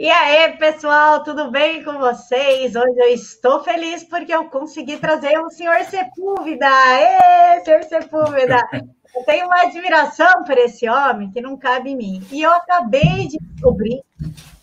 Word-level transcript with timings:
E 0.00 0.08
aí, 0.08 0.56
pessoal, 0.56 1.22
tudo 1.22 1.50
bem 1.50 1.84
com 1.84 1.98
vocês? 1.98 2.74
Hoje 2.74 2.94
eu 2.96 3.08
estou 3.08 3.62
feliz 3.62 4.02
porque 4.02 4.32
eu 4.32 4.46
consegui 4.46 4.96
trazer 4.96 5.38
o 5.38 5.50
senhor 5.50 5.76
Sepúlveda. 5.82 6.66
Ê, 6.66 7.62
senhor 7.62 7.82
Sepúlveda! 7.82 8.66
Eu 9.14 9.22
tenho 9.26 9.44
uma 9.44 9.60
admiração 9.60 10.42
por 10.44 10.56
esse 10.56 10.88
homem 10.88 11.30
que 11.30 11.42
não 11.42 11.54
cabe 11.54 11.90
em 11.90 11.96
mim. 11.98 12.22
E 12.32 12.40
eu 12.40 12.50
acabei 12.50 13.28
de 13.28 13.38
descobrir 13.38 14.00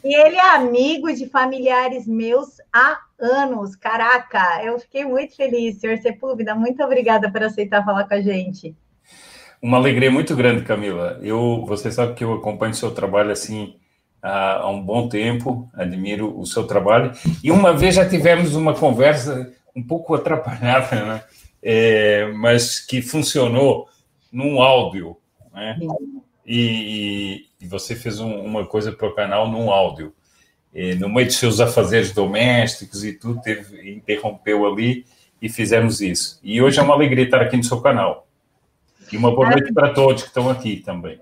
que 0.01 0.11
ele 0.11 0.37
é 0.37 0.55
amigo 0.55 1.13
de 1.13 1.29
familiares 1.29 2.07
meus 2.07 2.59
há 2.73 2.97
anos. 3.19 3.75
Caraca, 3.75 4.63
eu 4.63 4.79
fiquei 4.79 5.05
muito 5.05 5.35
feliz, 5.35 5.79
senhor 5.79 5.99
Sepúlveda. 5.99 6.55
Muito 6.55 6.81
obrigada 6.81 7.31
por 7.31 7.43
aceitar 7.43 7.85
falar 7.85 8.07
com 8.07 8.15
a 8.15 8.21
gente. 8.21 8.75
Uma 9.61 9.77
alegria 9.77 10.09
muito 10.09 10.35
grande, 10.35 10.63
Camila. 10.63 11.19
Eu, 11.21 11.63
você 11.67 11.91
sabe 11.91 12.15
que 12.15 12.23
eu 12.23 12.33
acompanho 12.33 12.71
o 12.71 12.75
seu 12.75 12.89
trabalho 12.89 13.29
assim 13.29 13.75
há 14.27 14.69
um 14.69 14.81
bom 14.81 15.07
tempo, 15.07 15.69
admiro 15.73 16.37
o 16.37 16.45
seu 16.45 16.65
trabalho. 16.65 17.11
E 17.43 17.51
uma 17.51 17.73
vez 17.73 17.95
já 17.95 18.07
tivemos 18.07 18.55
uma 18.55 18.73
conversa 18.73 19.53
um 19.75 19.81
pouco 19.81 20.13
atrapalhada, 20.15 21.05
né? 21.05 21.23
É, 21.61 22.27
mas 22.33 22.79
que 22.79 23.01
funcionou 23.01 23.87
num 24.31 24.61
áudio, 24.61 25.17
né? 25.53 25.77
E, 26.45 27.45
e 27.59 27.67
você 27.67 27.95
fez 27.95 28.19
um, 28.19 28.39
uma 28.41 28.65
coisa 28.65 28.91
para 28.91 29.07
o 29.07 29.15
canal 29.15 29.49
num 29.49 29.71
áudio. 29.71 30.13
E 30.73 30.95
no 30.95 31.09
meio 31.09 31.27
dos 31.27 31.37
seus 31.37 31.59
afazeres 31.59 32.11
domésticos 32.11 33.03
e 33.03 33.13
tudo, 33.13 33.41
teve, 33.41 33.91
interrompeu 33.91 34.65
ali 34.65 35.05
e 35.41 35.49
fizemos 35.49 36.01
isso. 36.01 36.39
E 36.43 36.61
hoje 36.61 36.79
é 36.79 36.83
uma 36.83 36.93
alegria 36.93 37.25
estar 37.25 37.41
aqui 37.41 37.57
no 37.57 37.63
seu 37.63 37.81
canal. 37.81 38.27
E 39.11 39.17
uma 39.17 39.31
boa 39.31 39.49
noite 39.49 39.73
para 39.73 39.93
todos 39.93 40.23
que 40.23 40.27
estão 40.27 40.49
aqui 40.49 40.77
também. 40.77 41.19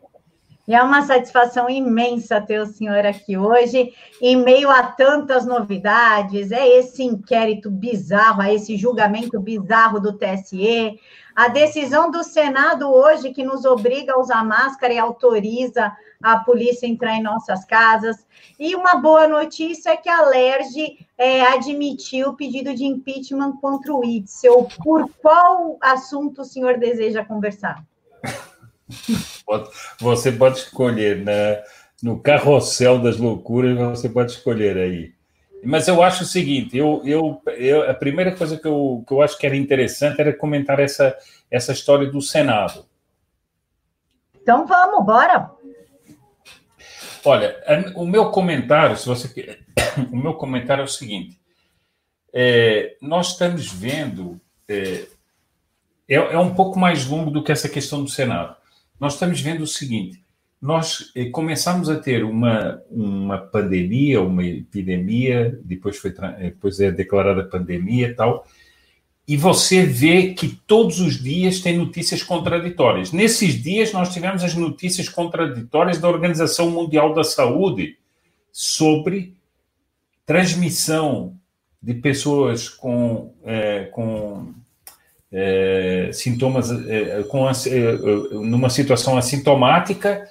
E 0.67 0.73
é 0.73 0.81
uma 0.81 1.03
satisfação 1.03 1.69
imensa 1.69 2.41
ter 2.41 2.59
o 2.59 2.65
senhor 2.65 3.05
aqui 3.05 3.37
hoje, 3.37 3.93
em 4.19 4.35
meio 4.35 4.69
a 4.69 4.83
tantas 4.83 5.45
novidades, 5.45 6.51
é 6.51 6.67
esse 6.67 7.03
inquérito 7.03 7.69
bizarro, 7.69 8.41
é 8.41 8.53
esse 8.53 8.75
julgamento 8.75 9.39
bizarro 9.39 9.99
do 9.99 10.13
TSE, 10.13 10.99
a 11.35 11.49
decisão 11.49 12.09
do 12.09 12.23
Senado 12.23 12.89
hoje 12.89 13.31
que 13.31 13.43
nos 13.43 13.65
obriga 13.65 14.13
a 14.13 14.19
usar 14.19 14.43
máscara 14.43 14.93
e 14.93 14.97
autoriza 14.97 15.91
a 16.23 16.39
polícia 16.39 16.87
entrar 16.87 17.15
em 17.17 17.21
nossas 17.21 17.65
casas. 17.65 18.25
E 18.57 18.73
uma 18.73 18.95
boa 18.95 19.27
notícia 19.27 19.89
é 19.89 19.97
que 19.97 20.09
a 20.09 20.21
LERJ 20.21 21.05
é, 21.17 21.41
admitiu 21.41 22.29
o 22.29 22.35
pedido 22.35 22.73
de 22.73 22.85
impeachment 22.85 23.57
contra 23.57 23.93
o 23.93 24.03
Itzel. 24.05 24.67
Por 24.81 25.09
qual 25.21 25.77
assunto 25.81 26.41
o 26.41 26.45
senhor 26.45 26.77
deseja 26.77 27.25
conversar? 27.25 27.83
Você 29.99 30.31
pode 30.31 30.59
escolher 30.59 31.23
na, 31.23 31.63
no 32.01 32.19
carrossel 32.19 32.99
das 32.99 33.17
loucuras, 33.17 33.77
você 33.77 34.09
pode 34.09 34.31
escolher 34.31 34.77
aí. 34.77 35.13
Mas 35.63 35.87
eu 35.87 36.03
acho 36.03 36.23
o 36.23 36.27
seguinte: 36.27 36.77
eu, 36.77 37.01
eu, 37.03 37.41
eu, 37.57 37.89
a 37.89 37.93
primeira 37.93 38.35
coisa 38.35 38.57
que 38.57 38.67
eu, 38.67 39.03
que 39.07 39.13
eu 39.13 39.21
acho 39.21 39.37
que 39.37 39.45
era 39.45 39.55
interessante 39.55 40.21
era 40.21 40.35
comentar 40.35 40.79
essa, 40.79 41.17
essa 41.49 41.71
história 41.71 42.09
do 42.09 42.21
Senado. 42.21 42.85
Então 44.41 44.67
vamos, 44.67 45.03
bora. 45.03 45.51
Olha, 47.23 47.55
o 47.95 48.05
meu 48.05 48.29
comentário, 48.29 48.95
se 48.95 49.07
você 49.07 49.59
o 50.11 50.15
meu 50.15 50.35
comentário 50.35 50.81
é 50.81 50.85
o 50.85 50.87
seguinte: 50.87 51.39
é, 52.31 52.95
nós 53.01 53.29
estamos 53.29 53.67
vendo 53.71 54.39
é, 54.69 55.07
é, 56.07 56.15
é 56.15 56.37
um 56.37 56.53
pouco 56.53 56.77
mais 56.77 57.07
longo 57.07 57.31
do 57.31 57.43
que 57.43 57.51
essa 57.51 57.67
questão 57.67 58.03
do 58.03 58.09
Senado 58.09 58.55
nós 58.99 59.13
estamos 59.13 59.41
vendo 59.41 59.61
o 59.61 59.67
seguinte: 59.67 60.21
nós 60.61 61.11
eh, 61.15 61.25
começamos 61.25 61.89
a 61.89 61.95
ter 61.95 62.23
uma, 62.23 62.81
uma 62.89 63.37
pandemia, 63.37 64.21
uma 64.21 64.43
epidemia, 64.43 65.59
depois, 65.63 65.97
foi, 65.97 66.13
eh, 66.17 66.49
depois 66.49 66.79
é 66.79 66.91
declarada 66.91 67.43
pandemia 67.43 68.07
e 68.07 68.13
tal, 68.13 68.47
e 69.27 69.35
você 69.35 69.85
vê 69.85 70.33
que 70.33 70.47
todos 70.67 70.99
os 70.99 71.21
dias 71.21 71.59
tem 71.59 71.77
notícias 71.77 72.21
contraditórias. 72.21 73.11
Nesses 73.11 73.61
dias, 73.61 73.91
nós 73.91 74.13
tivemos 74.13 74.43
as 74.43 74.55
notícias 74.55 75.09
contraditórias 75.09 75.99
da 75.99 76.07
Organização 76.07 76.69
Mundial 76.69 77.13
da 77.13 77.23
Saúde 77.23 77.97
sobre 78.51 79.35
transmissão 80.25 81.35
de 81.81 81.93
pessoas 81.95 82.69
com, 82.69 83.33
é, 83.43 83.85
com 83.85 84.53
é, 85.31 86.09
sintomas 86.13 86.71
é, 86.71 87.23
com, 87.23 87.49
é, 87.49 87.53
numa 88.31 88.69
situação 88.69 89.17
assintomática, 89.17 90.29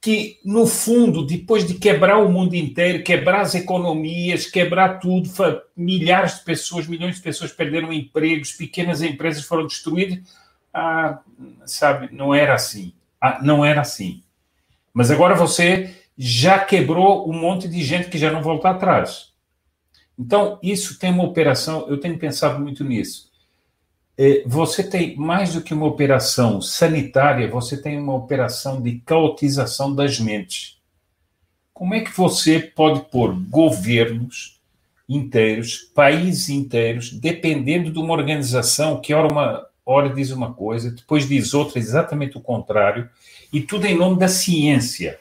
que, 0.00 0.40
no 0.44 0.66
fundo, 0.66 1.24
depois 1.24 1.66
de 1.66 1.74
quebrar 1.74 2.18
o 2.18 2.28
mundo 2.28 2.54
inteiro, 2.54 3.04
quebrar 3.04 3.42
as 3.42 3.54
economias, 3.54 4.46
quebrar 4.46 4.98
tudo, 4.98 5.30
milhares 5.76 6.38
de 6.38 6.44
pessoas, 6.44 6.88
milhões 6.88 7.16
de 7.16 7.22
pessoas 7.22 7.52
perderam 7.52 7.92
empregos, 7.92 8.52
pequenas 8.52 9.00
empresas 9.00 9.44
foram 9.44 9.66
destruídas, 9.66 10.18
ah, 10.74 11.20
sabe, 11.66 12.08
não 12.10 12.34
era 12.34 12.54
assim. 12.54 12.92
Ah, 13.20 13.38
não 13.42 13.64
era 13.64 13.82
assim. 13.82 14.24
Mas 14.92 15.10
agora 15.10 15.36
você 15.36 15.94
já 16.18 16.58
quebrou 16.58 17.30
um 17.30 17.32
monte 17.32 17.68
de 17.68 17.82
gente 17.84 18.08
que 18.08 18.18
já 18.18 18.32
não 18.32 18.42
volta 18.42 18.70
atrás. 18.70 19.32
Então, 20.18 20.58
isso 20.62 20.98
tem 20.98 21.12
uma 21.12 21.24
operação, 21.24 21.86
eu 21.88 22.00
tenho 22.00 22.18
pensado 22.18 22.58
muito 22.58 22.82
nisso 22.82 23.31
você 24.46 24.82
tem 24.82 25.16
mais 25.16 25.54
do 25.54 25.62
que 25.62 25.72
uma 25.74 25.86
operação 25.86 26.60
sanitária, 26.60 27.50
você 27.50 27.80
tem 27.80 27.98
uma 27.98 28.14
operação 28.14 28.80
de 28.80 29.00
caotização 29.06 29.94
das 29.94 30.20
mentes. 30.20 30.78
Como 31.72 31.94
é 31.94 32.00
que 32.00 32.16
você 32.16 32.60
pode 32.60 33.00
pôr 33.10 33.34
governos 33.48 34.60
inteiros, 35.08 35.78
países 35.94 36.48
inteiros, 36.48 37.10
dependendo 37.10 37.90
de 37.90 37.98
uma 37.98 38.14
organização 38.14 39.00
que 39.00 39.12
ora 39.12 39.32
uma 39.32 39.66
hora 39.84 40.10
diz 40.10 40.30
uma 40.30 40.54
coisa, 40.54 40.90
depois 40.90 41.28
diz 41.28 41.54
outra, 41.54 41.78
exatamente 41.78 42.36
o 42.36 42.40
contrário, 42.40 43.08
e 43.52 43.60
tudo 43.60 43.86
em 43.86 43.96
nome 43.96 44.18
da 44.18 44.28
ciência. 44.28 45.18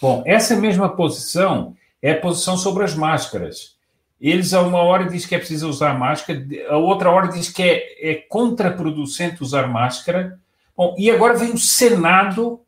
Bom, 0.00 0.22
essa 0.26 0.56
mesma 0.56 0.88
posição 0.88 1.76
é 2.00 2.12
a 2.12 2.20
posição 2.20 2.56
sobre 2.56 2.84
as 2.84 2.94
máscaras. 2.94 3.75
Eles, 4.20 4.54
a 4.54 4.62
uma 4.62 4.78
hora, 4.78 5.04
diz 5.04 5.26
que 5.26 5.34
é 5.34 5.38
preciso 5.38 5.68
usar 5.68 5.98
máscara, 5.98 6.46
a 6.68 6.76
outra 6.76 7.10
hora 7.10 7.28
diz 7.28 7.50
que 7.50 7.62
é, 7.62 8.10
é 8.10 8.14
contraproducente 8.14 9.42
usar 9.42 9.66
máscara. 9.66 10.40
Bom, 10.74 10.94
e 10.98 11.10
agora 11.10 11.36
vem 11.36 11.52
o 11.52 11.58
Senado, 11.58 12.64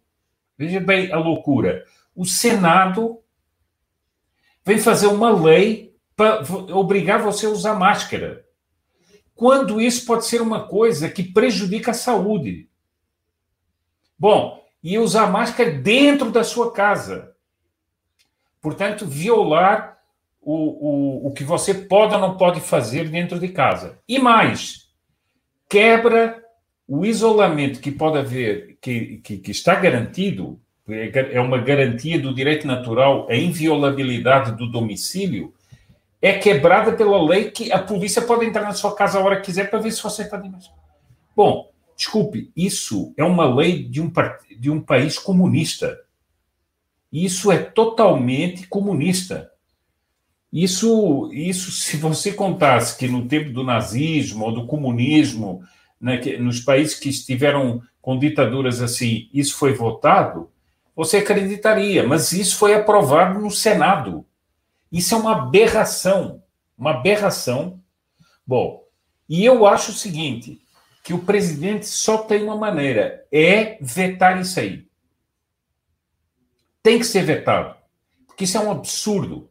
veja 0.56 0.80
bem 0.80 1.10
a 1.10 1.18
loucura. 1.18 1.84
O 2.14 2.24
Senado 2.24 3.20
vem 4.64 4.78
fazer 4.78 5.06
uma 5.06 5.30
lei 5.30 5.96
para 6.14 6.42
obrigar 6.74 7.22
você 7.22 7.46
a 7.46 7.50
usar 7.50 7.74
máscara. 7.74 8.44
Quando 9.34 9.80
isso 9.80 10.04
pode 10.04 10.26
ser 10.26 10.42
uma 10.42 10.66
coisa 10.66 11.08
que 11.08 11.22
prejudica 11.22 11.92
a 11.92 11.94
saúde. 11.94 12.68
Bom, 14.18 14.66
e 14.82 14.98
usar 14.98 15.28
máscara 15.28 15.70
dentro 15.70 16.30
da 16.30 16.42
sua 16.42 16.72
casa. 16.72 17.34
Portanto, 18.60 19.06
violar 19.06 19.97
o, 20.50 20.54
o, 20.54 21.26
o 21.26 21.30
que 21.30 21.44
você 21.44 21.74
pode 21.74 22.14
ou 22.14 22.20
não 22.20 22.38
pode 22.38 22.58
fazer 22.58 23.10
dentro 23.10 23.38
de 23.38 23.48
casa. 23.48 23.98
E 24.08 24.18
mais, 24.18 24.88
quebra 25.68 26.42
o 26.86 27.04
isolamento 27.04 27.80
que 27.80 27.90
pode 27.90 28.16
haver, 28.16 28.78
que, 28.80 29.18
que, 29.18 29.36
que 29.36 29.50
está 29.50 29.74
garantido, 29.74 30.58
é 30.88 31.38
uma 31.38 31.58
garantia 31.58 32.18
do 32.18 32.34
direito 32.34 32.66
natural, 32.66 33.26
a 33.28 33.36
inviolabilidade 33.36 34.52
do 34.52 34.70
domicílio, 34.70 35.52
é 36.22 36.32
quebrada 36.32 36.94
pela 36.94 37.22
lei 37.22 37.50
que 37.50 37.70
a 37.70 37.78
polícia 37.78 38.22
pode 38.22 38.46
entrar 38.46 38.62
na 38.62 38.72
sua 38.72 38.94
casa 38.94 39.18
a 39.18 39.22
hora 39.22 39.36
que 39.36 39.46
quiser 39.46 39.68
para 39.68 39.80
ver 39.80 39.90
se 39.90 40.02
você 40.02 40.22
está 40.22 40.38
de. 40.38 40.50
Bom, 41.36 41.70
desculpe, 41.94 42.50
isso 42.56 43.12
é 43.18 43.22
uma 43.22 43.54
lei 43.54 43.82
de 43.82 44.00
um, 44.00 44.10
de 44.58 44.70
um 44.70 44.80
país 44.80 45.18
comunista. 45.18 46.00
Isso 47.12 47.52
é 47.52 47.58
totalmente 47.58 48.66
comunista. 48.66 49.52
Isso, 50.52 51.30
isso, 51.32 51.70
se 51.70 51.96
você 51.96 52.32
contasse 52.32 52.96
que 52.96 53.06
no 53.06 53.28
tempo 53.28 53.50
do 53.50 53.62
nazismo 53.62 54.46
ou 54.46 54.52
do 54.52 54.66
comunismo, 54.66 55.62
né, 56.00 56.16
que, 56.18 56.38
nos 56.38 56.60
países 56.60 56.98
que 56.98 57.10
estiveram 57.10 57.82
com 58.00 58.18
ditaduras 58.18 58.80
assim, 58.80 59.28
isso 59.32 59.56
foi 59.56 59.74
votado, 59.74 60.50
você 60.96 61.18
acreditaria, 61.18 62.06
mas 62.06 62.32
isso 62.32 62.56
foi 62.56 62.74
aprovado 62.74 63.38
no 63.38 63.50
Senado. 63.50 64.24
Isso 64.90 65.14
é 65.14 65.18
uma 65.18 65.32
aberração, 65.32 66.42
uma 66.76 66.92
aberração. 66.92 67.80
Bom, 68.46 68.82
e 69.28 69.44
eu 69.44 69.66
acho 69.66 69.90
o 69.90 69.94
seguinte, 69.94 70.60
que 71.04 71.12
o 71.12 71.20
presidente 71.20 71.86
só 71.86 72.18
tem 72.18 72.42
uma 72.42 72.56
maneira, 72.56 73.26
é 73.30 73.78
vetar 73.80 74.40
isso 74.40 74.58
aí. 74.58 74.88
Tem 76.82 76.98
que 76.98 77.04
ser 77.04 77.22
vetado, 77.22 77.76
porque 78.26 78.44
isso 78.44 78.56
é 78.56 78.60
um 78.60 78.70
absurdo. 78.70 79.50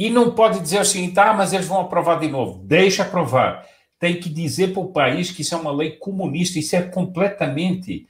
E 0.00 0.08
não 0.08 0.34
pode 0.34 0.60
dizer 0.60 0.78
assim, 0.78 1.10
tá, 1.12 1.34
mas 1.34 1.52
eles 1.52 1.66
vão 1.66 1.78
aprovar 1.78 2.18
de 2.18 2.26
novo. 2.26 2.62
Deixa 2.64 3.02
aprovar. 3.02 3.66
Tem 3.98 4.18
que 4.18 4.30
dizer 4.30 4.72
para 4.72 4.80
o 4.80 4.90
país 4.90 5.30
que 5.30 5.42
isso 5.42 5.54
é 5.54 5.58
uma 5.58 5.70
lei 5.70 5.90
comunista, 5.90 6.58
isso 6.58 6.74
é 6.74 6.80
completamente. 6.80 8.08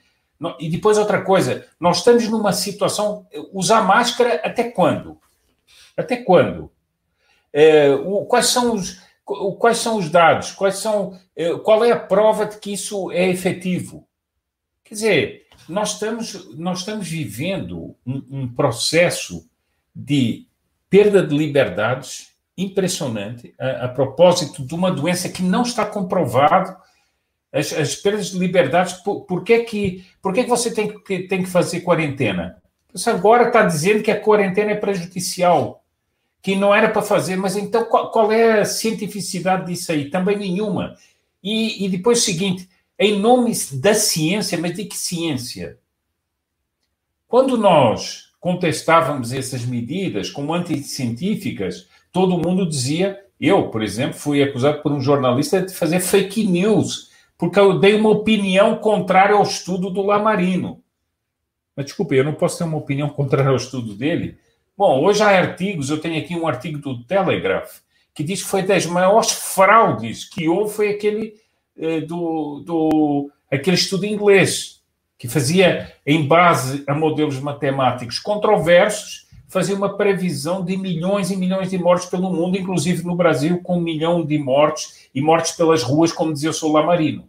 E 0.61 0.69
depois 0.69 0.99
outra 0.99 1.21
coisa, 1.21 1.67
nós 1.81 1.99
estamos 1.99 2.29
numa 2.29 2.53
situação. 2.53 3.27
Usar 3.53 3.83
máscara 3.83 4.41
até 4.45 4.71
quando? 4.71 5.19
Até 5.97 6.19
quando? 6.19 6.71
É, 7.53 7.91
o, 7.91 8.25
quais, 8.25 8.47
são 8.47 8.73
os, 8.73 9.03
quais 9.59 9.79
são 9.79 9.97
os 9.97 10.09
dados? 10.09 10.53
Quais 10.53 10.77
são, 10.77 11.19
é, 11.35 11.53
qual 11.59 11.85
é 11.85 11.91
a 11.91 11.99
prova 11.99 12.47
de 12.47 12.59
que 12.59 12.73
isso 12.73 13.11
é 13.11 13.29
efetivo? 13.29 14.07
Quer 14.85 14.95
dizer, 14.95 15.47
nós 15.69 15.95
estamos, 15.95 16.57
nós 16.57 16.79
estamos 16.79 17.09
vivendo 17.09 17.97
um, 18.07 18.23
um 18.31 18.55
processo 18.55 19.45
de 19.93 20.49
perda 20.91 21.25
de 21.25 21.37
liberdades 21.37 22.31
impressionante 22.59 23.55
a, 23.59 23.87
a, 23.87 23.89
propósito 23.89 24.67
de 24.67 24.75
uma 24.75 24.91
doença 24.91 25.29
que 25.29 25.43
não 25.43 25.63
está 25.63 25.87
comprovado 25.87 26.77
as, 27.53 27.73
as 27.73 27.95
perdas 27.95 28.33
de 28.33 28.39
liberdades. 28.39 28.95
Por, 28.95 29.23
por, 29.23 29.45
que, 29.45 29.61
que, 29.61 30.05
por 30.21 30.35
que, 30.35 30.43
que 30.43 30.51
você 30.51 30.75
tem 30.75 31.01
que, 31.03 31.21
tem 31.21 31.43
que 31.43 31.49
fazer 31.49 31.81
quarentena? 31.81 32.61
Você 32.93 33.09
agora 33.09 33.47
está 33.47 33.65
dizendo 33.65 34.03
que 34.03 34.11
a 34.11 34.21
quarentena 34.21 34.73
é 34.73 34.77
prejudicial, 34.77 35.85
que 36.43 36.57
não 36.57 36.75
era 36.75 36.91
para 36.91 37.03
fazer, 37.03 37.37
mas 37.37 37.57
então 37.57 37.85
qual, 37.85 38.11
qual, 38.11 38.33
é 38.33 38.61
a 38.61 38.65
cientificidade 38.65 39.67
disso 39.67 39.93
aí? 39.93 40.11
Também 40.11 40.37
nenhuma. 40.37 40.97
E, 41.43 41.85
e 41.85 41.89
depois 41.89 42.19
o 42.19 42.25
seguinte, 42.25 42.69
em 42.99 43.19
nome 43.19 43.53
da 43.75 43.95
ciência, 43.95 44.59
mas 44.59 44.75
de 44.75 44.85
que 44.85 44.99
ciência? 44.99 45.79
Quando 47.27 47.57
nós 47.57 48.30
contestávamos 48.41 49.33
essas 49.33 49.65
medidas 49.65 50.31
como 50.31 50.55
anticientíficas, 50.55 51.87
todo 52.11 52.39
mundo 52.39 52.67
dizia. 52.67 53.21
Eu, 53.39 53.69
por 53.69 53.83
exemplo, 53.83 54.19
fui 54.19 54.43
acusado 54.43 54.83
por 54.83 54.93
um 54.93 55.01
jornalista 55.01 55.63
de 55.63 55.73
fazer 55.73 56.01
fake 56.01 56.47
news, 56.47 57.11
porque 57.39 57.59
eu 57.59 57.79
dei 57.79 57.95
uma 57.95 58.11
opinião 58.11 58.77
contrária 58.77 59.35
ao 59.35 59.43
estudo 59.43 59.89
do 59.89 60.03
Lamarino. 60.03 60.83
Mas 61.75 61.87
desculpe, 61.87 62.17
eu 62.17 62.25
não 62.25 62.35
posso 62.35 62.59
ter 62.59 62.65
uma 62.65 62.77
opinião 62.77 63.09
contrária 63.09 63.51
ao 63.51 63.57
estudo 63.57 63.95
dele. 63.95 64.37
Bom, 64.77 65.03
hoje 65.03 65.23
há 65.23 65.29
artigos, 65.29 65.89
eu 65.89 65.99
tenho 65.99 66.19
aqui 66.19 66.35
um 66.35 66.47
artigo 66.47 66.79
do 66.79 67.03
Telegraph, 67.05 67.79
que 68.15 68.23
diz 68.23 68.43
que 68.43 68.49
foi 68.49 68.63
das 68.63 68.85
maiores 68.85 69.31
fraudes 69.31 70.25
que 70.25 70.49
houve 70.49 70.75
foi 70.75 70.91
aquele 70.91 71.35
eh, 71.79 72.01
do, 72.01 72.63
do 72.65 73.31
aquele 73.51 73.77
estudo 73.77 74.05
inglês, 74.05 74.80
que 75.21 75.29
fazia, 75.29 75.93
em 76.07 76.27
base 76.27 76.83
a 76.87 76.95
modelos 76.95 77.39
matemáticos 77.39 78.19
controversos, 78.19 79.29
fazia 79.47 79.77
uma 79.77 79.95
previsão 79.95 80.65
de 80.65 80.79
milhões 80.79 81.31
e 81.31 81.37
milhões 81.37 81.69
de 81.69 81.77
mortes 81.77 82.09
pelo 82.09 82.33
mundo, 82.33 82.57
inclusive 82.57 83.05
no 83.05 83.15
Brasil, 83.15 83.61
com 83.63 83.77
um 83.77 83.83
milhão 83.83 84.25
de 84.25 84.39
mortes 84.39 85.11
e 85.15 85.21
mortes 85.21 85.53
pelas 85.53 85.83
ruas, 85.83 86.11
como 86.11 86.33
dizia 86.33 86.49
o 86.49 86.55
Sou 86.55 86.73
Lamarino. 86.73 87.29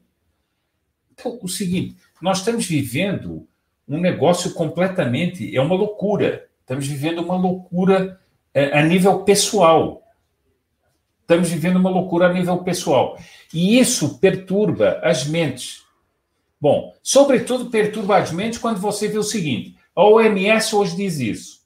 Então, 1.11 1.37
o 1.41 1.49
seguinte, 1.49 1.97
nós 2.21 2.37
estamos 2.37 2.65
vivendo 2.65 3.45
um 3.85 3.99
negócio 3.99 4.53
completamente. 4.53 5.53
É 5.53 5.59
uma 5.59 5.75
loucura. 5.75 6.47
Estamos 6.61 6.87
vivendo 6.87 7.19
uma 7.19 7.35
loucura 7.35 8.21
é, 8.53 8.79
a 8.79 8.83
nível 8.83 9.19
pessoal. 9.23 10.01
Estamos 11.19 11.49
vivendo 11.49 11.75
uma 11.75 11.89
loucura 11.89 12.27
a 12.27 12.33
nível 12.33 12.59
pessoal. 12.59 13.19
E 13.53 13.77
isso 13.77 14.17
perturba 14.19 15.01
as 15.03 15.27
mentes. 15.27 15.81
Bom, 16.61 16.93
sobretudo 17.01 17.71
perturba 17.71 18.17
as 18.17 18.31
mentes 18.31 18.59
quando 18.59 18.79
você 18.79 19.07
vê 19.07 19.17
o 19.17 19.23
seguinte: 19.23 19.75
a 19.95 20.03
OMS 20.03 20.75
hoje 20.75 20.95
diz 20.95 21.19
isso. 21.19 21.61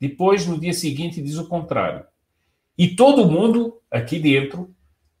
Depois, 0.00 0.44
no 0.44 0.58
dia 0.58 0.72
seguinte, 0.72 1.22
diz 1.22 1.38
o 1.38 1.46
contrário. 1.46 2.04
E 2.76 2.96
todo 2.96 3.30
mundo 3.30 3.80
aqui 3.88 4.18
dentro, 4.18 4.74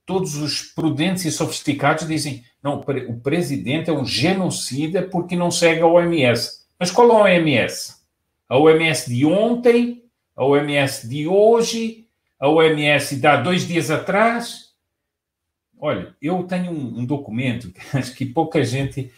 todos 0.04 0.34
os 0.34 0.62
prudentes 0.62 1.24
e 1.24 1.30
sofisticados 1.30 2.08
dizem: 2.08 2.42
não, 2.60 2.80
o 2.80 3.20
presidente 3.20 3.88
é 3.88 3.92
um 3.92 4.04
genocida 4.04 5.02
porque 5.02 5.36
não 5.36 5.50
segue 5.50 5.82
a 5.82 5.86
OMS. 5.86 6.64
Mas 6.78 6.90
qual 6.90 7.12
a 7.12 7.22
OMS? 7.22 7.94
A 8.48 8.58
OMS 8.58 9.08
de 9.08 9.24
ontem, 9.24 10.02
a 10.34 10.44
OMS 10.44 11.08
de 11.08 11.28
hoje, 11.28 12.08
a 12.38 12.48
OMS 12.48 13.16
de 13.16 13.26
há 13.26 13.36
dois 13.36 13.66
dias 13.66 13.90
atrás. 13.90 14.63
Olha, 15.84 16.16
eu 16.22 16.42
tenho 16.44 16.72
um, 16.72 17.00
um 17.00 17.04
documento 17.04 17.70
que 17.70 17.80
acho 17.94 18.14
que 18.14 18.24
pouca 18.24 18.64
gente. 18.64 19.12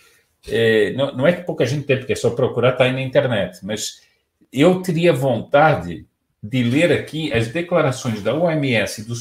É, 0.49 0.93
não, 0.95 1.17
não, 1.17 1.25
é 1.25 1.33
que 1.33 1.43
pouca 1.45 1.65
gente 1.65 1.87
tem, 1.87 1.97
porque 1.97 2.13
é 2.13 2.17
só 2.17 2.31
procurar, 2.31 2.73
está 2.73 2.85
aí 2.85 2.93
na 2.93 3.03
internet, 3.03 3.65
mas 3.65 4.03
eu 4.53 4.83
teria 4.83 5.13
vontade 5.13 6.07
de 6.43 6.63
ler 6.65 6.91
aqui 6.91 7.33
as 7.33 7.49
declarações 7.49 8.21
da 8.21 8.35
OMS 8.35 9.05
do 9.05 9.15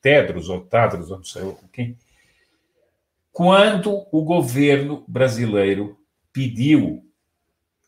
Tedros 0.00 0.48
ou 0.48 0.60
Tadros, 0.60 1.10
não 1.10 1.24
sei 1.24 1.42
quem, 1.72 1.96
quando 3.32 4.06
o 4.12 4.22
governo 4.22 5.04
brasileiro 5.08 5.98
pediu 6.32 7.04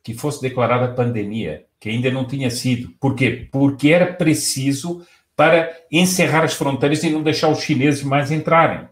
que 0.02 0.12
fosse 0.12 0.42
declarada 0.42 0.92
pandemia, 0.92 1.66
que 1.78 1.88
ainda 1.88 2.10
não 2.10 2.26
tinha 2.26 2.50
sido. 2.50 2.90
Por 2.98 3.14
quê? 3.14 3.48
Porque 3.50 3.90
era 3.90 4.12
preciso 4.12 5.06
para 5.36 5.72
encerrar 5.90 6.42
as 6.42 6.54
fronteiras 6.54 7.02
e 7.04 7.10
não 7.10 7.22
deixar 7.22 7.48
os 7.48 7.60
chineses 7.60 8.02
mais 8.02 8.32
entrarem. 8.32 8.88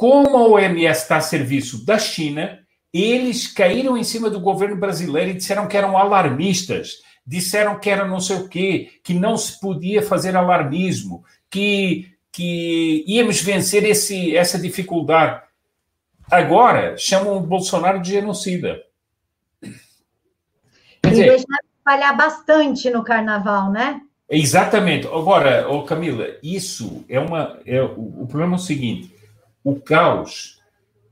Como 0.00 0.34
a 0.34 0.48
OMS 0.48 1.02
está 1.02 1.18
a 1.18 1.20
serviço 1.20 1.84
da 1.84 1.98
China, 1.98 2.58
eles 2.90 3.46
caíram 3.46 3.98
em 3.98 4.02
cima 4.02 4.30
do 4.30 4.40
governo 4.40 4.74
brasileiro 4.74 5.32
e 5.32 5.34
disseram 5.34 5.68
que 5.68 5.76
eram 5.76 5.94
alarmistas, 5.94 7.02
disseram 7.26 7.78
que 7.78 7.90
era 7.90 8.06
não 8.06 8.18
sei 8.18 8.36
o 8.36 8.48
quê, 8.48 8.92
que 9.04 9.12
não 9.12 9.36
se 9.36 9.60
podia 9.60 10.00
fazer 10.00 10.34
alarmismo, 10.34 11.22
que, 11.50 12.14
que 12.32 13.04
íamos 13.06 13.42
vencer 13.42 13.84
esse, 13.84 14.34
essa 14.34 14.58
dificuldade. 14.58 15.42
Agora 16.30 16.96
chamam 16.96 17.36
o 17.36 17.46
Bolsonaro 17.46 18.00
de 18.00 18.12
genocida. 18.12 18.80
Quer 21.02 21.10
dizer, 21.10 21.26
e 21.26 21.28
deixaram 21.28 21.68
espalhar 21.76 22.16
bastante 22.16 22.88
no 22.88 23.04
carnaval, 23.04 23.70
né? 23.70 24.00
Exatamente. 24.30 25.06
Agora, 25.08 25.68
oh 25.68 25.82
Camila, 25.82 26.26
isso 26.42 27.04
é 27.06 27.20
uma. 27.20 27.60
É, 27.66 27.82
o, 27.82 28.22
o 28.22 28.26
problema 28.26 28.54
é 28.54 28.56
o 28.56 28.58
seguinte: 28.58 29.19
o 29.64 29.78
caos 29.80 30.60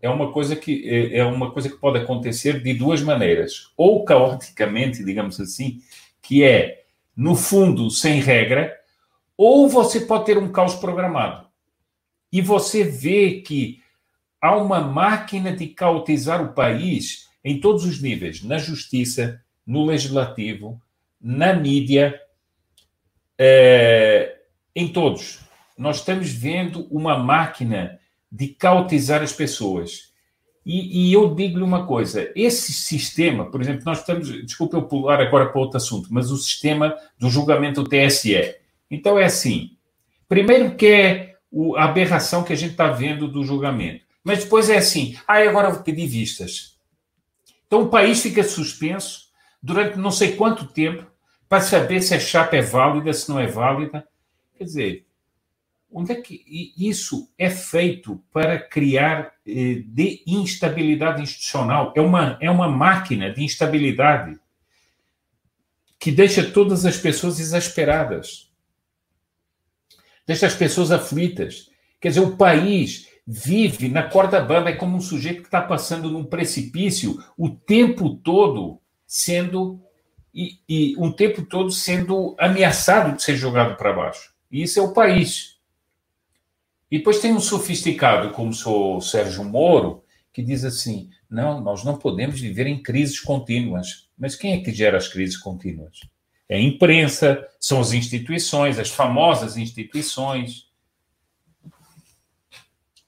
é 0.00 0.08
uma 0.08 0.32
coisa 0.32 0.54
que 0.54 0.88
é, 0.88 1.18
é 1.18 1.24
uma 1.24 1.50
coisa 1.50 1.68
que 1.68 1.76
pode 1.76 1.98
acontecer 1.98 2.62
de 2.62 2.72
duas 2.74 3.02
maneiras, 3.02 3.72
ou 3.76 4.04
caoticamente, 4.04 5.04
digamos 5.04 5.40
assim, 5.40 5.80
que 6.22 6.44
é 6.44 6.84
no 7.16 7.34
fundo 7.34 7.90
sem 7.90 8.20
regra, 8.20 8.76
ou 9.36 9.68
você 9.68 10.00
pode 10.00 10.26
ter 10.26 10.38
um 10.38 10.52
caos 10.52 10.74
programado. 10.76 11.48
E 12.32 12.40
você 12.40 12.84
vê 12.84 13.40
que 13.40 13.82
há 14.40 14.56
uma 14.56 14.80
máquina 14.80 15.52
de 15.52 15.66
cautizar 15.68 16.42
o 16.42 16.52
país 16.52 17.28
em 17.44 17.60
todos 17.60 17.84
os 17.84 18.00
níveis, 18.00 18.42
na 18.42 18.58
justiça, 18.58 19.42
no 19.66 19.84
legislativo, 19.84 20.80
na 21.20 21.52
mídia, 21.52 22.20
é, 23.36 24.38
em 24.74 24.88
todos. 24.88 25.40
Nós 25.76 25.98
estamos 25.98 26.32
vendo 26.32 26.86
uma 26.90 27.16
máquina 27.18 27.98
de 28.30 28.48
cautizar 28.48 29.22
as 29.22 29.32
pessoas. 29.32 30.12
E, 30.64 31.08
e 31.08 31.12
eu 31.12 31.34
digo-lhe 31.34 31.64
uma 31.64 31.86
coisa: 31.86 32.30
esse 32.36 32.72
sistema, 32.72 33.50
por 33.50 33.60
exemplo, 33.60 33.82
nós 33.86 34.00
estamos, 34.00 34.28
desculpe 34.44 34.76
eu 34.76 34.82
pular 34.82 35.20
agora 35.20 35.46
para 35.46 35.60
outro 35.60 35.78
assunto, 35.78 36.08
mas 36.10 36.30
o 36.30 36.36
sistema 36.36 36.94
do 37.18 37.30
julgamento 37.30 37.82
do 37.82 37.88
TSE. 37.88 38.54
Então 38.90 39.18
é 39.18 39.24
assim: 39.24 39.76
primeiro 40.28 40.74
que 40.76 40.86
é 40.86 41.36
a 41.76 41.84
aberração 41.84 42.44
que 42.44 42.52
a 42.52 42.56
gente 42.56 42.72
está 42.72 42.90
vendo 42.90 43.26
do 43.26 43.42
julgamento, 43.42 44.04
mas 44.22 44.44
depois 44.44 44.68
é 44.68 44.76
assim: 44.76 45.16
ah, 45.26 45.38
agora 45.38 45.70
vou 45.70 45.82
pedir 45.82 46.06
vistas. 46.06 46.76
Então 47.66 47.82
o 47.82 47.88
país 47.88 48.22
fica 48.22 48.42
suspenso 48.44 49.28
durante 49.62 49.98
não 49.98 50.10
sei 50.10 50.36
quanto 50.36 50.66
tempo 50.66 51.06
para 51.48 51.62
saber 51.62 52.02
se 52.02 52.14
a 52.14 52.20
chapa 52.20 52.56
é 52.56 52.62
válida, 52.62 53.12
se 53.12 53.28
não 53.28 53.38
é 53.38 53.46
válida. 53.46 54.06
Quer 54.56 54.64
dizer, 54.64 55.06
Onde 55.90 56.12
é 56.12 56.16
que 56.16 56.72
isso 56.76 57.30
é 57.38 57.48
feito 57.48 58.22
para 58.30 58.58
criar 58.58 59.32
eh, 59.46 59.82
de 59.86 60.22
instabilidade 60.26 61.22
institucional? 61.22 61.94
É 61.96 62.00
uma, 62.00 62.36
é 62.40 62.50
uma 62.50 62.68
máquina 62.68 63.32
de 63.32 63.42
instabilidade 63.42 64.38
que 65.98 66.12
deixa 66.12 66.50
todas 66.50 66.84
as 66.84 66.98
pessoas 66.98 67.40
exasperadas, 67.40 68.50
deixa 70.26 70.46
as 70.46 70.54
pessoas 70.54 70.92
aflitas. 70.92 71.70
Quer 72.00 72.10
dizer, 72.10 72.20
o 72.20 72.36
país 72.36 73.08
vive 73.26 73.88
na 73.88 74.04
corda 74.04 74.40
bamba, 74.40 74.70
é 74.70 74.76
como 74.76 74.96
um 74.96 75.00
sujeito 75.00 75.40
que 75.40 75.48
está 75.48 75.60
passando 75.60 76.10
num 76.10 76.24
precipício 76.24 77.22
o 77.36 77.50
tempo 77.50 78.14
todo 78.16 78.80
sendo 79.06 79.80
e, 80.32 80.60
e 80.68 80.96
um 80.98 81.10
tempo 81.10 81.42
todo 81.42 81.70
sendo 81.70 82.36
ameaçado 82.38 83.16
de 83.16 83.22
ser 83.22 83.36
jogado 83.36 83.76
para 83.76 83.92
baixo. 83.92 84.32
E 84.50 84.62
isso 84.62 84.78
é 84.78 84.82
o 84.82 84.92
país. 84.92 85.57
E 86.90 86.98
depois 86.98 87.20
tem 87.20 87.32
um 87.32 87.40
sofisticado, 87.40 88.30
como 88.30 88.50
o 88.50 89.00
Sérgio 89.00 89.44
Moro, 89.44 90.02
que 90.32 90.42
diz 90.42 90.64
assim: 90.64 91.10
não, 91.28 91.60
nós 91.60 91.84
não 91.84 91.96
podemos 91.96 92.40
viver 92.40 92.66
em 92.66 92.82
crises 92.82 93.20
contínuas. 93.20 94.08
Mas 94.18 94.34
quem 94.34 94.54
é 94.54 94.60
que 94.62 94.72
gera 94.72 94.96
as 94.96 95.08
crises 95.08 95.36
contínuas? 95.36 96.00
É 96.48 96.56
a 96.56 96.60
imprensa, 96.60 97.46
são 97.60 97.80
as 97.80 97.92
instituições, 97.92 98.78
as 98.78 98.88
famosas 98.88 99.56
instituições. 99.56 100.66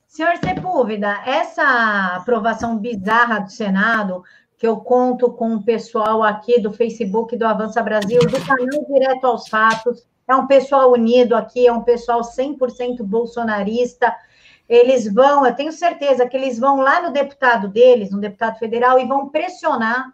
Senhor 0.06 0.36
Sepúlveda, 0.36 1.22
essa 1.24 2.16
aprovação 2.16 2.76
bizarra 2.76 3.40
do 3.40 3.50
Senado 3.50 4.22
que 4.58 4.66
eu 4.66 4.76
conto 4.76 5.32
com 5.32 5.54
o 5.54 5.62
pessoal 5.62 6.22
aqui 6.22 6.60
do 6.60 6.70
Facebook 6.70 7.34
do 7.34 7.46
Avança 7.46 7.82
Brasil, 7.82 8.20
do 8.20 8.44
canal 8.44 8.84
Direto 8.92 9.24
aos 9.26 9.48
Fatos. 9.48 10.06
É 10.30 10.34
um 10.36 10.46
pessoal 10.46 10.92
unido 10.92 11.34
aqui, 11.34 11.66
é 11.66 11.72
um 11.72 11.82
pessoal 11.82 12.20
100% 12.20 13.02
bolsonarista. 13.02 14.14
Eles 14.68 15.12
vão, 15.12 15.44
eu 15.44 15.54
tenho 15.54 15.72
certeza 15.72 16.26
que 16.28 16.36
eles 16.36 16.58
vão 16.58 16.80
lá 16.80 17.02
no 17.02 17.12
deputado 17.12 17.68
deles, 17.68 18.10
no 18.10 18.20
deputado 18.20 18.58
federal, 18.58 18.98
e 18.98 19.06
vão 19.06 19.28
pressionar 19.28 20.12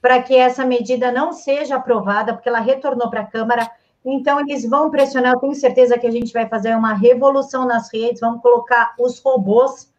para 0.00 0.22
que 0.22 0.36
essa 0.36 0.64
medida 0.64 1.10
não 1.10 1.32
seja 1.32 1.76
aprovada, 1.76 2.32
porque 2.32 2.48
ela 2.48 2.60
retornou 2.60 3.10
para 3.10 3.22
a 3.22 3.26
Câmara. 3.26 3.68
Então, 4.04 4.38
eles 4.40 4.64
vão 4.68 4.90
pressionar. 4.90 5.32
Eu 5.32 5.40
tenho 5.40 5.54
certeza 5.54 5.98
que 5.98 6.06
a 6.06 6.12
gente 6.12 6.32
vai 6.32 6.48
fazer 6.48 6.76
uma 6.76 6.94
revolução 6.94 7.66
nas 7.66 7.92
redes, 7.92 8.20
vamos 8.20 8.40
colocar 8.40 8.94
os 8.98 9.18
robôs 9.18 9.92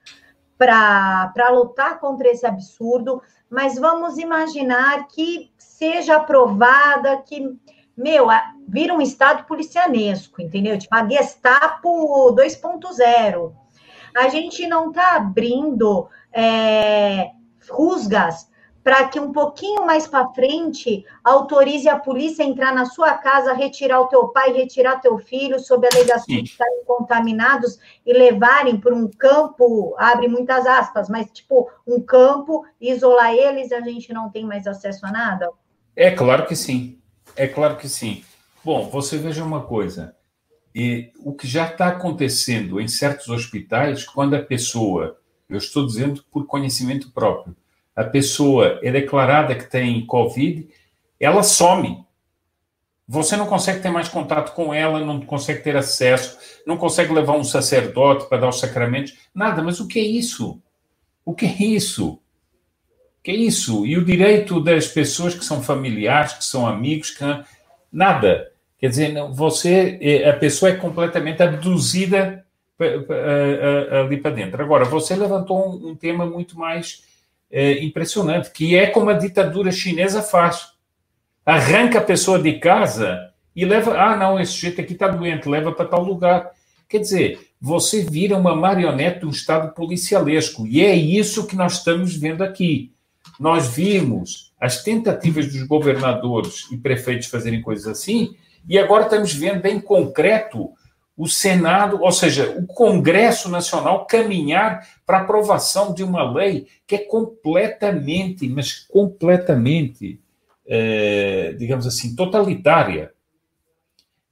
para 0.58 1.50
lutar 1.52 2.00
contra 2.00 2.30
esse 2.30 2.46
absurdo 2.46 3.22
mas 3.50 3.76
vamos 3.76 4.18
imaginar 4.18 5.08
que 5.08 5.52
seja 5.58 6.18
aprovada, 6.18 7.18
que, 7.18 7.58
meu, 7.98 8.28
vira 8.68 8.94
um 8.94 9.02
Estado 9.02 9.46
policianesco, 9.46 10.42
entendeu? 10.42 10.78
Tipo, 10.78 10.96
a 10.96 11.08
Gestapo 11.08 12.36
2.0. 12.36 13.54
A 14.16 14.28
gente 14.30 14.68
não 14.68 14.90
está 14.90 15.16
abrindo 15.16 16.08
é, 16.32 17.32
rusgas 17.70 18.48
para 18.88 19.06
que 19.10 19.20
um 19.20 19.34
pouquinho 19.34 19.86
mais 19.86 20.08
para 20.08 20.30
frente 20.30 21.06
autorize 21.22 21.90
a 21.90 22.00
polícia 22.00 22.46
a 22.46 22.48
entrar 22.48 22.74
na 22.74 22.86
sua 22.86 23.16
casa, 23.16 23.52
retirar 23.52 24.00
o 24.00 24.08
teu 24.08 24.30
pai, 24.30 24.54
retirar 24.54 25.02
teu 25.02 25.18
filho, 25.18 25.60
sob 25.60 25.86
a 25.86 25.90
alegação 25.94 26.38
de 26.38 26.50
estarem 26.50 26.86
contaminados 26.86 27.78
e 28.06 28.14
levarem 28.14 28.80
para 28.80 28.96
um 28.96 29.10
campo, 29.10 29.94
abre 29.98 30.30
muitas 30.30 30.66
aspas, 30.66 31.10
mas 31.10 31.30
tipo 31.32 31.70
um 31.86 32.00
campo, 32.00 32.66
isolar 32.80 33.34
eles, 33.34 33.74
a 33.74 33.82
gente 33.82 34.14
não 34.14 34.30
tem 34.30 34.46
mais 34.46 34.66
acesso 34.66 35.06
a 35.06 35.12
nada? 35.12 35.52
É 35.94 36.12
claro 36.12 36.46
que 36.46 36.56
sim. 36.56 36.97
É 37.36 37.48
claro 37.48 37.78
que 37.78 37.88
sim. 37.88 38.24
Bom, 38.64 38.90
você 38.90 39.18
veja 39.18 39.44
uma 39.44 39.62
coisa. 39.62 40.16
E 40.74 41.12
o 41.20 41.34
que 41.34 41.48
já 41.48 41.68
está 41.68 41.88
acontecendo 41.88 42.80
em 42.80 42.88
certos 42.88 43.30
hospitais, 43.30 44.04
quando 44.04 44.36
a 44.36 44.42
pessoa, 44.42 45.18
eu 45.50 45.58
estou 45.58 45.86
dizendo 45.86 46.24
por 46.32 46.46
conhecimento 46.46 47.12
próprio, 47.12 47.56
a 47.96 48.04
pessoa 48.04 48.80
é 48.84 48.92
declarada 48.92 49.56
que 49.56 49.70
tem 49.70 50.06
Covid, 50.06 50.68
ela 51.20 51.42
some. 51.42 52.06
Você 53.08 53.36
não 53.36 53.48
consegue 53.48 53.82
ter 53.82 53.90
mais 53.90 54.08
contato 54.08 54.54
com 54.54 54.74
ela, 54.74 55.00
não 55.00 55.22
consegue 55.22 55.64
ter 55.64 55.76
acesso, 55.76 56.38
não 56.66 56.78
consegue 56.78 57.14
levar 57.14 57.34
um 57.34 57.44
sacerdote 57.44 58.28
para 58.28 58.40
dar 58.40 58.50
os 58.50 58.60
sacramentos, 58.60 59.18
nada. 59.34 59.64
Mas 59.64 59.80
o 59.80 59.88
que 59.88 59.98
é 59.98 60.04
isso? 60.04 60.62
O 61.26 61.34
que 61.34 61.46
é 61.46 61.64
isso? 61.64 62.20
Que 63.28 63.32
é 63.32 63.36
isso? 63.36 63.86
E 63.86 63.98
o 63.98 64.06
direito 64.06 64.58
das 64.62 64.88
pessoas 64.88 65.36
que 65.36 65.44
são 65.44 65.62
familiares, 65.62 66.32
que 66.32 66.46
são 66.46 66.66
amigos, 66.66 67.10
que 67.12 67.26
nada. 67.92 68.50
Quer 68.80 68.88
dizer, 68.88 69.14
você, 69.34 69.98
é, 70.00 70.30
a 70.30 70.34
pessoa 70.34 70.72
é 70.72 70.76
completamente 70.76 71.44
abduzida 71.44 72.46
ali 74.02 74.16
para 74.16 74.32
dentro. 74.32 74.64
Agora, 74.64 74.86
você 74.86 75.14
levantou 75.14 75.76
um, 75.76 75.94
tema 75.94 76.26
muito 76.26 76.58
mais 76.58 77.04
é, 77.52 77.84
impressionante, 77.84 78.50
que 78.50 78.78
é 78.78 78.88
como 78.88 79.10
a 79.10 79.14
ditadura 79.14 79.74
chinesa 79.74 80.22
faz. 80.22 80.70
Arranca 81.46 82.00
a 82.00 82.04
pessoa 82.04 82.40
de 82.40 82.54
casa 82.60 83.34
e 83.54 83.66
leva. 83.66 84.00
Ah, 84.00 84.16
não, 84.16 84.40
esse 84.40 84.54
jeito 84.54 84.80
aqui 84.80 84.94
está 84.94 85.10
doente, 85.10 85.50
leva 85.50 85.74
para 85.74 85.86
tal 85.86 86.02
lugar. 86.02 86.50
Quer 86.88 87.00
dizer, 87.00 87.46
você 87.60 88.06
vira 88.10 88.38
uma 88.38 88.56
marionete 88.56 89.26
um 89.26 89.32
Estado 89.32 89.74
policialesco. 89.74 90.66
E 90.66 90.80
é 90.82 90.96
isso 90.96 91.46
que 91.46 91.58
nós 91.58 91.80
estamos 91.80 92.16
vendo 92.16 92.42
aqui. 92.42 92.96
Nós 93.40 93.68
vimos 93.68 94.52
as 94.60 94.84
tentativas 94.84 95.48
dos 95.48 95.64
governadores 95.64 96.68
e 96.72 96.78
prefeitos 96.78 97.28
fazerem 97.28 97.62
coisas 97.62 97.88
assim, 97.88 98.36
e 98.68 98.78
agora 98.78 99.04
estamos 99.04 99.34
vendo 99.34 99.66
em 99.66 99.80
concreto 99.80 100.72
o 101.18 101.28
Senado, 101.28 102.00
ou 102.02 102.12
seja, 102.12 102.52
o 102.60 102.68
Congresso 102.68 103.50
Nacional 103.50 104.06
caminhar 104.06 104.88
para 105.04 105.20
aprovação 105.20 105.92
de 105.92 106.04
uma 106.04 106.32
lei 106.32 106.68
que 106.86 106.96
é 106.96 107.00
completamente, 107.00 108.48
mas 108.48 108.86
completamente, 108.88 110.20
é, 110.68 111.56
digamos 111.58 111.88
assim, 111.88 112.16
totalitária. 112.16 113.12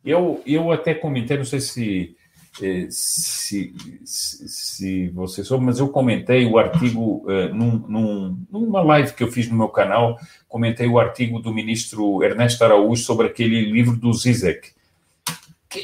Eu, 0.04 0.44
eu 0.46 0.72
até 0.72 0.94
comentei, 0.94 1.38
não 1.38 1.46
sei 1.46 1.60
se, 1.60 2.16
se, 2.90 3.74
se, 4.06 4.48
se 4.48 5.10
você 5.10 5.44
soube, 5.44 5.66
mas 5.66 5.80
eu 5.80 5.90
comentei 5.90 6.46
o 6.46 6.58
artigo 6.58 7.26
é, 7.30 7.50
num, 7.50 7.84
num, 7.88 8.38
numa 8.50 8.82
live 8.82 9.14
que 9.14 9.24
eu 9.24 9.32
fiz 9.32 9.50
no 9.50 9.58
meu 9.58 9.68
canal, 9.68 10.18
comentei 10.48 10.88
o 10.88 10.98
artigo 10.98 11.40
do 11.40 11.54
ministro 11.54 12.24
Ernesto 12.24 12.64
Araújo 12.64 13.04
sobre 13.04 13.28
aquele 13.28 13.70
livro 13.72 13.98
do 13.98 14.14
Zizek, 14.14 14.72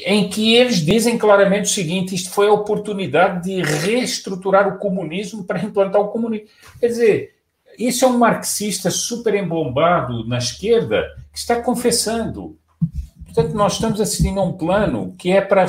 em 0.06 0.30
que 0.30 0.54
eles 0.54 0.76
dizem 0.76 1.18
claramente 1.18 1.64
o 1.64 1.74
seguinte: 1.74 2.14
isto 2.14 2.30
foi 2.30 2.48
a 2.48 2.52
oportunidade 2.52 3.44
de 3.44 3.60
reestruturar 3.60 4.66
o 4.66 4.78
comunismo 4.78 5.44
para 5.44 5.62
implantar 5.62 6.00
o 6.00 6.08
comunismo. 6.08 6.48
Quer 6.80 6.86
dizer, 6.86 7.34
isso 7.78 8.04
é 8.04 8.08
um 8.08 8.18
marxista 8.18 8.90
super 8.90 9.34
embombado 9.34 10.26
na 10.26 10.38
esquerda 10.38 11.04
que 11.32 11.38
está 11.38 11.60
confessando. 11.60 12.56
Portanto, 13.32 13.54
nós 13.54 13.74
estamos 13.74 13.98
assistindo 13.98 14.38
a 14.38 14.44
um 14.44 14.52
plano 14.52 15.14
que 15.16 15.30
é 15.30 15.40
para. 15.40 15.66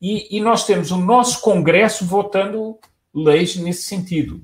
E, 0.00 0.36
e 0.36 0.40
nós 0.40 0.64
temos 0.64 0.92
o 0.92 0.96
nosso 0.96 1.40
Congresso 1.40 2.06
votando 2.06 2.78
leis 3.12 3.56
nesse 3.56 3.82
sentido. 3.82 4.40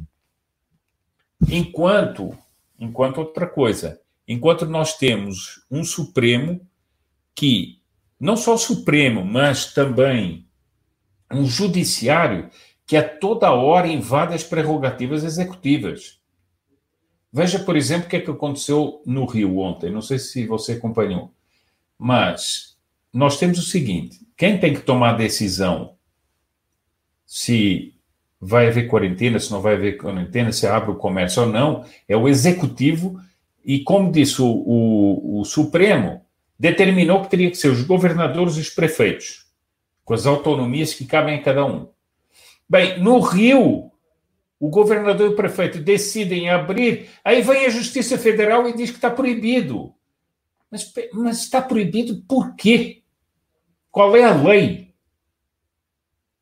Enquanto, 1.49 2.37
enquanto 2.79 3.19
outra 3.19 3.47
coisa, 3.47 4.01
enquanto 4.27 4.67
nós 4.67 4.97
temos 4.97 5.65
um 5.71 5.85
Supremo 5.85 6.61
que 7.33 7.81
não 8.19 8.37
só 8.37 8.55
o 8.55 8.59
Supremo, 8.59 9.25
mas 9.25 9.73
também 9.73 10.49
um 11.33 11.45
judiciário 11.45 12.51
que 12.85 12.97
a 12.97 13.09
toda 13.09 13.53
hora 13.53 13.87
invade 13.87 14.35
as 14.35 14.43
prerrogativas 14.43 15.23
executivas. 15.23 16.19
Veja, 17.33 17.61
por 17.61 17.77
exemplo, 17.77 18.07
o 18.07 18.11
que, 18.11 18.17
é 18.17 18.21
que 18.21 18.31
aconteceu 18.31 19.01
no 19.07 19.27
Rio 19.27 19.59
ontem. 19.59 19.93
Não 19.93 20.03
sei 20.03 20.19
se 20.19 20.47
você 20.47 20.73
acompanhou, 20.73 21.33
mas 21.99 22.77
nós 23.13 23.39
temos 23.39 23.59
o 23.59 23.63
seguinte: 23.63 24.21
quem 24.37 24.59
tem 24.59 24.73
que 24.73 24.81
tomar 24.81 25.11
a 25.11 25.17
decisão 25.17 25.97
se 27.27 27.95
vai 28.41 28.69
haver 28.69 28.87
quarentena, 28.87 29.41
se 29.41 29.51
não 29.51 29.61
vai 29.61 29.75
haver 29.75 29.99
quarentena, 29.99 30.53
se 30.53 30.67
abre 30.67 30.93
o 30.93 30.97
comércio 30.97 31.43
ou 31.43 31.49
não, 31.49 31.85
é 32.09 32.17
o 32.17 32.29
executivo. 32.29 33.21
E 33.65 33.81
como 33.81 34.13
disse 34.13 34.41
o, 34.41 34.47
o, 34.47 35.41
o 35.41 35.45
Supremo, 35.45 36.23
determinou 36.59 37.23
que 37.23 37.31
teria 37.31 37.51
que 37.51 37.57
ser 37.57 37.69
os 37.69 37.83
governadores 37.83 38.57
e 38.57 38.61
os 38.61 38.71
prefeitos, 38.71 39.47
com 40.05 40.15
as 40.15 40.27
autonomias 40.27 40.95
que 40.95 41.05
cabem 41.05 41.35
a 41.35 41.43
cada 41.43 41.67
um. 41.67 41.89
Bem, 42.69 43.01
no 43.01 43.21
Rio, 43.21 43.91
o 44.59 44.69
governador 44.69 45.31
e 45.31 45.33
o 45.33 45.37
prefeito 45.37 45.79
decidem 45.79 46.51
abrir, 46.51 47.11
aí 47.25 47.43
vem 47.43 47.67
a 47.67 47.71
Justiça 47.71 48.19
Federal 48.19 48.69
e 48.69 48.77
diz 48.77 48.91
que 48.91 48.97
está 48.97 49.11
proibido. 49.11 49.95
Mas, 50.71 50.93
mas 51.13 51.41
está 51.41 51.63
proibido 51.63 52.23
por 52.29 52.55
quê? 52.55 53.03
Qual 53.91 54.17
é 54.17 54.25
a 54.25 54.35
lei? 54.35 54.95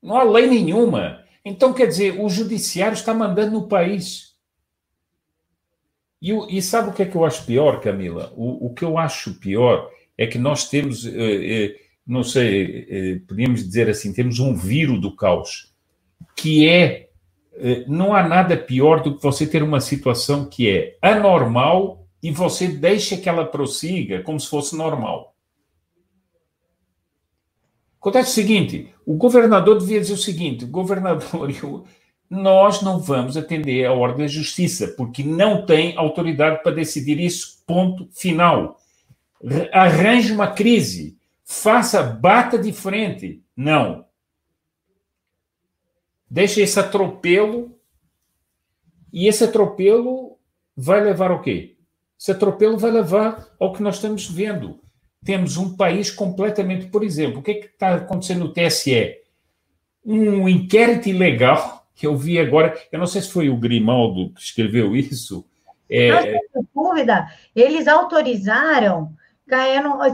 Não 0.03 0.17
há 0.17 0.25
lei 0.25 0.47
nenhuma. 0.47 1.25
Então, 1.45 1.73
quer 1.73 1.87
dizer, 1.87 2.21
o 2.21 2.29
judiciário 2.29 2.95
está 2.95 3.15
mandando 3.15 3.53
no 3.53 3.69
país. 3.69 4.37
E, 6.21 6.59
e 6.59 6.63
sabe 6.63 6.91
o 6.91 6.93
que 6.93 7.03
é 7.03 7.07
que 7.07 7.17
eu 7.17 7.25
acho 7.25 7.47
pior, 7.47 7.81
Camila? 7.81 8.33
O, 8.37 8.67
o 8.67 8.75
que 8.75 8.85
eu 8.85 8.99
acho 8.99 9.35
pior 9.35 9.91
é 10.19 10.27
que 10.27 10.39
nós 10.39 10.69
temos, 10.69 11.07
eh, 11.07 11.13
eh, 11.15 11.77
não 12.07 12.25
sei, 12.25 12.87
eh, 12.89 13.21
podíamos 13.29 13.63
dizer 13.65 13.89
assim, 13.89 14.13
temos 14.13 14.39
um 14.39 14.55
vírus 14.55 15.01
do 15.01 15.15
caos, 15.15 15.73
que 16.35 16.69
é, 16.69 17.09
não 17.87 18.15
há 18.15 18.27
nada 18.27 18.57
pior 18.57 19.03
do 19.03 19.17
que 19.17 19.23
você 19.23 19.47
ter 19.47 19.63
uma 19.63 19.81
situação 19.81 20.49
que 20.49 20.69
é 20.69 20.99
anormal 21.01 22.06
e 22.27 22.31
você 22.31 22.69
deixa 22.69 23.17
que 23.17 23.29
ela 23.29 23.45
prossiga 23.45 24.23
como 24.23 24.41
se 24.41 24.49
fosse 24.49 24.77
normal. 24.77 25.35
Acontece 28.01 28.31
o 28.31 28.35
seguinte: 28.35 28.95
o 29.05 29.15
governador 29.15 29.79
devia 29.79 30.01
dizer 30.01 30.15
o 30.15 30.19
seguinte: 30.19 30.65
o 30.65 30.69
governador, 30.69 31.51
nós 32.29 32.83
não 32.83 32.99
vamos 32.99 33.37
atender 33.37 33.85
a 33.85 33.93
ordem 33.93 34.27
da 34.27 34.33
justiça, 34.33 34.89
porque 34.89 35.23
não 35.23 35.65
tem 35.65 35.97
autoridade 35.97 36.63
para 36.63 36.73
decidir 36.73 37.21
isso, 37.21 37.63
ponto 37.67 38.09
final 38.13 38.79
arranje 39.73 40.33
uma 40.33 40.51
crise, 40.51 41.19
faça, 41.45 42.03
bata 42.03 42.59
de 42.59 42.73
frente. 42.73 43.43
Não. 43.57 44.07
Deixa 46.29 46.61
esse 46.61 46.79
atropelo 46.79 47.79
e 49.13 49.29
esse 49.29 49.45
atropelo 49.45 50.39
vai 50.77 51.01
levar 51.01 51.31
ao 51.31 51.41
quê? 51.41 51.76
Esse 52.19 52.33
atropelo 52.33 52.79
vai 52.79 52.91
levar 52.91 53.47
ao 53.61 53.73
que 53.73 53.83
nós 53.83 53.97
estamos 53.97 54.29
vendo. 54.29 54.81
Temos 55.25 55.57
um 55.57 55.77
país 55.77 56.11
completamente, 56.11 56.87
por 56.87 57.03
exemplo, 57.03 57.41
o 57.41 57.43
que 57.43 57.51
é 57.51 57.59
está 57.59 57.95
acontecendo 57.95 58.45
no 58.45 58.53
TSE? 58.53 59.17
Um 60.05 60.49
inquérito 60.49 61.09
ilegal 61.09 61.87
que 61.95 62.07
eu 62.07 62.17
vi 62.17 62.39
agora, 62.39 62.79
eu 62.93 62.99
não 62.99 63.07
sei 63.07 63.23
se 63.23 63.31
foi 63.31 63.49
o 63.49 63.57
Grimaldo 63.57 64.33
que 64.35 64.41
escreveu 64.41 64.95
isso, 64.95 65.45
É... 65.89 66.11
Não, 66.55 66.67
dúvida, 66.75 67.27
eles 67.55 67.89
autorizaram 67.89 69.15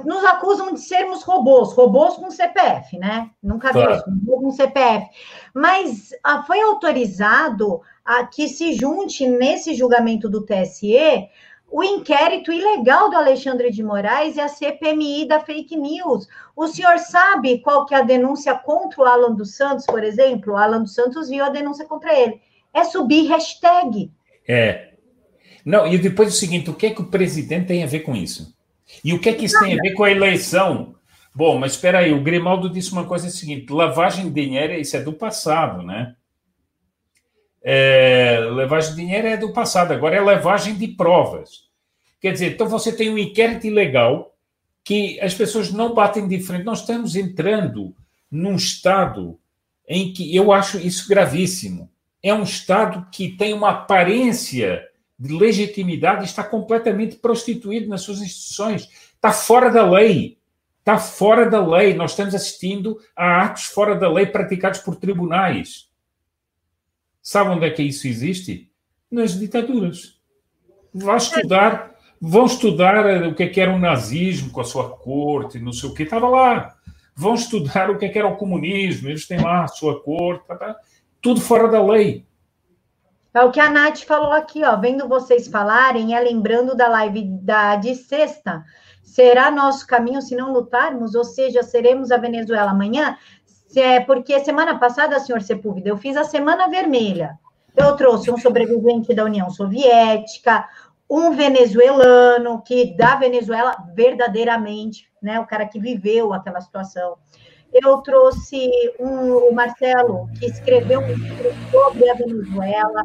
nos 0.05 0.25
acusam 0.25 0.75
de 0.75 0.81
sermos 0.81 1.23
robôs, 1.23 1.73
robôs 1.73 2.17
com 2.17 2.31
CPF, 2.31 2.99
né? 2.99 3.31
Nunca 3.43 3.73
vi 3.73 3.81
isso, 3.81 4.05
com 4.27 4.51
CPF. 4.51 5.07
Mas 5.55 6.11
ah, 6.23 6.43
foi 6.43 6.61
autorizado 6.61 7.81
a 8.05 8.27
que 8.27 8.47
se 8.47 8.75
junte 8.75 9.27
nesse 9.27 9.75
julgamento 9.75 10.29
do 10.29 10.45
TSE 10.45 11.29
o 11.73 11.83
inquérito 11.83 12.53
ilegal 12.53 13.09
do 13.09 13.17
Alexandre 13.17 13.71
de 13.71 13.83
Moraes 13.83 14.37
e 14.37 14.41
a 14.41 14.47
CPMI 14.47 15.27
da 15.27 15.41
fake 15.41 15.75
news. 15.75 16.29
O 16.55 16.67
senhor 16.67 16.99
sabe 16.99 17.61
qual 17.61 17.87
que 17.87 17.95
é 17.95 17.99
a 17.99 18.03
denúncia 18.03 18.55
contra 18.55 19.01
o 19.01 19.05
Alan 19.07 19.35
dos 19.35 19.57
Santos, 19.57 19.87
por 19.87 20.05
exemplo? 20.05 20.53
O 20.53 20.57
Alan 20.57 20.83
dos 20.83 20.95
Santos 20.95 21.31
viu 21.31 21.43
a 21.43 21.49
denúncia 21.49 21.87
contra 21.87 22.13
ele. 22.13 22.39
É 22.75 22.85
subir 22.85 23.27
hashtag. 23.27 24.11
É. 24.47 24.91
Não, 25.65 25.87
e 25.87 25.97
depois 25.97 26.35
o 26.35 26.37
seguinte, 26.37 26.69
o 26.69 26.75
que 26.75 26.87
é 26.87 26.91
que 26.91 27.01
o 27.01 27.07
presidente 27.07 27.69
tem 27.69 27.83
a 27.83 27.87
ver 27.87 28.01
com 28.01 28.15
isso? 28.15 28.55
E 29.03 29.15
o 29.15 29.19
que 29.19 29.31
é 29.31 29.33
que 29.33 29.47
isso 29.47 29.59
tem 29.59 29.73
a 29.73 29.83
ver 29.83 29.95
com 29.95 30.05
a 30.05 30.11
eleição? 30.11 30.95
Bom, 31.35 31.59
mas 31.59 31.73
espera 31.73 32.01
aí, 32.01 32.13
o 32.13 32.23
Grimaldo 32.23 32.69
disse 32.69 32.93
uma 32.93 33.07
coisa 33.07 33.31
seguinte: 33.31 33.73
lavagem 33.73 34.31
de 34.31 34.45
dinheiro, 34.45 34.75
isso 34.75 34.95
é 34.95 35.01
do 35.01 35.15
passado, 35.15 35.83
né? 35.83 36.15
É, 37.65 38.39
lavagem 38.51 38.91
de 38.91 38.97
dinheiro 38.97 39.29
é 39.29 39.37
do 39.37 39.53
passado, 39.53 39.93
agora 39.93 40.17
é 40.17 40.21
lavagem 40.21 40.75
de 40.75 40.89
provas. 40.89 41.71
Quer 42.21 42.33
dizer, 42.33 42.53
então 42.53 42.69
você 42.69 42.93
tem 42.93 43.11
um 43.11 43.19
inquérito 43.19 43.67
ilegal 43.67 44.35
que 44.85 45.21
as 45.21 45.35
pessoas 45.35 45.73
não 45.73 45.95
batem 45.95 46.27
de 46.27 46.41
frente. 46.41 46.65
Nós 46.65 46.81
estamos 46.81 47.15
entrando 47.17 47.95
num 48.31 48.57
estado 48.57 49.39
em 49.89 50.13
que 50.13 50.35
eu 50.35 50.53
acho 50.53 50.79
isso 50.79 51.09
gravíssimo. 51.09 51.91
É 52.23 52.33
um 52.33 52.43
estado 52.43 53.07
que 53.11 53.31
tem 53.37 53.53
uma 53.53 53.71
aparência 53.71 54.89
de 55.19 55.33
legitimidade 55.33 56.25
está 56.25 56.43
completamente 56.43 57.17
prostituído 57.17 57.89
nas 57.89 58.03
suas 58.03 58.21
instituições. 58.21 58.89
Está 59.15 59.31
fora 59.31 59.71
da 59.71 59.89
lei. 59.89 60.37
Está 60.81 60.99
fora 60.99 61.49
da 61.49 61.65
lei. 61.65 61.95
Nós 61.95 62.11
estamos 62.11 62.35
assistindo 62.35 62.99
a 63.15 63.43
atos 63.45 63.67
fora 63.67 63.95
da 63.95 64.11
lei 64.11 64.27
praticados 64.27 64.81
por 64.81 64.97
tribunais. 64.97 65.89
Sabe 67.23 67.51
onde 67.51 67.67
é 67.67 67.71
que 67.71 67.83
isso 67.83 68.09
existe? 68.09 68.69
Nas 69.11 69.39
ditaduras. 69.39 70.21
Vá 70.93 71.17
estudar, 71.17 71.95
vão 72.21 72.47
estudar 72.47 73.27
o 73.29 73.35
que, 73.35 73.45
é 73.45 73.49
que 73.49 73.61
era 73.61 73.73
o 73.73 73.79
nazismo 73.79 74.51
com 74.51 74.61
a 74.61 74.65
sua 74.65 74.91
corte, 74.97 75.61
não 75.61 75.73
sei 75.73 75.89
o 75.89 75.95
que, 75.95 76.03
estava 76.03 76.29
lá. 76.29 76.75
Vão 77.15 77.35
estudar 77.35 77.91
o 77.91 77.97
que, 77.97 78.07
é 78.07 78.09
que 78.09 78.19
era 78.19 78.27
o 78.27 78.37
comunismo, 78.37 79.09
eles 79.09 79.27
têm 79.27 79.41
lá 79.41 79.65
a 79.65 79.69
sua 79.69 80.03
corte, 80.03 80.47
tá, 80.47 80.57
tá. 80.57 80.77
tudo 81.21 81.41
fora 81.41 81.69
da 81.69 81.83
lei. 81.83 82.27
É 83.35 83.41
o 83.43 83.51
que 83.51 83.61
a 83.61 83.71
Nath 83.71 84.01
falou 84.01 84.33
aqui, 84.33 84.63
ó. 84.63 84.77
Vendo 84.77 85.09
vocês 85.09 85.49
falarem, 85.49 86.15
é 86.15 86.21
lembrando 86.21 86.77
da 86.77 86.89
live 86.89 87.25
da, 87.43 87.77
de 87.77 87.95
sexta. 87.95 88.63
Será 89.03 89.51
nosso 89.51 89.87
caminho 89.87 90.21
se 90.21 90.37
não 90.37 90.53
lutarmos? 90.53 91.15
Ou 91.15 91.25
seja, 91.25 91.63
seremos 91.63 92.11
a 92.11 92.19
Venezuela 92.19 92.71
amanhã? 92.71 93.17
É, 93.75 94.01
porque 94.01 94.39
semana 94.41 94.79
passada, 94.79 95.19
senhor 95.21 95.41
Sepúlveda, 95.43 95.89
eu 95.89 95.97
fiz 95.97 96.17
a 96.17 96.25
Semana 96.25 96.69
Vermelha. 96.69 97.39
Eu 97.75 97.97
trouxe 97.97 98.31
um 98.31 98.37
sobrevivente 98.37 99.15
da 99.15 99.25
União 99.25 99.49
Soviética, 99.49 100.69
um 101.09 101.33
venezuelano 101.33 102.63
que 102.63 102.97
da 102.97 103.17
Venezuela 103.17 103.77
verdadeiramente, 103.95 105.11
né, 105.23 105.41
o 105.41 105.47
cara 105.47 105.67
que 105.67 105.79
viveu 105.79 106.33
aquela 106.33 106.61
situação. 106.61 107.17
Eu 107.73 107.99
trouxe 107.99 108.71
um, 109.01 109.49
o 109.49 109.55
Marcelo, 109.55 110.29
que 110.39 110.47
escreveu 110.47 111.01
um 111.01 111.07
livro 111.07 111.51
sobre 111.71 112.11
a 112.11 112.15
Venezuela, 112.15 113.03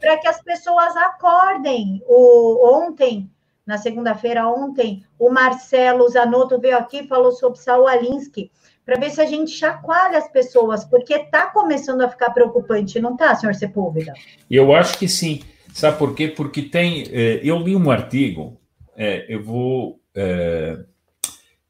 para 0.00 0.16
que 0.18 0.28
as 0.28 0.42
pessoas 0.42 0.96
acordem. 0.96 2.02
O, 2.06 2.78
ontem, 2.78 3.30
na 3.66 3.76
segunda-feira, 3.76 4.48
ontem, 4.48 5.04
o 5.18 5.30
Marcelo 5.30 6.08
Zanotto 6.08 6.58
veio 6.58 6.78
aqui 6.78 7.00
e 7.00 7.08
falou 7.08 7.32
sobre 7.32 7.58
Saul 7.58 7.86
Alinsky, 7.86 8.50
para 8.86 9.00
ver 9.00 9.10
se 9.10 9.20
a 9.20 9.26
gente 9.26 9.50
chacoalha 9.50 10.16
as 10.16 10.30
pessoas, 10.30 10.84
porque 10.84 11.12
está 11.12 11.46
começando 11.46 12.02
a 12.02 12.08
ficar 12.08 12.30
preocupante, 12.30 13.00
não 13.00 13.14
está, 13.14 13.34
senhor 13.34 13.52
Sepúlveda? 13.52 14.14
Eu 14.48 14.72
acho 14.72 14.96
que 14.96 15.08
sim. 15.08 15.42
Sabe 15.74 15.98
por 15.98 16.14
quê? 16.14 16.28
Porque 16.28 16.62
tem. 16.62 17.02
Eh, 17.10 17.40
eu 17.42 17.58
li 17.58 17.74
um 17.74 17.90
artigo, 17.90 18.58
eh, 18.96 19.26
eu 19.28 19.42
vou. 19.42 20.00
Eh, 20.14 20.78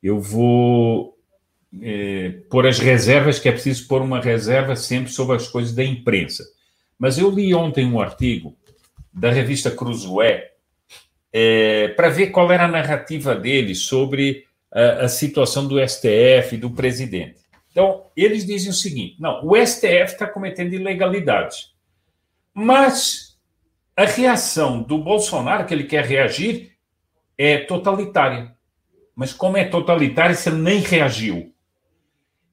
eu 0.02 0.20
vou 0.20 1.16
pôr 2.48 2.66
as 2.66 2.78
reservas, 2.78 3.38
que 3.38 3.48
é 3.48 3.52
preciso 3.52 3.88
pôr 3.88 4.00
uma 4.00 4.20
reserva 4.20 4.76
sempre 4.76 5.10
sobre 5.10 5.36
as 5.36 5.48
coisas 5.48 5.74
da 5.74 5.84
imprensa. 5.84 6.44
Mas 6.98 7.18
eu 7.18 7.28
li 7.30 7.52
ontem 7.52 7.84
um 7.84 8.00
artigo 8.00 8.56
da 9.12 9.30
revista 9.30 9.70
Cruzoé 9.70 10.52
para 11.96 12.08
ver 12.08 12.28
qual 12.28 12.50
era 12.52 12.64
a 12.64 12.68
narrativa 12.68 13.34
dele 13.34 13.74
sobre 13.74 14.46
a, 14.72 15.04
a 15.04 15.08
situação 15.08 15.66
do 15.66 15.76
STF 15.86 16.54
e 16.54 16.58
do 16.58 16.70
presidente. 16.70 17.40
Então, 17.70 18.06
eles 18.16 18.46
dizem 18.46 18.70
o 18.70 18.74
seguinte: 18.74 19.16
não, 19.20 19.44
o 19.44 19.54
STF 19.54 20.12
está 20.12 20.26
cometendo 20.26 20.74
ilegalidades. 20.74 21.74
Mas 22.54 23.38
a 23.96 24.04
reação 24.04 24.82
do 24.82 24.98
Bolsonaro, 24.98 25.66
que 25.66 25.74
ele 25.74 25.84
quer 25.84 26.04
reagir, 26.04 26.72
é 27.36 27.58
totalitária. 27.58 28.54
Mas 29.14 29.32
como 29.32 29.56
é 29.56 29.64
totalitária 29.64 30.34
se 30.34 30.48
ele 30.48 30.58
nem 30.58 30.80
reagiu? 30.80 31.52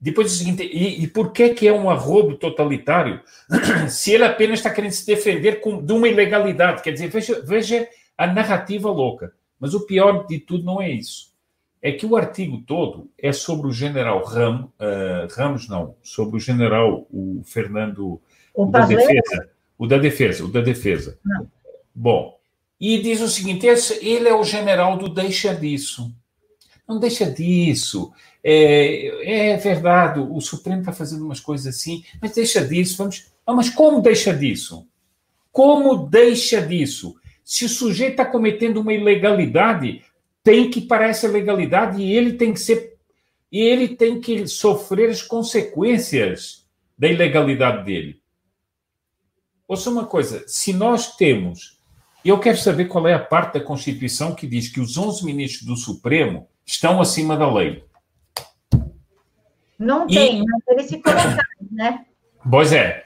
Depois 0.00 0.30
o 0.30 0.36
seguinte, 0.36 0.62
e, 0.62 1.02
e, 1.02 1.06
por 1.06 1.32
que, 1.32 1.50
que 1.50 1.66
é 1.66 1.72
um 1.72 1.88
arrobo 1.88 2.36
totalitário 2.36 3.22
se 3.88 4.12
ele 4.12 4.24
apenas 4.24 4.58
está 4.58 4.68
querendo 4.68 4.92
se 4.92 5.06
defender 5.06 5.60
com, 5.60 5.82
de 5.82 5.92
uma 5.94 6.06
ilegalidade? 6.06 6.82
Quer 6.82 6.92
dizer, 6.92 7.08
veja, 7.08 7.40
veja 7.42 7.88
a 8.16 8.26
narrativa 8.26 8.90
louca. 8.90 9.32
Mas 9.58 9.72
o 9.72 9.86
pior 9.86 10.26
de 10.26 10.38
tudo 10.38 10.64
não 10.64 10.82
é 10.82 10.90
isso 10.90 11.33
é 11.84 11.92
que 11.92 12.06
o 12.06 12.16
artigo 12.16 12.62
todo 12.66 13.10
é 13.18 13.30
sobre 13.30 13.68
o 13.68 13.70
general 13.70 14.24
Ram, 14.24 14.72
uh, 14.80 15.28
Ramos, 15.30 15.68
não, 15.68 15.94
sobre 16.02 16.38
o 16.38 16.40
general 16.40 17.06
o 17.10 17.42
Fernando 17.44 18.18
o, 18.54 18.64
o 18.64 18.70
da 18.70 18.86
defesa, 18.86 19.50
o 19.76 19.86
da 19.86 19.98
defesa, 19.98 20.44
o 20.46 20.48
da 20.48 20.62
defesa. 20.62 21.18
Não. 21.22 21.46
Bom, 21.94 22.38
e 22.80 23.02
diz 23.02 23.20
o 23.20 23.28
seguinte: 23.28 23.66
ele 24.00 24.26
é 24.26 24.34
o 24.34 24.42
general 24.42 24.96
do 24.96 25.10
deixa 25.10 25.54
disso. 25.54 26.10
Não 26.88 26.98
deixa 26.98 27.30
disso. 27.30 28.10
É, 28.42 29.52
é 29.52 29.56
verdade, 29.58 30.20
o 30.20 30.40
Supremo 30.40 30.80
está 30.80 30.92
fazendo 30.92 31.22
umas 31.26 31.40
coisas 31.40 31.66
assim, 31.66 32.02
mas 32.18 32.32
deixa 32.32 32.66
disso. 32.66 32.96
Vamos. 32.96 33.26
Ah, 33.46 33.52
mas 33.52 33.68
como 33.68 34.00
deixa 34.00 34.32
disso? 34.32 34.88
Como 35.52 36.06
deixa 36.06 36.62
disso? 36.62 37.14
Se 37.44 37.66
o 37.66 37.68
sujeito 37.68 38.12
está 38.12 38.24
cometendo 38.24 38.80
uma 38.80 38.94
ilegalidade, 38.94 40.02
tem 40.44 40.70
que 40.70 40.82
parar 40.82 41.08
essa 41.08 41.26
legalidade 41.26 42.00
e 42.00 42.12
ele 42.12 42.34
tem 42.34 42.52
que 42.52 42.60
ser 42.60 42.94
e 43.50 43.60
ele 43.60 43.88
tem 43.96 44.20
que 44.20 44.46
sofrer 44.48 45.10
as 45.10 45.22
consequências 45.22 46.66
da 46.98 47.08
ilegalidade 47.08 47.84
dele. 47.84 48.20
Ouça 49.66 49.90
uma 49.90 50.06
coisa, 50.06 50.44
se 50.46 50.72
nós 50.72 51.16
temos, 51.16 51.78
eu 52.24 52.38
quero 52.40 52.58
saber 52.58 52.86
qual 52.86 53.06
é 53.06 53.14
a 53.14 53.18
parte 53.18 53.54
da 53.54 53.64
Constituição 53.64 54.34
que 54.34 54.46
diz 54.46 54.68
que 54.68 54.80
os 54.80 54.98
11 54.98 55.24
ministros 55.24 55.66
do 55.66 55.76
Supremo 55.76 56.48
estão 56.66 57.00
acima 57.00 57.36
da 57.36 57.50
lei. 57.52 57.84
Não 59.78 60.06
e, 60.08 60.14
tem, 60.14 60.44
mas 60.44 60.62
eles 60.68 60.86
se 60.86 61.00
colocaram, 61.00 61.38
né? 61.70 62.04
Pois 62.50 62.72
é. 62.72 63.04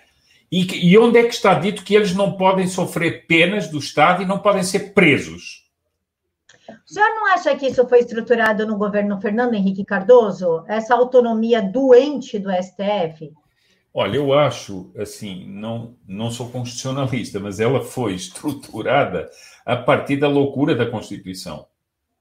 E, 0.50 0.88
e 0.88 0.98
onde 0.98 1.18
é 1.18 1.24
que 1.24 1.34
está 1.34 1.54
dito 1.54 1.84
que 1.84 1.94
eles 1.94 2.14
não 2.14 2.38
podem 2.38 2.66
sofrer 2.66 3.26
penas 3.26 3.68
do 3.68 3.78
Estado 3.78 4.22
e 4.22 4.26
não 4.26 4.38
podem 4.38 4.62
ser 4.62 4.94
presos? 4.94 5.67
O 6.88 6.94
senhor 6.94 7.10
não 7.10 7.26
acha 7.26 7.54
que 7.54 7.66
isso 7.66 7.86
foi 7.86 7.98
estruturado 7.98 8.66
no 8.66 8.78
governo 8.78 9.20
Fernando 9.20 9.52
Henrique 9.52 9.84
Cardoso? 9.84 10.64
Essa 10.66 10.94
autonomia 10.94 11.60
doente 11.60 12.38
do 12.38 12.50
STF? 12.50 13.30
Olha, 13.92 14.16
eu 14.16 14.32
acho, 14.32 14.90
assim, 14.96 15.46
não, 15.46 15.94
não 16.06 16.30
sou 16.30 16.48
constitucionalista, 16.48 17.38
mas 17.38 17.60
ela 17.60 17.84
foi 17.84 18.14
estruturada 18.14 19.28
a 19.66 19.76
partir 19.76 20.16
da 20.16 20.28
loucura 20.28 20.74
da 20.74 20.90
Constituição. 20.90 21.66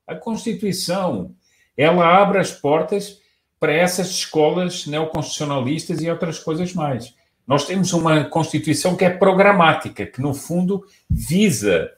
A 0.06 0.16
Constituição, 0.16 1.34
ela 1.78 2.06
abre 2.22 2.38
as 2.38 2.52
portas 2.52 3.22
para 3.58 3.72
essas 3.72 4.10
escolas 4.10 4.86
neoconstitucionalistas 4.86 6.02
e 6.02 6.10
outras 6.10 6.40
coisas 6.40 6.74
mais. 6.74 7.16
Nós 7.48 7.66
temos 7.66 7.94
uma 7.94 8.26
Constituição 8.26 8.98
que 8.98 9.06
é 9.06 9.10
programática, 9.10 10.06
que, 10.06 10.22
no 10.22 10.34
fundo, 10.34 10.84
visa 11.10 11.90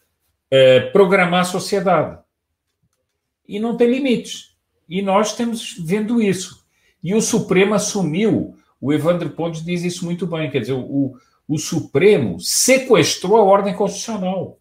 eh, 0.51 0.81
programar 0.91 1.41
a 1.41 1.45
sociedade 1.45 2.19
e 3.49 3.59
não 3.59 3.75
tem 3.75 3.89
limites. 3.89 4.55
E 4.87 5.01
nós 5.01 5.31
estamos 5.31 5.75
vendo 5.79 6.21
isso. 6.21 6.63
E 7.03 7.15
o 7.15 7.21
Supremo 7.21 7.73
assumiu, 7.73 8.55
o 8.79 8.93
Evandro 8.93 9.31
Pontes 9.31 9.65
diz 9.65 9.83
isso 9.83 10.05
muito 10.05 10.27
bem, 10.27 10.51
quer 10.51 10.59
dizer, 10.59 10.73
o, 10.73 11.17
o 11.47 11.57
Supremo 11.57 12.39
sequestrou 12.39 13.37
a 13.37 13.43
ordem 13.43 13.73
constitucional. 13.73 14.59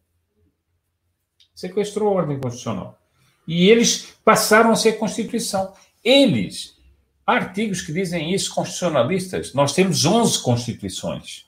Sequestrou 1.55 2.09
a 2.09 2.13
ordem 2.13 2.41
constitucional. 2.41 2.99
E 3.47 3.69
eles 3.69 4.15
passaram 4.25 4.71
a 4.71 4.77
ser 4.77 4.95
Constituição. 4.95 5.75
Eles, 6.03 6.77
artigos 7.27 7.83
que 7.83 7.93
dizem 7.93 8.33
isso, 8.33 8.55
constitucionalistas, 8.55 9.53
nós 9.53 9.75
temos 9.75 10.07
11 10.07 10.43
constituições. 10.43 11.47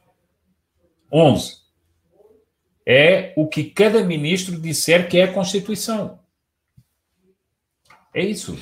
11. 1.13 1.59
é 2.87 3.33
o 3.37 3.49
que 3.49 3.65
cada 3.65 4.05
ministro 4.05 4.61
disser 4.61 5.09
que 5.09 5.19
é 5.19 5.25
a 5.25 5.33
Constituição. 5.33 6.20
É 8.15 8.25
isso. 8.25 8.57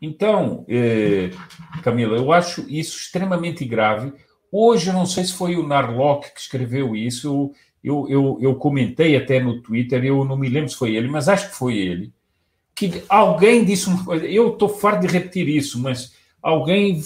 Então, 0.00 0.64
eh, 0.68 1.30
Camila, 1.82 2.16
eu 2.16 2.32
acho 2.32 2.62
isso 2.68 2.98
extremamente 2.98 3.64
grave. 3.64 4.12
Hoje, 4.52 4.88
eu 4.88 4.94
não 4.94 5.06
sei 5.06 5.24
se 5.24 5.32
foi 5.32 5.56
o 5.56 5.66
Narlock 5.66 6.32
que 6.32 6.40
escreveu 6.40 6.94
isso, 6.94 7.52
eu, 7.82 8.06
eu, 8.08 8.38
eu 8.40 8.54
comentei 8.56 9.16
até 9.16 9.40
no 9.40 9.60
Twitter, 9.62 10.04
eu 10.04 10.24
não 10.24 10.36
me 10.36 10.48
lembro 10.48 10.68
se 10.68 10.76
foi 10.76 10.94
ele, 10.94 11.08
mas 11.08 11.28
acho 11.28 11.50
que 11.50 11.56
foi 11.56 11.76
ele, 11.76 12.12
que 12.74 13.02
alguém 13.08 13.64
disse 13.64 13.88
uma 13.88 14.04
coisa, 14.04 14.26
eu 14.26 14.52
estou 14.52 14.68
farto 14.68 15.06
de 15.06 15.12
repetir 15.12 15.48
isso, 15.48 15.80
mas 15.80 16.14
alguém 16.42 17.02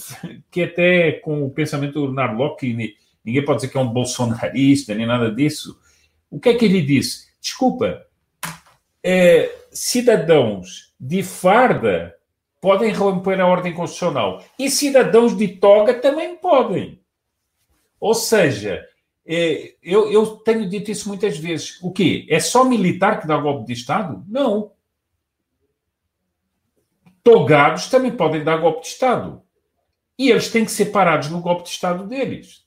que 0.50 0.62
até 0.62 1.12
com 1.12 1.44
o 1.44 1.50
pensamento 1.50 2.07
do 2.07 2.12
Narlock, 2.12 2.94
ninguém 3.24 3.44
pode 3.44 3.61
dizer 3.61 3.72
que 3.72 3.79
é 3.79 3.81
um 3.81 3.92
bolsonarista, 3.92 4.94
nem 4.94 5.07
nada 5.07 5.31
disso, 5.31 5.79
o 6.31 6.38
que 6.38 6.50
é 6.50 6.55
que 6.55 6.64
ele 6.64 6.83
disse? 6.83 7.29
Desculpa, 7.40 8.07
é, 9.03 9.50
cidadãos 9.70 10.89
de 11.00 11.22
farda 11.22 12.14
podem 12.60 12.92
romper 12.92 13.40
a 13.40 13.46
ordem 13.46 13.72
constitucional 13.72 14.44
e 14.58 14.70
cidadãos 14.70 15.34
de 15.34 15.48
toga 15.48 15.94
também 15.94 16.36
podem. 16.36 17.00
Ou 17.98 18.12
seja, 18.12 18.86
é, 19.26 19.74
eu, 19.82 20.12
eu 20.12 20.26
tenho 20.38 20.68
dito 20.68 20.90
isso 20.90 21.08
muitas 21.08 21.38
vezes. 21.38 21.78
O 21.82 21.90
quê? 21.90 22.26
É 22.28 22.38
só 22.38 22.64
militar 22.64 23.20
que 23.20 23.26
dá 23.26 23.38
golpe 23.38 23.66
de 23.66 23.72
Estado? 23.72 24.22
Não. 24.28 24.72
Togados 27.22 27.88
também 27.88 28.14
podem 28.14 28.44
dar 28.44 28.58
golpe 28.58 28.82
de 28.82 28.88
Estado. 28.88 29.42
E 30.18 30.30
eles 30.30 30.50
têm 30.50 30.64
que 30.64 30.70
ser 30.70 30.86
parados 30.86 31.30
no 31.30 31.40
golpe 31.40 31.64
de 31.64 31.70
Estado 31.70 32.06
deles. 32.06 32.66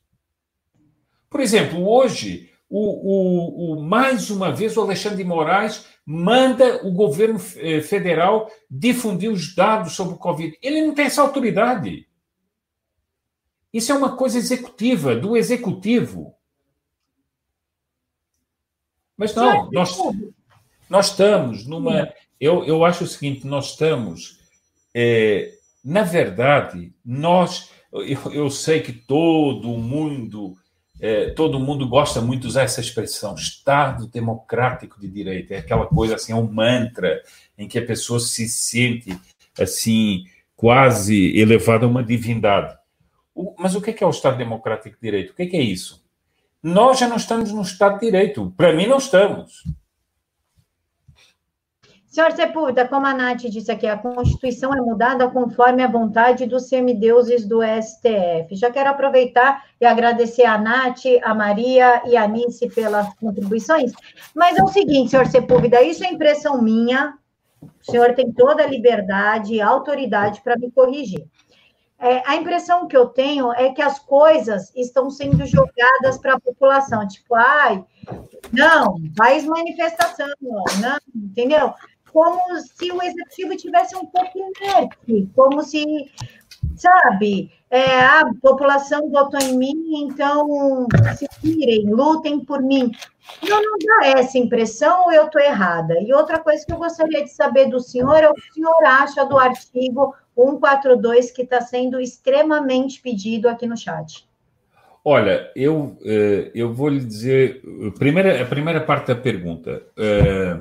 Por 1.30 1.40
exemplo, 1.40 1.88
hoje 1.88 2.53
o, 2.76 2.80
o, 2.80 3.74
o, 3.74 3.84
mais 3.84 4.32
uma 4.32 4.52
vez, 4.52 4.76
o 4.76 4.82
Alexandre 4.82 5.20
de 5.20 5.24
Moraes 5.24 5.86
manda 6.04 6.84
o 6.84 6.92
governo 6.92 7.40
eh, 7.58 7.82
federal 7.82 8.50
difundir 8.68 9.30
os 9.32 9.54
dados 9.54 9.94
sobre 9.94 10.16
o 10.16 10.18
Covid. 10.18 10.58
Ele 10.60 10.82
não 10.84 10.96
tem 10.96 11.06
essa 11.06 11.22
autoridade. 11.22 12.08
Isso 13.72 13.92
é 13.92 13.96
uma 13.96 14.16
coisa 14.16 14.40
executiva, 14.40 15.16
do 15.16 15.38
executivo. 15.38 16.34
Mas 19.16 19.36
não, 19.36 19.70
nós, 19.72 19.96
nós 20.90 21.12
estamos 21.12 21.68
numa. 21.68 22.12
Eu, 22.40 22.66
eu 22.66 22.84
acho 22.84 23.04
o 23.04 23.08
seguinte: 23.08 23.46
nós 23.46 23.70
estamos. 23.70 24.40
É, 24.96 25.54
na 25.86 26.02
verdade, 26.02 26.92
nós. 27.06 27.70
Eu, 27.92 28.34
eu 28.34 28.50
sei 28.50 28.82
que 28.82 28.92
todo 28.92 29.78
mundo 29.78 30.58
é, 31.04 31.32
todo 31.32 31.60
mundo 31.60 31.86
gosta 31.86 32.22
muito 32.22 32.44
de 32.44 32.48
usar 32.48 32.62
essa 32.62 32.80
expressão, 32.80 33.36
Estado 33.36 34.08
Democrático 34.08 35.02
de 35.02 35.10
Direito. 35.10 35.52
É 35.52 35.58
aquela 35.58 35.86
coisa 35.86 36.16
assim, 36.16 36.32
é 36.32 36.36
um 36.36 36.50
mantra 36.50 37.22
em 37.58 37.68
que 37.68 37.78
a 37.78 37.86
pessoa 37.86 38.22
se 38.22 38.48
sente 38.48 39.20
assim, 39.60 40.24
quase 40.56 41.38
elevada 41.38 41.86
a 41.86 41.90
uma 41.90 42.02
divindade. 42.02 42.78
O, 43.36 43.54
mas 43.60 43.76
o 43.76 43.82
que 43.82 43.90
é, 43.90 43.94
que 43.94 44.02
é 44.02 44.08
o 44.08 44.12
Estado 44.12 44.38
Democrático 44.38 44.96
de 44.96 45.02
Direito? 45.02 45.32
O 45.32 45.36
que 45.36 45.44
é, 45.44 45.48
que 45.48 45.58
é 45.58 45.62
isso? 45.62 46.02
Nós 46.64 47.00
já 47.00 47.10
não 47.10 47.18
estamos 47.18 47.52
no 47.52 47.64
Estado 47.64 47.96
de 47.96 48.06
Direito. 48.06 48.54
Para 48.56 48.74
mim, 48.74 48.88
não 48.88 48.98
estamos. 48.98 49.62
Senhor 52.14 52.32
Sepulta, 52.34 52.88
como 52.88 53.08
a 53.08 53.14
Nath 53.16 53.40
disse 53.40 53.72
aqui, 53.72 53.88
a 53.88 53.98
Constituição 53.98 54.72
é 54.72 54.80
mudada 54.80 55.28
conforme 55.32 55.82
a 55.82 55.88
vontade 55.88 56.46
dos 56.46 56.68
semideuses 56.68 57.44
do 57.44 57.62
STF. 57.64 58.56
Já 58.56 58.70
quero 58.70 58.92
aproveitar 58.92 59.66
e 59.82 59.86
agradecer 59.88 60.46
a 60.46 60.56
Nath, 60.60 61.06
a 61.24 61.34
Maria 61.34 62.04
e 62.06 62.16
a 62.16 62.28
Nice 62.28 62.70
pelas 62.70 63.12
contribuições. 63.16 63.94
Mas 64.36 64.60
é 64.60 64.64
o 64.64 64.68
seguinte, 64.68 65.10
senhor 65.10 65.26
Sepúlveda, 65.26 65.82
isso 65.82 66.06
é 66.06 66.12
impressão 66.12 66.62
minha. 66.62 67.18
O 67.64 67.92
senhor 67.92 68.14
tem 68.14 68.32
toda 68.32 68.64
a 68.64 68.68
liberdade 68.68 69.56
e 69.56 69.62
autoridade 69.62 70.40
para 70.44 70.56
me 70.56 70.70
corrigir. 70.70 71.26
É, 71.98 72.22
a 72.28 72.36
impressão 72.36 72.88
que 72.88 72.98
eu 72.98 73.08
tenho 73.08 73.52
é 73.54 73.72
que 73.72 73.82
as 73.82 73.98
coisas 73.98 74.72
estão 74.76 75.10
sendo 75.10 75.44
jogadas 75.48 76.20
para 76.20 76.36
a 76.36 76.40
população, 76.40 77.08
tipo, 77.08 77.34
ai, 77.34 77.84
não, 78.52 78.98
faz 79.18 79.46
manifestação, 79.46 80.28
não, 80.82 81.00
entendeu? 81.16 81.74
Como 82.14 82.40
se 82.60 82.92
o 82.92 83.02
executivo 83.02 83.58
tivesse 83.58 83.96
um 83.96 84.06
pouco 84.06 84.38
inerte, 84.38 85.28
como 85.36 85.64
se, 85.64 85.84
sabe, 86.76 87.52
é, 87.72 88.00
a 88.02 88.24
população 88.40 89.10
votou 89.10 89.40
em 89.40 89.58
mim, 89.58 90.06
então 90.06 90.88
se 91.18 91.28
virem, 91.42 91.90
lutem 91.90 92.46
por 92.46 92.62
mim. 92.62 92.92
Não, 93.42 93.62
não 93.62 93.78
dá 93.80 94.20
essa 94.20 94.38
impressão 94.38 95.06
ou 95.06 95.12
eu 95.12 95.26
estou 95.26 95.42
errada? 95.42 96.00
E 96.00 96.14
outra 96.14 96.40
coisa 96.40 96.64
que 96.64 96.72
eu 96.72 96.78
gostaria 96.78 97.24
de 97.24 97.32
saber 97.32 97.66
do 97.66 97.80
senhor 97.80 98.24
é 98.24 98.30
o 98.30 98.34
que 98.34 98.50
o 98.50 98.54
senhor 98.54 98.86
acha 98.86 99.26
do 99.26 99.40
artigo 99.40 100.14
142 100.36 101.32
que 101.32 101.42
está 101.42 101.62
sendo 101.62 102.00
extremamente 102.00 103.02
pedido 103.02 103.50
aqui 103.50 103.66
no 103.66 103.76
chat. 103.76 104.28
Olha, 105.06 105.52
eu, 105.56 105.98
eh, 106.06 106.52
eu 106.56 106.74
vou 106.74 106.88
lhe 106.88 107.04
dizer, 107.04 107.62
primeira, 107.98 108.42
a 108.42 108.46
primeira 108.46 108.80
parte 108.80 109.08
da 109.08 109.16
pergunta. 109.16 109.84
Eh, 109.98 110.60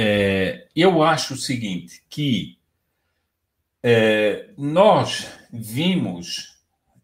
é, 0.00 0.68
eu 0.76 1.02
acho 1.02 1.34
o 1.34 1.36
seguinte, 1.36 2.04
que 2.08 2.56
é, 3.82 4.50
nós 4.56 5.28
vimos 5.52 6.60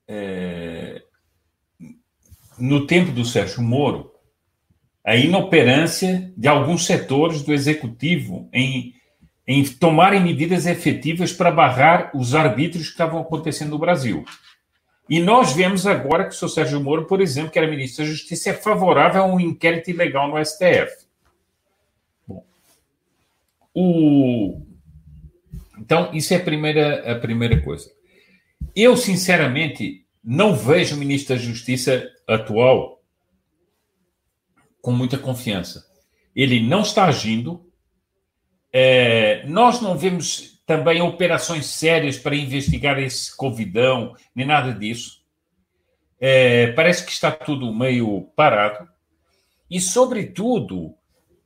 é, 0.07 1.03
no 2.57 2.87
tempo 2.87 3.11
do 3.11 3.25
Sérgio 3.25 3.63
Moro 3.63 4.13
a 5.05 5.17
inoperância 5.17 6.33
de 6.37 6.47
alguns 6.47 6.87
setores 6.87 7.43
do 7.43 7.53
executivo 7.53 8.49
em, 8.53 8.95
em 9.45 9.65
tomarem 9.65 10.23
medidas 10.23 10.65
efetivas 10.65 11.33
para 11.33 11.51
barrar 11.51 12.13
os 12.15 12.33
arbítrios 12.33 12.87
que 12.87 12.93
estavam 12.93 13.21
acontecendo 13.21 13.71
no 13.71 13.79
Brasil. 13.79 14.25
E 15.11 15.19
nós 15.19 15.53
vemos 15.53 15.85
agora 15.85 16.29
que 16.29 16.45
o 16.45 16.49
Sérgio 16.49 16.81
Moro, 16.81 17.07
por 17.07 17.21
exemplo, 17.21 17.51
que 17.51 17.59
era 17.59 17.69
ministro 17.69 18.05
da 18.05 18.11
Justiça, 18.11 18.51
é 18.51 18.55
favorável 18.55 19.25
a 19.25 19.27
um 19.27 19.41
inquérito 19.41 19.91
ilegal 19.91 20.29
no 20.29 20.43
STF. 20.43 21.04
O... 23.75 24.63
Então, 25.79 26.15
isso 26.15 26.33
é 26.33 26.37
a 26.37 26.45
primeira, 26.45 27.13
a 27.13 27.19
primeira 27.19 27.61
coisa. 27.61 27.91
Eu, 28.75 28.97
sinceramente, 28.97 30.07
não 30.23 30.55
vejo 30.55 30.95
o 30.95 30.99
ministro 30.99 31.35
da 31.35 31.43
Justiça 31.43 32.09
atual 32.27 33.03
com 34.81 34.93
muita 34.93 35.19
confiança. 35.19 35.87
Ele 36.35 36.61
não 36.61 36.83
está 36.83 37.07
agindo. 37.07 37.71
É, 38.73 39.45
nós 39.47 39.81
não 39.81 39.97
vemos 39.97 40.63
também 40.67 41.03
operações 41.03 41.67
sérias 41.67 42.19
para 42.19 42.35
investigar 42.35 42.99
esse 42.99 43.37
Covidão, 43.37 44.15
nem 44.35 44.47
nada 44.47 44.73
disso. 44.73 45.23
É, 46.19 46.69
parece 46.73 47.05
que 47.05 47.13
está 47.13 47.31
tudo 47.31 47.75
meio 47.75 48.31
parado. 48.35 48.89
E, 49.71 49.81
sobretudo, 49.81 50.95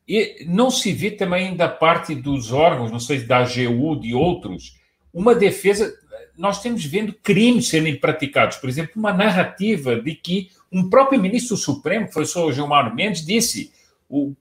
e 0.08 0.46
não 0.46 0.70
se 0.70 0.90
vê 0.90 1.10
também 1.10 1.54
da 1.54 1.68
parte 1.68 2.14
dos 2.14 2.50
órgãos, 2.50 2.90
não 2.90 2.98
sei, 2.98 3.20
da 3.20 3.38
AGU, 3.38 4.00
de 4.00 4.14
outros, 4.14 4.78
uma 5.12 5.34
defesa. 5.34 5.94
Nós 6.36 6.62
temos 6.62 6.84
vendo 6.84 7.12
crimes 7.12 7.68
sendo 7.68 7.94
praticados. 8.00 8.56
Por 8.56 8.70
exemplo, 8.70 8.92
uma 8.96 9.12
narrativa 9.12 10.00
de 10.00 10.14
que 10.14 10.50
um 10.72 10.88
próprio 10.88 11.20
ministro 11.20 11.56
Supremo, 11.56 12.06
o 12.06 12.10
professor 12.10 12.50
Gilmar 12.52 12.94
Mendes, 12.94 13.26
disse, 13.26 13.70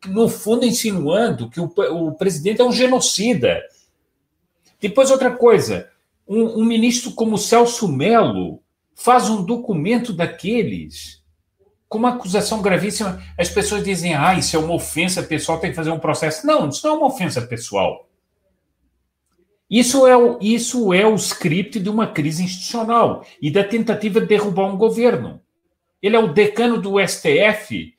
no 0.08 0.30
fundo, 0.30 0.65
insinuando 0.65 1.49
que 1.49 1.60
o, 1.60 1.65
o 1.91 2.13
presidente 2.13 2.62
é 2.62 2.63
um 2.63 2.71
genocida. 2.71 3.62
Depois, 4.80 5.12
outra 5.12 5.32
coisa, 5.32 5.89
um, 6.25 6.62
um 6.62 6.65
ministro 6.65 7.12
como 7.12 7.38
Celso 7.38 7.88
Melo 7.88 8.62
faz 8.95 9.30
um 9.30 9.43
documento 9.43 10.13
daqueles 10.13 11.16
com 11.88 11.97
uma 11.97 12.15
acusação 12.15 12.62
gravíssima, 12.62 13.21
as 13.38 13.50
pessoas 13.50 13.84
dizem, 13.84 14.13
ah, 14.13 14.34
isso 14.34 14.56
é 14.56 14.60
uma 14.60 14.73
ofensa 14.73 15.23
pessoal, 15.23 15.60
tem 15.60 15.69
que 15.69 15.76
fazer 15.76 15.91
um 15.91 16.00
processo. 16.00 16.45
Não, 16.45 16.67
isso 16.67 16.86
não 16.86 16.95
é 16.95 16.97
uma 16.97 17.08
ofensa 17.08 17.41
pessoal. 17.41 18.08
Isso 19.69 20.08
é, 20.08 20.15
o, 20.15 20.38
isso 20.41 20.93
é 20.93 21.06
o 21.06 21.15
script 21.15 21.80
de 21.80 21.89
uma 21.89 22.08
crise 22.08 22.43
institucional 22.43 23.26
e 23.41 23.52
da 23.52 23.63
tentativa 23.63 24.21
de 24.21 24.28
derrubar 24.28 24.65
um 24.65 24.78
governo. 24.78 25.41
Ele 26.02 26.15
é 26.15 26.19
o 26.19 26.34
decano 26.34 26.80
do 26.80 26.95
STF, 27.06 27.93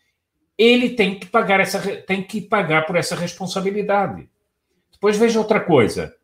ele 0.56 0.90
tem 0.90 1.18
que 1.18 1.26
pagar, 1.26 1.60
essa, 1.60 1.78
tem 1.78 2.22
que 2.22 2.40
pagar 2.40 2.86
por 2.86 2.96
essa 2.96 3.14
responsabilidade. 3.14 4.28
Depois 4.92 5.16
veja 5.16 5.38
outra 5.38 5.60
coisa. 5.60 6.14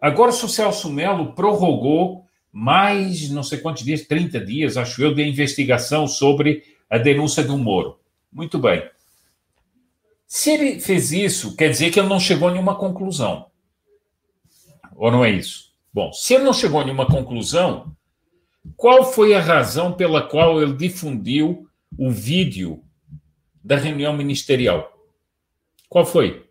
Agora 0.00 0.30
o 0.30 0.34
Celso 0.34 0.90
Melo 0.90 1.34
prorrogou 1.34 2.24
mais 2.50 3.28
não 3.30 3.42
sei 3.42 3.58
quantos 3.58 3.82
dias, 3.82 4.06
30 4.06 4.40
dias, 4.40 4.76
acho 4.76 5.02
eu, 5.02 5.12
de 5.12 5.22
investigação 5.22 6.06
sobre 6.06 6.62
a 6.94 6.98
denúncia 6.98 7.42
do 7.42 7.58
Moro. 7.58 7.98
Muito 8.32 8.56
bem. 8.56 8.88
Se 10.28 10.50
ele 10.50 10.78
fez 10.78 11.10
isso, 11.10 11.56
quer 11.56 11.68
dizer 11.68 11.90
que 11.90 11.98
ele 11.98 12.08
não 12.08 12.20
chegou 12.20 12.46
a 12.46 12.52
nenhuma 12.52 12.76
conclusão. 12.76 13.46
Ou 14.94 15.10
não 15.10 15.24
é 15.24 15.30
isso? 15.30 15.72
Bom, 15.92 16.12
se 16.12 16.34
ele 16.34 16.44
não 16.44 16.52
chegou 16.52 16.80
a 16.80 16.84
nenhuma 16.84 17.04
conclusão, 17.04 17.92
qual 18.76 19.12
foi 19.12 19.34
a 19.34 19.40
razão 19.40 19.92
pela 19.92 20.22
qual 20.22 20.62
ele 20.62 20.74
difundiu 20.74 21.68
o 21.98 22.12
vídeo 22.12 22.80
da 23.62 23.74
reunião 23.74 24.12
ministerial? 24.12 24.96
Qual 25.88 26.06
foi? 26.06 26.48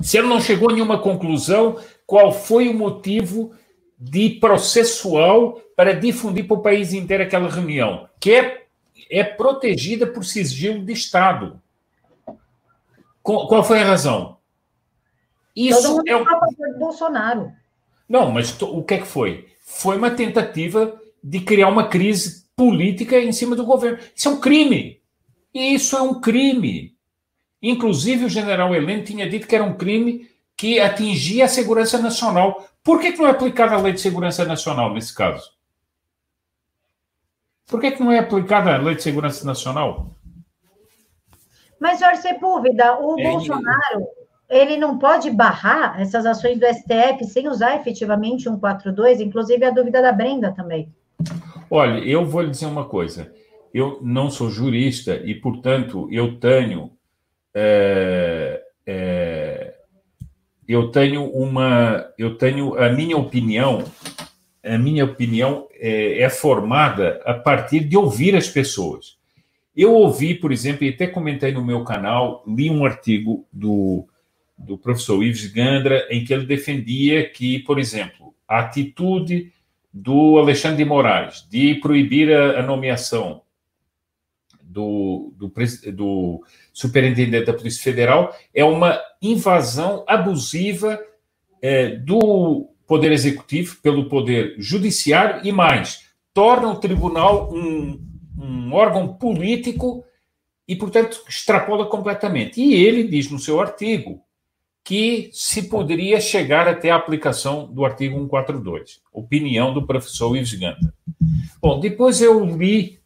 Se 0.00 0.16
ele 0.16 0.28
não 0.28 0.40
chegou 0.40 0.70
a 0.70 0.74
nenhuma 0.74 1.00
conclusão, 1.00 1.76
qual 2.06 2.30
foi 2.30 2.68
o 2.68 2.74
motivo 2.74 3.52
de 3.98 4.30
processual 4.30 5.60
para 5.74 5.92
difundir 5.92 6.46
para 6.46 6.56
o 6.56 6.62
país 6.62 6.92
inteiro 6.92 7.24
aquela 7.24 7.50
reunião? 7.50 8.08
Que 8.20 8.32
é, 8.32 8.67
é 9.10 9.24
protegida 9.24 10.06
por 10.06 10.24
sigilo 10.24 10.84
de 10.84 10.92
Estado. 10.92 11.60
Qual 13.22 13.62
foi 13.62 13.80
a 13.80 13.84
razão? 13.84 14.38
Isso 15.54 15.82
Todo 15.82 15.96
mundo 15.96 16.08
é 16.08 16.16
um... 16.16 16.78
Bolsonaro. 16.78 17.52
Não, 18.08 18.30
mas 18.30 18.56
o 18.62 18.82
que 18.82 18.94
é 18.94 18.98
que 18.98 19.06
foi? 19.06 19.48
Foi 19.60 19.96
uma 19.96 20.10
tentativa 20.10 20.98
de 21.22 21.40
criar 21.40 21.68
uma 21.68 21.88
crise 21.88 22.46
política 22.56 23.18
em 23.18 23.32
cima 23.32 23.54
do 23.54 23.66
governo. 23.66 23.98
Isso 24.16 24.28
é 24.28 24.30
um 24.32 24.40
crime. 24.40 25.00
Isso 25.52 25.96
é 25.96 26.02
um 26.02 26.20
crime. 26.20 26.96
Inclusive, 27.60 28.24
o 28.24 28.30
general 28.30 28.74
Heleno 28.74 29.04
tinha 29.04 29.28
dito 29.28 29.46
que 29.46 29.54
era 29.54 29.64
um 29.64 29.76
crime 29.76 30.28
que 30.56 30.80
atingia 30.80 31.44
a 31.44 31.48
segurança 31.48 31.98
nacional. 31.98 32.68
Por 32.82 33.00
que, 33.00 33.12
que 33.12 33.18
não 33.18 33.26
é 33.26 33.30
aplicada 33.30 33.74
a 33.74 33.80
lei 33.80 33.92
de 33.92 34.00
segurança 34.00 34.44
nacional 34.44 34.94
nesse 34.94 35.14
caso? 35.14 35.50
Por 37.68 37.80
que, 37.80 37.90
que 37.90 38.02
não 38.02 38.10
é 38.10 38.18
aplicada 38.18 38.74
a 38.74 38.78
lei 38.78 38.94
de 38.94 39.02
segurança 39.02 39.46
nacional? 39.46 40.16
Mas, 41.78 42.00
Jorge 42.00 42.22
Sepúlveda, 42.22 42.98
o 42.98 43.18
é, 43.20 43.22
Bolsonaro, 43.22 44.06
ele 44.48 44.76
não 44.76 44.98
pode 44.98 45.30
barrar 45.30 46.00
essas 46.00 46.26
ações 46.26 46.58
do 46.58 46.66
STF 46.66 47.24
sem 47.24 47.46
usar 47.48 47.76
efetivamente 47.76 48.44
142, 48.44 49.20
inclusive 49.20 49.64
a 49.64 49.70
dúvida 49.70 50.02
da 50.02 50.10
Brenda 50.10 50.52
também. 50.52 50.92
Olha, 51.70 51.98
eu 51.98 52.24
vou 52.24 52.42
lhe 52.42 52.50
dizer 52.50 52.66
uma 52.66 52.86
coisa. 52.86 53.32
Eu 53.72 54.00
não 54.02 54.30
sou 54.30 54.48
jurista 54.48 55.16
e, 55.16 55.34
portanto, 55.34 56.08
eu 56.10 56.40
tenho 56.40 56.92
é, 57.54 58.62
é, 58.86 59.74
eu 60.66 60.90
tenho 60.90 61.24
uma 61.24 62.12
eu 62.16 62.36
tenho 62.36 62.78
a 62.78 62.90
minha 62.90 63.16
opinião 63.16 63.84
a 64.64 64.78
minha 64.78 65.04
opinião 65.04 65.68
é, 65.74 66.22
é, 66.22 66.30
formada 66.30 67.20
a 67.24 67.34
partir 67.34 67.80
de 67.80 67.96
ouvir 67.96 68.34
as 68.34 68.48
pessoas. 68.48 69.16
Eu 69.76 69.94
ouvi 69.94 70.34
por 70.34 70.52
exemplo 70.52 70.84
e 70.84 70.90
até 70.90 71.06
comentei 71.06 71.52
no 71.52 71.64
meu 71.64 71.84
canal 71.84 72.42
li 72.46 72.70
um 72.70 72.84
artigo 72.84 73.46
do 73.52 74.06
do 74.56 74.76
professor 74.76 75.22
Ives 75.22 75.46
Gandra 75.46 76.04
em 76.10 76.24
que 76.24 76.34
ele 76.34 76.44
defendia 76.44 77.28
que 77.30 77.60
por 77.60 77.78
exemplo 77.78 78.34
a 78.46 78.58
atitude 78.58 79.52
do 79.94 80.36
Alexandre 80.36 80.78
de 80.78 80.84
Moraes 80.84 81.46
de 81.48 81.76
proibir 81.76 82.32
a, 82.34 82.58
a 82.58 82.62
nomeação 82.62 83.42
do, 84.62 85.32
do, 85.36 85.52
do 85.92 86.44
superintendente 86.72 87.46
da 87.46 87.54
Polícia 87.54 87.82
Federal 87.82 88.36
é 88.54 88.64
uma 88.64 89.00
invasão 89.20 90.04
abusiva 90.06 91.00
é, 91.62 91.96
do 91.96 92.68
Poder 92.88 93.12
Executivo 93.12 93.76
pelo 93.82 94.08
Poder 94.08 94.56
Judiciário 94.58 95.46
e 95.46 95.52
mais, 95.52 96.08
torna 96.32 96.68
o 96.68 96.76
tribunal 96.76 97.52
um, 97.52 98.00
um 98.36 98.72
órgão 98.72 99.14
político 99.14 100.02
e, 100.66 100.74
portanto, 100.74 101.22
extrapola 101.28 101.84
completamente. 101.86 102.60
E 102.60 102.74
ele 102.74 103.04
diz 103.04 103.30
no 103.30 103.38
seu 103.38 103.60
artigo 103.60 104.22
que 104.82 105.28
se 105.34 105.68
poderia 105.68 106.18
chegar 106.18 106.66
até 106.66 106.90
a 106.90 106.96
aplicação 106.96 107.70
do 107.70 107.84
artigo 107.84 108.16
142, 108.16 109.02
opinião 109.12 109.74
do 109.74 109.86
professor 109.86 110.34
Ives 110.34 110.54
Ganta. 110.54 110.94
Bom, 111.60 111.78
depois 111.78 112.22
eu 112.22 112.42
li 112.42 112.98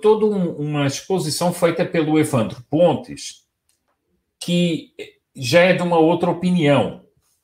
toda 0.00 0.24
uma 0.24 0.86
exposição 0.86 1.52
feita 1.52 1.84
pelo 1.84 2.18
Evandro 2.18 2.64
Pontes, 2.70 3.44
que 4.40 4.92
já 5.36 5.60
é 5.60 5.74
de 5.74 5.82
uma 5.82 5.98
outra 5.98 6.30
opinião, 6.30 7.01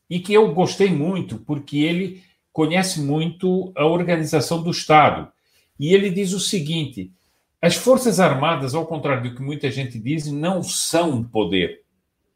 e 0.08 0.20
que 0.20 0.32
eu 0.32 0.52
gostei 0.54 0.90
muito, 0.90 1.38
porque 1.38 1.78
ele 1.78 2.22
conhece 2.52 3.00
muito 3.00 3.72
a 3.76 3.84
organização 3.84 4.62
do 4.62 4.70
Estado. 4.70 5.30
E 5.78 5.94
ele 5.94 6.10
diz 6.10 6.32
o 6.32 6.40
seguinte: 6.40 7.12
as 7.60 7.76
Forças 7.76 8.18
Armadas, 8.20 8.74
ao 8.74 8.86
contrário 8.86 9.22
do 9.22 9.34
que 9.34 9.42
muita 9.42 9.70
gente 9.70 9.98
diz, 9.98 10.26
não 10.30 10.62
são 10.62 11.22
poder 11.22 11.82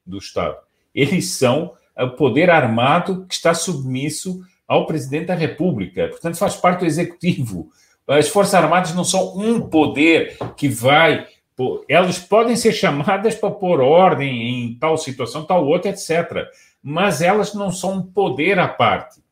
do 0.04 0.18
Estado. 0.18 0.56
Eles 0.94 1.37
são 1.38 1.74
o 1.96 2.11
poder 2.11 2.50
armado 2.50 3.26
que 3.26 3.35
está 3.35 3.54
submisso 3.54 4.42
ao 4.66 4.87
presidente 4.87 5.26
da 5.26 5.35
República. 5.35 6.08
Portanto, 6.08 6.37
faz 6.37 6.56
parte 6.56 6.80
do 6.80 6.87
executivo. 6.87 7.70
As 8.06 8.28
Forças 8.28 8.54
Armadas 8.54 8.94
não 8.94 9.04
são 9.04 9.37
um 9.37 9.61
poder 9.61 10.37
que 10.56 10.68
vai. 10.68 11.26
Elas 11.88 12.18
podem 12.18 12.56
ser 12.56 12.72
chamadas 12.72 13.35
para 13.35 13.50
pôr 13.50 13.80
ordem 13.80 14.64
em 14.64 14.78
tal 14.78 14.96
situação, 14.98 15.44
tal 15.44 15.66
outra, 15.66 15.90
etc. 15.90 16.48
Mas 16.83 17.23
elas 17.23 17.55
não 17.55 17.71
são 17.71 17.99
um 17.99 18.03
poder 18.03 18.59
à 18.59 18.66
parte. 18.66 19.23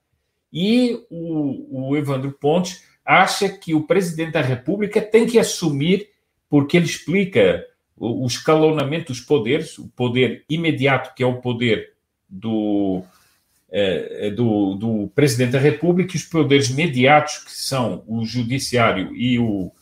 E 0.53 1.05
o, 1.11 1.89
o 1.91 1.97
Evandro 1.97 2.33
Pontes 2.33 2.85
acha 3.05 3.49
que 3.49 3.75
o 3.75 3.83
presidente 3.83 4.33
da 4.33 4.41
República 4.41 5.01
tem 5.01 5.27
que 5.27 5.39
assumir, 5.39 6.09
porque 6.49 6.77
ele 6.77 6.87
explica 6.87 7.65
o, 7.97 8.25
o 8.25 8.27
escalonamento 8.27 9.13
dos 9.13 9.21
poderes, 9.21 9.79
o 9.79 9.89
poder 9.89 10.45
imediato, 10.49 11.15
que 11.15 11.23
é 11.23 11.27
o 11.27 11.41
poder 11.41 11.93
do, 12.29 13.03
é, 13.71 14.31
do, 14.31 14.75
do, 14.75 15.09
presidente 15.15 15.53
da 15.53 15.59
República 15.59 16.15
e 16.15 16.17
os 16.17 16.25
poderes 16.25 16.71
mediatos, 16.71 17.39
que 17.39 17.53
são 17.53 18.05
o 18.07 18.25
judiciário 18.25 19.15
e 19.15 19.39
o, 19.39 19.73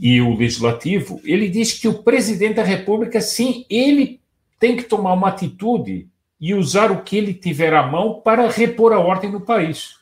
e 0.00 0.20
o 0.20 0.36
legislativo, 0.36 1.20
ele 1.24 1.48
diz 1.48 1.72
que 1.72 1.88
o 1.88 2.02
presidente 2.02 2.56
da 2.56 2.64
República, 2.64 3.20
sim, 3.20 3.64
ele 3.70 4.20
tem 4.58 4.76
que 4.76 4.82
tomar 4.82 5.12
uma 5.14 5.28
atitude 5.28 6.08
e 6.40 6.54
usar 6.54 6.90
o 6.90 7.02
que 7.02 7.16
ele 7.16 7.34
tiver 7.34 7.74
à 7.74 7.86
mão 7.86 8.20
para 8.20 8.48
repor 8.48 8.92
a 8.92 8.98
ordem 8.98 9.30
no 9.30 9.40
país. 9.40 9.96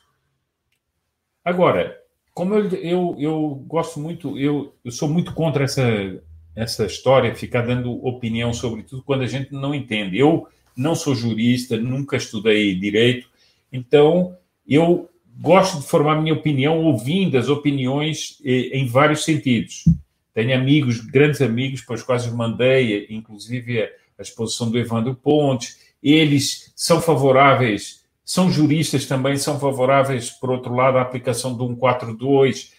Agora, 1.43 1.97
como 2.33 2.53
eu, 2.53 2.69
eu, 2.75 3.15
eu 3.17 3.63
gosto 3.65 3.99
muito, 3.99 4.37
eu, 4.37 4.73
eu 4.83 4.91
sou 4.91 5.09
muito 5.09 5.33
contra 5.33 5.63
essa, 5.63 6.21
essa 6.55 6.85
história, 6.85 7.33
ficar 7.33 7.61
dando 7.61 8.05
opinião 8.05 8.53
sobre 8.53 8.83
tudo 8.83 9.01
quando 9.01 9.23
a 9.23 9.27
gente 9.27 9.51
não 9.53 9.73
entende. 9.73 10.19
Eu 10.19 10.47
não 10.75 10.93
sou 10.93 11.15
jurista, 11.15 11.77
nunca 11.77 12.17
estudei 12.17 12.75
direito, 12.75 13.27
então 13.71 14.37
eu 14.67 15.09
gosto 15.39 15.79
de 15.79 15.87
formar 15.87 16.21
minha 16.21 16.33
opinião 16.33 16.83
ouvindo 16.83 17.37
as 17.37 17.49
opiniões 17.49 18.39
eh, 18.43 18.77
em 18.77 18.85
vários 18.85 19.23
sentidos. 19.23 19.85
Tenho 20.33 20.55
amigos, 20.55 20.99
grandes 20.99 21.41
amigos, 21.41 21.81
para 21.81 21.95
os 21.95 22.03
quais 22.03 22.31
mandei, 22.31 23.07
inclusive, 23.09 23.81
a 23.81 24.21
exposição 24.21 24.69
do 24.69 24.77
Evandro 24.77 25.15
Pontes. 25.15 25.86
Eles 26.01 26.71
são 26.75 27.01
favoráveis, 27.01 28.03
são 28.23 28.51
juristas 28.51 29.05
também, 29.05 29.37
são 29.37 29.59
favoráveis, 29.59 30.29
por 30.29 30.51
outro 30.51 30.73
lado, 30.73 30.97
à 30.97 31.01
aplicação 31.01 31.55
do 31.55 31.65
142. 31.67 32.73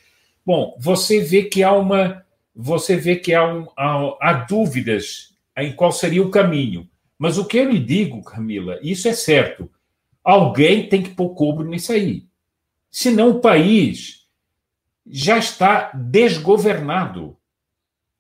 Bom, 0.45 0.77
você 0.79 1.21
vê 1.21 1.45
que 1.45 1.63
há 1.63 1.73
uma. 1.73 2.25
Você 2.55 2.97
vê 2.97 3.17
que 3.17 3.35
há, 3.35 3.47
um, 3.47 3.67
há, 3.77 4.17
há 4.21 4.33
dúvidas 4.33 5.35
em 5.57 5.73
qual 5.73 5.93
seria 5.93 6.23
o 6.23 6.31
caminho. 6.31 6.89
Mas 7.19 7.37
o 7.37 7.45
que 7.45 7.59
eu 7.59 7.69
lhe 7.69 7.79
digo, 7.79 8.23
Camila, 8.23 8.79
isso 8.83 9.09
é 9.09 9.13
certo. 9.13 9.69
Alguém 10.23 10.89
tem 10.89 11.03
que 11.03 11.11
pôr 11.11 11.31
cobre 11.31 11.67
nisso 11.67 11.93
aí. 11.93 12.25
Senão 12.91 13.31
o 13.31 13.41
país 13.41 14.27
já 15.07 15.39
está 15.39 15.91
desgovernado. 15.93 17.37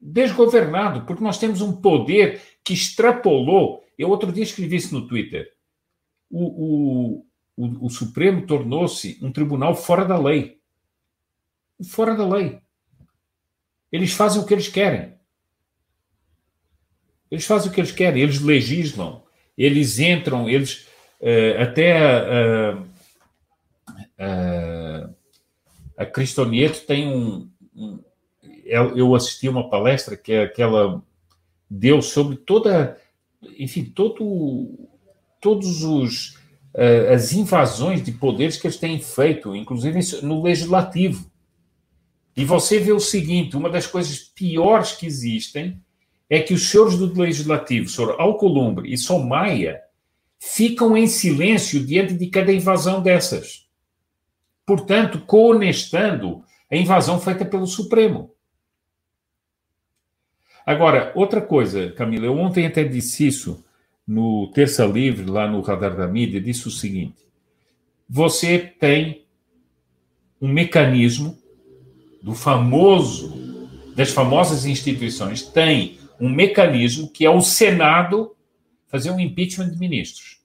Desgovernado, 0.01 1.03
porque 1.03 1.23
nós 1.23 1.39
temos 1.39 1.61
um 1.61 1.73
poder 1.73 2.43
que 2.65 2.73
extrapolou. 2.73 3.85
Eu 3.99 4.09
outro 4.09 4.33
dia 4.33 4.45
escrevi 4.45 4.77
isso 4.77 4.95
no 4.95 5.09
Twitter. 5.09 5.53
O, 6.31 6.45
o, 6.45 7.27
o, 7.57 7.87
o 7.87 7.91
Supremo 7.91 8.47
tornou-se 8.47 9.19
um 9.21 9.33
tribunal 9.33 9.75
fora 9.75 10.05
da 10.05 10.17
lei. 10.17 10.61
Fora 11.83 12.15
da 12.15 12.27
lei. 12.27 12.61
Eles 13.91 14.13
fazem 14.13 14.41
o 14.41 14.47
que 14.47 14.55
eles 14.55 14.69
querem. 14.69 15.19
Eles 17.31 17.45
fazem 17.45 17.71
o 17.71 17.75
que 17.75 17.81
eles 17.81 17.93
querem, 17.93 18.23
eles 18.23 18.41
legislam, 18.41 19.23
eles 19.57 19.99
entram, 19.99 20.49
eles 20.49 20.87
uh, 21.21 21.63
até 21.63 22.73
uh, 22.73 22.81
uh, 24.19 25.15
a 25.97 26.07
Cristonieto 26.07 26.87
tem 26.87 27.07
um, 27.07 27.51
um, 27.75 28.03
eu 28.65 29.15
assisti 29.15 29.49
uma 29.49 29.69
palestra 29.69 30.17
que, 30.17 30.33
é 30.33 30.47
que 30.47 30.63
ela 30.63 31.03
deu 31.69 32.01
sobre 32.01 32.37
toda, 32.37 32.99
enfim, 33.59 33.85
todo, 33.85 34.88
todos 35.40 35.83
os 35.83 36.37
uh, 36.74 37.12
as 37.12 37.33
invasões 37.33 38.03
de 38.03 38.12
poderes 38.12 38.57
que 38.57 38.66
eles 38.66 38.77
têm 38.77 39.01
feito, 39.01 39.55
inclusive 39.55 40.01
no 40.22 40.42
legislativo. 40.42 41.31
E 42.37 42.44
você 42.44 42.79
vê 42.79 42.92
o 42.92 43.01
seguinte: 43.01 43.57
uma 43.57 43.70
das 43.70 43.87
coisas 43.87 44.18
piores 44.18 44.92
que 44.92 45.07
existem 45.07 45.81
é 46.31 46.40
que 46.40 46.55
os 46.55 46.68
senhores 46.68 46.96
do 46.96 47.20
Legislativo, 47.20 47.88
senhor 47.88 48.20
Alcolumbre 48.20 48.92
e 48.92 48.98
São 48.98 49.18
Maia, 49.20 49.81
ficam 50.38 50.96
em 50.96 51.07
silêncio 51.07 51.85
diante 51.85 52.14
de 52.14 52.27
cada 52.29 52.53
invasão 52.53 53.03
dessas. 53.03 53.66
Portanto, 54.66 55.20
coonestando 55.27 56.44
a 56.70 56.77
invasão 56.77 57.18
feita 57.18 57.44
pelo 57.44 57.66
Supremo. 57.66 58.31
Agora, 60.68 61.12
outra 61.14 61.40
coisa, 61.40 61.92
Camila, 61.92 62.26
eu 62.26 62.37
ontem 62.37 62.66
até 62.66 62.85
disse 62.85 63.26
isso 63.26 63.64
no 64.07 64.50
Terça 64.52 64.85
Livre, 64.85 65.24
lá 65.24 65.48
no 65.48 65.62
Radar 65.62 65.96
da 65.96 66.07
Mídia, 66.07 66.42
disse 66.42 66.68
o 66.68 66.70
seguinte: 66.70 67.16
você 68.07 68.59
tem 68.59 69.24
um 70.38 70.52
mecanismo 70.52 71.38
do 72.22 72.35
famoso, 72.35 73.35
das 73.96 74.11
famosas 74.11 74.66
instituições, 74.66 75.40
tem 75.40 75.96
um 76.20 76.28
mecanismo 76.28 77.09
que 77.09 77.24
é 77.24 77.31
o 77.31 77.40
Senado 77.40 78.37
fazer 78.88 79.11
um 79.11 79.18
impeachment 79.18 79.70
de 79.70 79.78
ministros. 79.78 80.42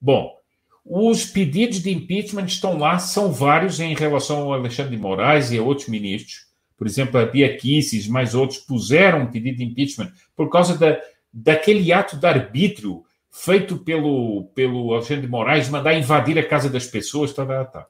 Bom, 0.00 0.36
os 0.84 1.24
pedidos 1.24 1.80
de 1.80 1.92
impeachment 1.92 2.46
estão 2.46 2.76
lá, 2.76 2.98
são 2.98 3.30
vários 3.30 3.78
em 3.78 3.94
relação 3.94 4.38
ao 4.38 4.52
Alexandre 4.52 4.96
de 4.96 5.00
Moraes 5.00 5.52
e 5.52 5.58
a 5.58 5.62
outros 5.62 5.86
ministros. 5.86 6.43
Por 6.76 6.86
exemplo, 6.86 7.20
a 7.20 7.26
Bia 7.26 7.56
Kicis, 7.56 8.08
mais 8.08 8.34
outros, 8.34 8.58
puseram 8.58 9.22
um 9.22 9.30
pedido 9.30 9.58
de 9.58 9.64
impeachment 9.64 10.12
por 10.34 10.50
causa 10.50 10.76
da, 10.76 11.00
daquele 11.32 11.92
ato 11.92 12.16
de 12.16 12.26
arbítrio 12.26 13.04
feito 13.30 13.78
pelo, 13.78 14.44
pelo 14.54 14.94
Alexandre 14.94 15.22
de 15.22 15.28
Moraes, 15.28 15.68
mandar 15.68 15.94
invadir 15.94 16.38
a 16.38 16.46
casa 16.46 16.70
das 16.70 16.86
pessoas. 16.86 17.32
Tá, 17.32 17.44
tá, 17.44 17.64
tá. 17.64 17.86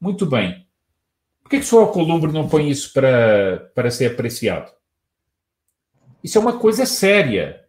Muito 0.00 0.24
bem. 0.24 0.66
Por 1.42 1.50
que, 1.50 1.58
que 1.58 1.64
o 1.64 1.66
senhor 1.66 1.82
Alcolumbre 1.82 2.32
não 2.32 2.48
põe 2.48 2.68
isso 2.68 2.92
para, 2.92 3.70
para 3.74 3.90
ser 3.90 4.12
apreciado? 4.12 4.70
Isso 6.22 6.36
é 6.38 6.40
uma 6.40 6.58
coisa 6.58 6.84
séria. 6.84 7.64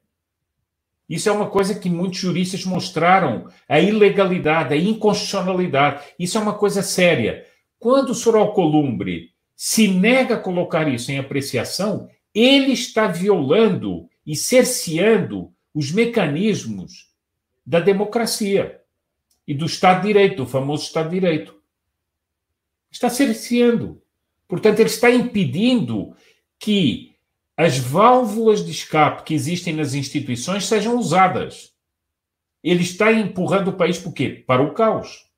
Isso 1.10 1.28
é 1.28 1.32
uma 1.32 1.50
coisa 1.50 1.74
que 1.74 1.90
muitos 1.90 2.20
juristas 2.20 2.64
mostraram, 2.66 3.48
a 3.68 3.80
ilegalidade, 3.80 4.74
a 4.74 4.78
inconstitucionalidade. 4.78 6.04
Isso 6.20 6.38
é 6.38 6.42
uma 6.42 6.54
coisa 6.54 6.84
séria. 6.84 7.46
Quando 7.80 8.12
o 8.12 8.16
Sr. 8.16 8.36
Alcolumbre 8.36 9.32
se 9.62 9.90
nega 9.90 10.36
a 10.36 10.40
colocar 10.40 10.88
isso 10.88 11.12
em 11.12 11.20
apreciação, 11.20 12.10
ele 12.34 12.72
está 12.72 13.08
violando 13.08 14.10
e 14.26 14.34
cerceando 14.34 15.54
os 15.74 15.92
mecanismos 15.92 17.14
da 17.66 17.82
democracia 17.82 18.80
e 19.46 19.54
do 19.54 19.66
Estado 19.66 20.00
de 20.00 20.08
Direito, 20.08 20.38
do 20.38 20.48
famoso 20.48 20.86
Estado 20.86 21.10
de 21.10 21.20
Direito. 21.20 21.62
Está 22.90 23.10
cerceando. 23.10 24.02
Portanto, 24.48 24.80
ele 24.80 24.88
está 24.88 25.12
impedindo 25.12 26.16
que 26.58 27.18
as 27.58 27.78
válvulas 27.78 28.64
de 28.64 28.72
escape 28.72 29.24
que 29.24 29.34
existem 29.34 29.74
nas 29.74 29.94
instituições 29.94 30.68
sejam 30.68 30.98
usadas. 30.98 31.74
Ele 32.64 32.84
está 32.84 33.12
empurrando 33.12 33.72
o 33.72 33.78
país 33.78 34.02
quê? 34.14 34.42
Para 34.48 34.64
o 34.64 34.74
caos. 34.74 35.29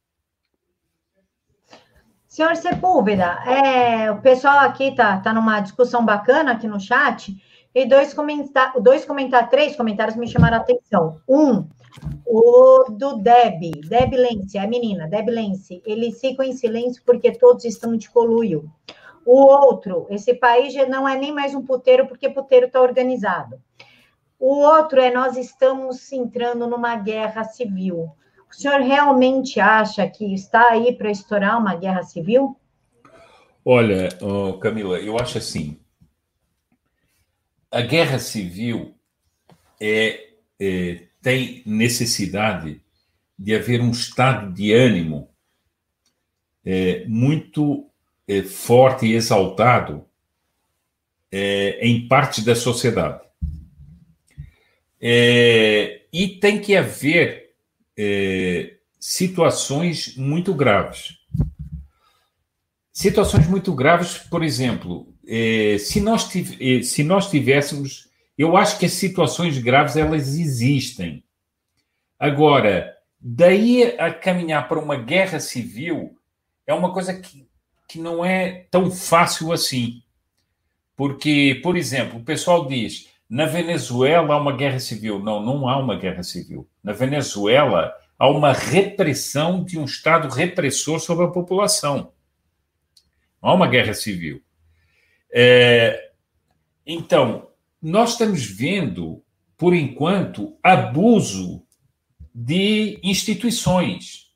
Senhor 2.31 2.55
Sepúlveda, 2.55 3.43
é, 3.45 4.09
o 4.09 4.21
pessoal 4.21 4.59
aqui 4.59 4.85
está 4.85 5.19
tá 5.19 5.33
numa 5.33 5.59
discussão 5.59 6.05
bacana 6.05 6.53
aqui 6.53 6.65
no 6.65 6.79
chat, 6.79 7.35
e 7.75 7.85
dois, 7.85 8.13
comenta 8.13 8.71
dois 8.81 9.03
comentários, 9.03 9.49
três 9.49 9.75
comentários 9.75 10.15
me 10.15 10.25
chamaram 10.25 10.55
a 10.55 10.61
atenção. 10.61 11.19
Um, 11.27 11.67
o 12.25 12.85
do 12.89 13.17
Deb, 13.17 13.81
Deb 13.85 14.13
Lence, 14.13 14.57
a 14.57 14.65
menina, 14.65 15.09
Deb 15.09 15.27
Lence, 15.27 15.83
eles 15.85 16.21
ficam 16.21 16.45
em 16.45 16.53
silêncio 16.53 17.03
porque 17.05 17.37
todos 17.37 17.65
estão 17.65 17.97
de 17.97 18.09
coluio. 18.09 18.63
O 19.25 19.35
outro, 19.35 20.07
esse 20.09 20.33
país 20.33 20.73
não 20.87 21.05
é 21.05 21.17
nem 21.17 21.33
mais 21.33 21.53
um 21.53 21.61
puteiro, 21.61 22.07
porque 22.07 22.29
puteiro 22.29 22.67
está 22.67 22.79
organizado. 22.79 23.61
O 24.39 24.55
outro 24.55 25.01
é 25.01 25.11
nós 25.11 25.35
estamos 25.35 26.09
entrando 26.13 26.65
numa 26.65 26.95
guerra 26.95 27.43
civil. 27.43 28.09
O 28.51 28.53
senhor 28.53 28.81
realmente 28.81 29.59
acha 29.61 30.05
que 30.09 30.33
está 30.33 30.71
aí 30.71 30.93
para 30.93 31.09
estourar 31.09 31.57
uma 31.57 31.73
guerra 31.73 32.03
civil? 32.03 32.59
Olha, 33.63 34.09
Camila, 34.61 34.99
eu 34.99 35.17
acho 35.17 35.37
assim. 35.37 35.79
A 37.71 37.79
guerra 37.79 38.19
civil 38.19 38.93
é, 39.79 40.33
é, 40.59 41.03
tem 41.21 41.63
necessidade 41.65 42.81
de 43.39 43.55
haver 43.55 43.79
um 43.79 43.91
estado 43.91 44.53
de 44.53 44.73
ânimo 44.73 45.29
é, 46.65 47.05
muito 47.07 47.89
é, 48.27 48.43
forte 48.43 49.05
e 49.05 49.13
exaltado 49.13 50.05
é, 51.31 51.79
em 51.81 52.07
parte 52.07 52.43
da 52.43 52.53
sociedade. 52.53 53.21
É, 54.99 56.01
e 56.11 56.27
tem 56.27 56.59
que 56.59 56.75
haver 56.75 57.40
é, 57.97 58.77
situações 58.99 60.15
muito 60.15 60.53
graves. 60.53 61.17
Situações 62.91 63.47
muito 63.47 63.73
graves, 63.73 64.17
por 64.17 64.43
exemplo, 64.43 65.13
é, 65.27 65.77
se, 65.79 66.01
nós 66.01 66.29
é, 66.59 66.81
se 66.81 67.03
nós 67.03 67.29
tivéssemos. 67.29 68.09
Eu 68.37 68.57
acho 68.57 68.77
que 68.79 68.85
as 68.85 68.93
situações 68.93 69.57
graves 69.57 69.95
elas 69.95 70.35
existem. 70.35 71.23
Agora, 72.19 72.95
daí 73.19 73.95
a 73.97 74.13
caminhar 74.13 74.67
para 74.67 74.79
uma 74.79 74.95
guerra 74.95 75.39
civil 75.39 76.17
é 76.65 76.73
uma 76.73 76.93
coisa 76.93 77.13
que 77.13 77.49
que 77.91 77.99
não 77.99 78.23
é 78.23 78.67
tão 78.71 78.89
fácil 78.89 79.51
assim. 79.51 80.01
Porque, 80.95 81.59
por 81.61 81.75
exemplo, 81.75 82.19
o 82.19 82.23
pessoal 82.23 82.65
diz: 82.65 83.09
na 83.31 83.45
Venezuela 83.45 84.33
há 84.33 84.37
uma 84.37 84.51
guerra 84.51 84.77
civil. 84.77 85.17
Não, 85.17 85.41
não 85.41 85.69
há 85.69 85.77
uma 85.77 85.95
guerra 85.95 86.21
civil. 86.21 86.67
Na 86.83 86.91
Venezuela 86.91 87.95
há 88.19 88.29
uma 88.29 88.51
repressão 88.51 89.63
de 89.63 89.79
um 89.79 89.85
Estado 89.85 90.27
repressor 90.27 90.99
sobre 90.99 91.23
a 91.23 91.29
população. 91.29 92.11
Não 93.41 93.51
há 93.51 93.53
uma 93.53 93.69
guerra 93.69 93.93
civil. 93.93 94.41
É, 95.31 96.11
então, 96.85 97.47
nós 97.81 98.11
estamos 98.11 98.43
vendo, 98.43 99.23
por 99.57 99.73
enquanto, 99.73 100.57
abuso 100.61 101.63
de 102.35 102.99
instituições 103.01 104.29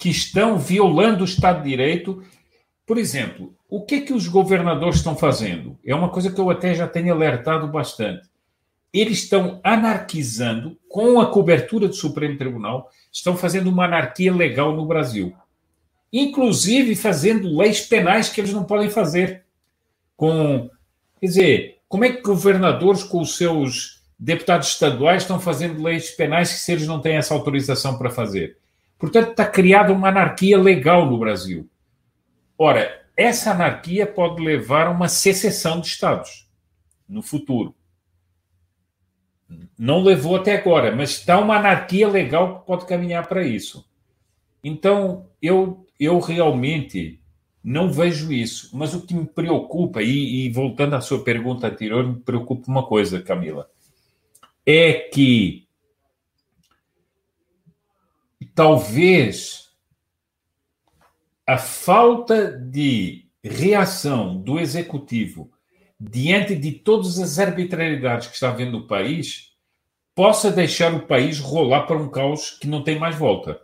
que 0.00 0.08
estão 0.08 0.58
violando 0.58 1.20
o 1.20 1.26
Estado 1.26 1.62
de 1.62 1.68
Direito 1.68 2.24
por 2.92 2.98
exemplo, 2.98 3.56
o 3.70 3.86
que 3.86 4.02
que 4.02 4.12
os 4.12 4.28
governadores 4.28 4.96
estão 4.96 5.16
fazendo? 5.16 5.78
É 5.82 5.94
uma 5.94 6.10
coisa 6.10 6.30
que 6.30 6.38
eu 6.38 6.50
até 6.50 6.74
já 6.74 6.86
tenho 6.86 7.14
alertado 7.14 7.66
bastante. 7.66 8.28
Eles 8.92 9.22
estão 9.22 9.62
anarquizando, 9.64 10.78
com 10.90 11.18
a 11.18 11.30
cobertura 11.30 11.88
do 11.88 11.94
Supremo 11.94 12.36
Tribunal, 12.36 12.90
estão 13.10 13.34
fazendo 13.34 13.70
uma 13.70 13.86
anarquia 13.86 14.30
legal 14.30 14.76
no 14.76 14.84
Brasil. 14.84 15.32
Inclusive 16.12 16.94
fazendo 16.94 17.56
leis 17.56 17.80
penais 17.80 18.28
que 18.28 18.42
eles 18.42 18.52
não 18.52 18.64
podem 18.64 18.90
fazer. 18.90 19.42
Com, 20.14 20.68
quer 21.18 21.26
dizer, 21.26 21.78
como 21.88 22.04
é 22.04 22.12
que 22.12 22.20
governadores 22.20 23.02
com 23.02 23.22
os 23.22 23.38
seus 23.38 24.02
deputados 24.18 24.68
estaduais 24.68 25.22
estão 25.22 25.40
fazendo 25.40 25.82
leis 25.82 26.10
penais 26.10 26.50
se 26.50 26.70
eles 26.70 26.86
não 26.86 27.00
têm 27.00 27.16
essa 27.16 27.32
autorização 27.32 27.96
para 27.96 28.10
fazer? 28.10 28.58
Portanto, 28.98 29.30
está 29.30 29.46
criada 29.46 29.94
uma 29.94 30.10
anarquia 30.10 30.58
legal 30.58 31.10
no 31.10 31.18
Brasil. 31.18 31.71
Ora, 32.64 33.04
essa 33.16 33.50
anarquia 33.50 34.06
pode 34.06 34.40
levar 34.40 34.86
a 34.86 34.90
uma 34.92 35.08
secessão 35.08 35.80
de 35.80 35.88
Estados 35.88 36.48
no 37.08 37.20
futuro. 37.20 37.74
Não 39.76 40.00
levou 40.00 40.36
até 40.36 40.54
agora, 40.54 40.94
mas 40.94 41.10
está 41.10 41.40
uma 41.40 41.56
anarquia 41.56 42.06
legal 42.06 42.60
que 42.60 42.66
pode 42.68 42.86
caminhar 42.86 43.26
para 43.26 43.44
isso. 43.44 43.84
Então, 44.62 45.28
eu, 45.42 45.84
eu 45.98 46.20
realmente 46.20 47.20
não 47.64 47.90
vejo 47.90 48.32
isso. 48.32 48.70
Mas 48.72 48.94
o 48.94 49.04
que 49.04 49.12
me 49.12 49.26
preocupa, 49.26 50.00
e, 50.00 50.46
e 50.46 50.50
voltando 50.50 50.94
à 50.94 51.00
sua 51.00 51.24
pergunta 51.24 51.66
anterior, 51.66 52.06
me 52.06 52.20
preocupa 52.20 52.70
uma 52.70 52.86
coisa, 52.86 53.20
Camila, 53.20 53.68
é 54.64 54.92
que 54.92 55.66
talvez 58.54 59.71
a 61.52 61.58
falta 61.58 62.50
de 62.50 63.26
reação 63.44 64.40
do 64.40 64.58
executivo 64.58 65.52
diante 66.00 66.56
de 66.56 66.72
todas 66.72 67.18
as 67.18 67.38
arbitrariedades 67.38 68.28
que 68.28 68.34
está 68.34 68.48
havendo 68.48 68.72
no 68.72 68.86
país 68.86 69.52
possa 70.14 70.50
deixar 70.50 70.94
o 70.94 71.06
país 71.06 71.38
rolar 71.38 71.82
para 71.82 71.98
um 71.98 72.08
caos 72.08 72.52
que 72.52 72.66
não 72.66 72.82
tem 72.82 72.98
mais 72.98 73.16
volta. 73.16 73.60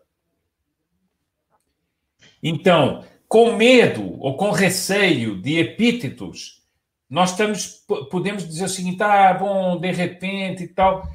Então, 2.42 3.06
com 3.26 3.56
medo 3.56 4.20
ou 4.20 4.36
com 4.36 4.50
receio 4.50 5.40
de 5.40 5.58
epítetos, 5.58 6.62
nós 7.08 7.30
estamos, 7.30 7.86
podemos 8.10 8.46
dizer 8.46 8.66
o 8.66 8.68
seguinte: 8.68 9.02
ah, 9.02 9.32
bom, 9.32 9.80
de 9.80 9.90
repente 9.90 10.64
e 10.64 10.68
tal, 10.68 11.08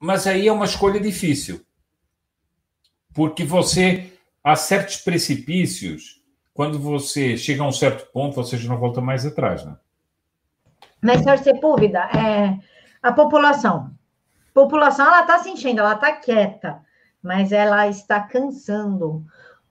mas 0.00 0.26
aí 0.26 0.48
é 0.48 0.52
uma 0.52 0.64
escolha 0.64 0.98
difícil, 0.98 1.60
porque 3.12 3.44
você 3.44 4.17
há 4.48 4.56
certos 4.56 4.96
precipícios, 4.96 6.22
quando 6.54 6.78
você 6.78 7.36
chega 7.36 7.62
a 7.62 7.68
um 7.68 7.72
certo 7.72 8.10
ponto, 8.10 8.34
você 8.34 8.56
já 8.56 8.66
não 8.66 8.78
volta 8.78 8.98
mais 8.98 9.26
atrás, 9.26 9.62
né? 9.62 9.76
Mas, 11.02 11.22
senhor 11.22 11.38
Sepúlveda, 11.38 12.00
é, 12.16 12.58
a 13.02 13.12
população. 13.12 13.90
A 14.50 14.54
população, 14.54 15.06
ela 15.06 15.20
está 15.20 15.38
se 15.38 15.50
enchendo, 15.50 15.80
ela 15.80 15.94
está 15.94 16.12
quieta, 16.12 16.80
mas 17.22 17.52
ela 17.52 17.88
está 17.88 18.20
cansando. 18.20 19.22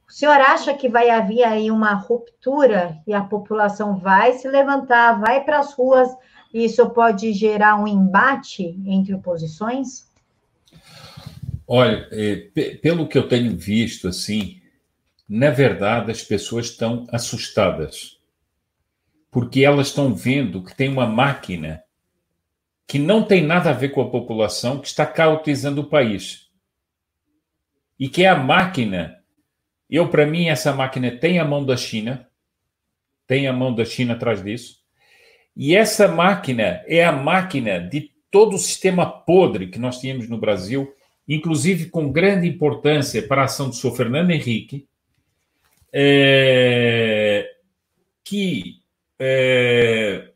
O 0.07 0.11
senhor 0.11 0.39
acha 0.39 0.73
que 0.75 0.87
vai 0.87 1.09
haver 1.09 1.43
aí 1.43 1.71
uma 1.71 1.93
ruptura 1.93 2.99
e 3.07 3.13
a 3.13 3.21
população 3.21 3.97
vai 3.97 4.33
se 4.33 4.47
levantar, 4.47 5.19
vai 5.19 5.43
para 5.43 5.57
as 5.59 5.73
ruas, 5.73 6.09
isso 6.53 6.87
pode 6.91 7.33
gerar 7.33 7.75
um 7.77 7.87
embate 7.87 8.79
entre 8.85 9.15
oposições? 9.15 10.05
Olha, 11.67 12.07
é, 12.11 12.47
pelo 12.81 13.07
que 13.07 13.17
eu 13.17 13.27
tenho 13.27 13.57
visto, 13.57 14.07
assim, 14.07 14.61
na 15.27 15.49
verdade, 15.49 16.11
as 16.11 16.23
pessoas 16.23 16.67
estão 16.67 17.05
assustadas, 17.11 18.17
porque 19.29 19.65
elas 19.65 19.87
estão 19.87 20.15
vendo 20.15 20.63
que 20.63 20.75
tem 20.75 20.87
uma 20.87 21.05
máquina 21.05 21.83
que 22.87 22.97
não 22.97 23.21
tem 23.21 23.43
nada 23.43 23.71
a 23.71 23.73
ver 23.73 23.89
com 23.89 24.01
a 24.01 24.09
população 24.09 24.79
que 24.79 24.87
está 24.87 25.05
caotizando 25.05 25.81
o 25.81 25.89
país. 25.89 26.47
E 27.99 28.07
que 28.07 28.23
é 28.23 28.29
a 28.29 28.35
máquina. 28.35 29.17
Eu, 29.89 30.07
para 30.07 30.25
mim, 30.25 30.47
essa 30.47 30.73
máquina 30.73 31.11
tem 31.11 31.39
a 31.39 31.45
mão 31.45 31.65
da 31.65 31.75
China, 31.75 32.29
tem 33.25 33.47
a 33.47 33.53
mão 33.53 33.75
da 33.75 33.83
China 33.83 34.13
atrás 34.13 34.41
disso. 34.41 34.77
E 35.53 35.75
essa 35.75 36.07
máquina 36.07 36.81
é 36.87 37.03
a 37.03 37.11
máquina 37.11 37.79
de 37.79 38.11
todo 38.31 38.55
o 38.55 38.59
sistema 38.59 39.05
podre 39.05 39.67
que 39.67 39.79
nós 39.79 39.99
tínhamos 39.99 40.29
no 40.29 40.37
Brasil, 40.37 40.93
inclusive 41.27 41.89
com 41.89 42.11
grande 42.11 42.47
importância 42.47 43.21
para 43.27 43.41
a 43.41 43.45
ação 43.45 43.67
do 43.67 43.75
Sr. 43.75 43.91
Fernando 43.95 44.31
Henrique, 44.31 44.87
é, 45.99 47.49
que, 48.23 48.83
é, 49.17 50.29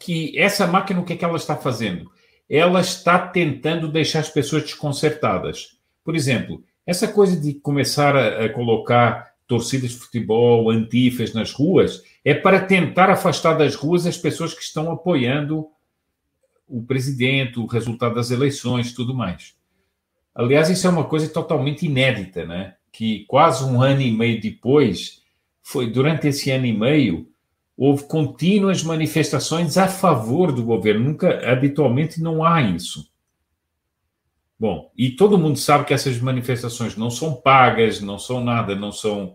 que 0.00 0.36
essa 0.36 0.66
máquina, 0.66 0.98
o 0.98 1.04
que, 1.04 1.12
é 1.12 1.16
que 1.16 1.24
ela 1.24 1.36
está 1.36 1.56
fazendo? 1.56 2.10
Ela 2.50 2.80
está 2.80 3.16
tentando 3.16 3.86
deixar 3.86 4.18
as 4.18 4.28
pessoas 4.28 4.64
desconcertadas. 4.64 5.78
Por 6.02 6.16
exemplo, 6.16 6.64
essa 6.84 7.06
coisa 7.06 7.40
de 7.40 7.54
começar 7.54 8.16
a, 8.16 8.46
a 8.46 8.48
colocar 8.48 9.32
torcidas 9.46 9.92
de 9.92 9.98
futebol, 9.98 10.68
antifas 10.68 11.32
nas 11.32 11.52
ruas, 11.52 12.02
é 12.24 12.34
para 12.34 12.58
tentar 12.58 13.08
afastar 13.08 13.54
das 13.54 13.76
ruas 13.76 14.04
as 14.04 14.18
pessoas 14.18 14.52
que 14.52 14.62
estão 14.62 14.90
apoiando 14.90 15.68
o 16.66 16.82
presidente, 16.82 17.60
o 17.60 17.66
resultado 17.66 18.16
das 18.16 18.32
eleições, 18.32 18.92
tudo 18.92 19.14
mais. 19.14 19.54
Aliás, 20.34 20.68
isso 20.70 20.88
é 20.88 20.90
uma 20.90 21.04
coisa 21.04 21.28
totalmente 21.28 21.86
inédita, 21.86 22.44
né? 22.44 22.74
Que 22.96 23.24
quase 23.24 23.64
um 23.64 23.82
ano 23.82 24.00
e 24.00 24.12
meio 24.12 24.40
depois, 24.40 25.20
foi 25.60 25.90
durante 25.90 26.28
esse 26.28 26.52
ano 26.52 26.64
e 26.64 26.72
meio, 26.72 27.28
houve 27.76 28.04
contínuas 28.04 28.84
manifestações 28.84 29.76
a 29.76 29.88
favor 29.88 30.52
do 30.52 30.62
governo. 30.62 31.04
Nunca, 31.04 31.50
habitualmente, 31.50 32.22
não 32.22 32.44
há 32.44 32.62
isso. 32.62 33.10
Bom, 34.56 34.92
e 34.96 35.10
todo 35.10 35.36
mundo 35.36 35.58
sabe 35.58 35.86
que 35.86 35.92
essas 35.92 36.20
manifestações 36.20 36.96
não 36.96 37.10
são 37.10 37.34
pagas, 37.34 38.00
não 38.00 38.16
são 38.16 38.42
nada, 38.44 38.76
não 38.76 38.92
são, 38.92 39.34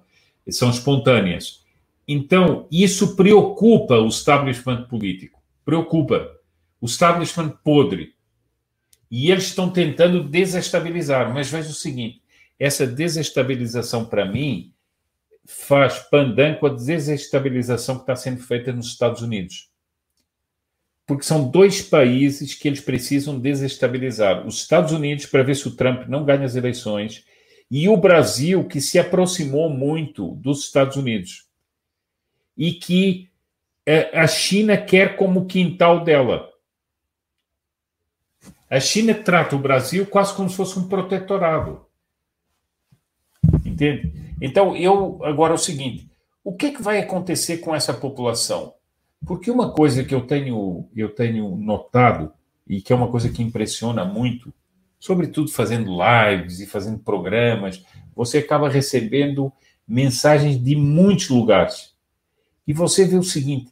são 0.50 0.70
espontâneas. 0.70 1.66
Então, 2.08 2.66
isso 2.72 3.18
preocupa 3.18 3.96
o 3.96 4.08
establishment 4.08 4.84
político, 4.84 5.44
preocupa 5.66 6.32
o 6.80 6.86
establishment 6.86 7.50
podre. 7.62 8.16
E 9.12 9.30
eles 9.30 9.48
estão 9.48 9.70
tentando 9.70 10.24
desestabilizar. 10.24 11.34
Mas 11.34 11.52
veja 11.52 11.70
o 11.70 11.74
seguinte: 11.74 12.22
essa 12.60 12.86
desestabilização, 12.86 14.06
para 14.06 14.26
mim, 14.26 14.74
faz 15.46 15.98
pandan 15.98 16.56
com 16.56 16.68
a 16.68 16.76
desestabilização 16.76 17.96
que 17.96 18.02
está 18.02 18.16
sendo 18.16 18.42
feita 18.42 18.72
nos 18.72 18.88
Estados 18.88 19.22
Unidos 19.22 19.70
porque 21.10 21.24
são 21.24 21.50
dois 21.50 21.82
países 21.82 22.54
que 22.54 22.68
eles 22.68 22.82
precisam 22.82 23.40
desestabilizar. 23.40 24.46
Os 24.46 24.58
Estados 24.58 24.92
Unidos, 24.92 25.26
para 25.26 25.42
ver 25.42 25.56
se 25.56 25.68
o 25.68 25.76
Trump 25.76 26.08
não 26.08 26.24
ganha 26.24 26.46
as 26.46 26.56
eleições, 26.56 27.26
e 27.72 27.90
o 27.90 27.98
Brasil, 27.98 28.64
que 28.68 28.80
se 28.80 29.00
aproximou 29.00 29.72
muito 29.72 30.36
dos 30.36 30.66
Estados 30.66 30.98
Unidos. 30.98 31.48
E 32.56 32.74
que 32.74 33.28
é, 33.88 34.16
a 34.20 34.28
China 34.28 34.78
quer 34.78 35.16
como 35.16 35.48
quintal 35.48 36.04
dela. 36.04 36.48
A 38.70 38.80
China 38.80 39.16
trata 39.16 39.56
o 39.56 39.60
Brasil 39.60 40.06
quase 40.06 40.36
como 40.36 40.48
se 40.48 40.58
fosse 40.58 40.78
um 40.78 40.88
protetorado. 40.88 41.88
Entende? 43.80 44.12
Então, 44.42 44.76
eu 44.76 45.24
agora 45.24 45.54
é 45.54 45.56
o 45.56 45.58
seguinte: 45.58 46.10
o 46.44 46.54
que, 46.54 46.68
é 46.68 46.72
que 46.72 46.82
vai 46.82 47.00
acontecer 47.00 47.58
com 47.58 47.74
essa 47.74 47.94
população? 47.94 48.74
Porque 49.26 49.50
uma 49.50 49.72
coisa 49.72 50.04
que 50.04 50.14
eu 50.14 50.22
tenho, 50.28 50.90
eu 50.94 51.10
tenho 51.10 51.56
notado, 51.56 52.34
e 52.68 52.82
que 52.82 52.92
é 52.92 52.96
uma 52.96 53.08
coisa 53.08 53.30
que 53.30 53.42
impressiona 53.42 54.04
muito, 54.04 54.54
sobretudo 55.00 55.50
fazendo 55.50 55.92
lives 55.92 56.60
e 56.60 56.66
fazendo 56.66 57.00
programas, 57.00 57.84
você 58.14 58.40
acaba 58.40 58.70
recebendo 58.70 59.52
mensagens 59.88 60.62
de 60.62 60.76
muitos 60.76 61.30
lugares. 61.30 61.94
E 62.68 62.74
você 62.74 63.06
vê 63.06 63.16
o 63.16 63.24
seguinte: 63.24 63.72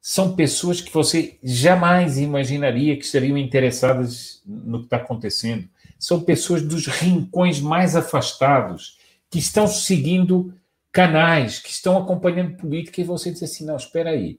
são 0.00 0.34
pessoas 0.34 0.80
que 0.80 0.92
você 0.92 1.38
jamais 1.42 2.18
imaginaria 2.18 2.96
que 2.96 3.04
estariam 3.04 3.38
interessadas 3.38 4.42
no 4.44 4.80
que 4.80 4.86
está 4.86 4.96
acontecendo. 4.96 5.68
São 5.98 6.20
pessoas 6.20 6.60
dos 6.60 6.86
rincões 6.86 7.60
mais 7.60 7.96
afastados, 7.96 8.98
que 9.34 9.40
estão 9.40 9.66
seguindo 9.66 10.54
canais, 10.92 11.58
que 11.58 11.70
estão 11.70 11.98
acompanhando 11.98 12.56
política, 12.56 13.00
e 13.00 13.04
você 13.04 13.32
diz 13.32 13.42
assim: 13.42 13.64
não, 13.64 13.74
espera 13.74 14.10
aí 14.10 14.38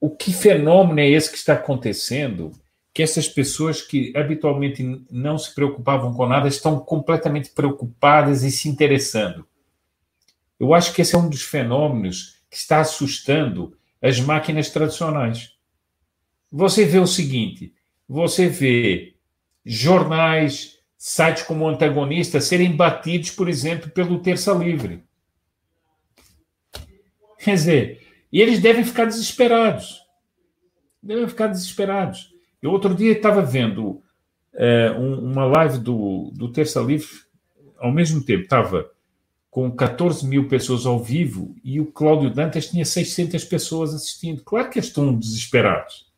o 0.00 0.10
que 0.10 0.32
fenômeno 0.32 0.98
é 0.98 1.08
esse 1.08 1.30
que 1.30 1.36
está 1.36 1.52
acontecendo? 1.52 2.52
Que 2.92 3.02
essas 3.02 3.28
pessoas 3.28 3.82
que 3.82 4.12
habitualmente 4.16 4.82
não 5.10 5.38
se 5.38 5.54
preocupavam 5.54 6.12
com 6.12 6.26
nada 6.26 6.48
estão 6.48 6.80
completamente 6.80 7.50
preocupadas 7.50 8.42
e 8.42 8.50
se 8.50 8.68
interessando. 8.68 9.46
Eu 10.58 10.74
acho 10.74 10.92
que 10.92 11.02
esse 11.02 11.14
é 11.14 11.18
um 11.18 11.28
dos 11.28 11.42
fenômenos 11.42 12.40
que 12.50 12.56
está 12.56 12.80
assustando 12.80 13.76
as 14.02 14.18
máquinas 14.18 14.70
tradicionais. 14.70 15.52
Você 16.50 16.84
vê 16.84 16.98
o 16.98 17.06
seguinte: 17.06 17.72
você 18.08 18.48
vê 18.48 19.14
jornais, 19.64 20.79
sites 21.02 21.44
como 21.44 21.66
Antagonista 21.66 22.42
serem 22.42 22.76
batidos, 22.76 23.30
por 23.30 23.48
exemplo, 23.48 23.88
pelo 23.88 24.18
Terça 24.18 24.52
Livre. 24.52 25.02
Quer 27.38 27.54
dizer, 27.54 28.06
e 28.30 28.38
eles 28.38 28.60
devem 28.60 28.84
ficar 28.84 29.06
desesperados. 29.06 30.02
Devem 31.02 31.26
ficar 31.26 31.46
desesperados. 31.46 32.34
Eu 32.60 32.70
outro 32.70 32.94
dia 32.94 33.12
estava 33.12 33.40
vendo 33.40 34.02
é, 34.52 34.90
um, 34.90 35.20
uma 35.20 35.46
live 35.46 35.78
do, 35.78 36.32
do 36.34 36.52
Terça 36.52 36.80
Livre, 36.80 37.08
ao 37.78 37.90
mesmo 37.90 38.22
tempo 38.22 38.42
estava 38.42 38.90
com 39.50 39.70
14 39.70 40.26
mil 40.26 40.48
pessoas 40.48 40.84
ao 40.84 41.02
vivo 41.02 41.56
e 41.64 41.80
o 41.80 41.86
Cláudio 41.86 42.28
Dantas 42.28 42.68
tinha 42.68 42.84
600 42.84 43.42
pessoas 43.44 43.94
assistindo. 43.94 44.42
Claro 44.44 44.68
que 44.68 44.78
eles 44.78 44.88
estão 44.88 45.14
desesperados. 45.14 46.12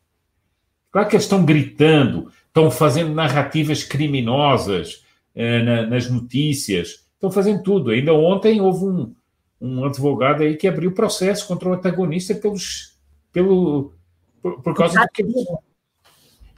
Claro 0.91 1.07
que 1.07 1.15
eles 1.15 1.23
estão 1.23 1.45
gritando, 1.45 2.29
estão 2.53 2.69
fazendo 2.69 3.11
narrativas 3.11 3.83
criminosas 3.83 5.03
é, 5.33 5.63
na, 5.63 5.87
nas 5.87 6.07
notícias, 6.07 7.07
estão 7.15 7.31
fazendo 7.31 7.63
tudo. 7.63 7.89
Ainda 7.89 8.13
ontem 8.13 8.61
houve 8.61 8.85
um, 8.85 9.15
um 9.59 9.83
advogado 9.83 10.43
aí 10.43 10.55
que 10.55 10.67
abriu 10.67 10.93
processo 10.93 11.47
contra 11.47 11.67
o 11.67 11.73
antagonista 11.73 12.35
pelos, 12.35 12.95
pelo, 13.31 13.91
por, 14.39 14.61
por 14.61 14.75
causa 14.75 15.01
do 15.01 15.07
que. 15.11 15.23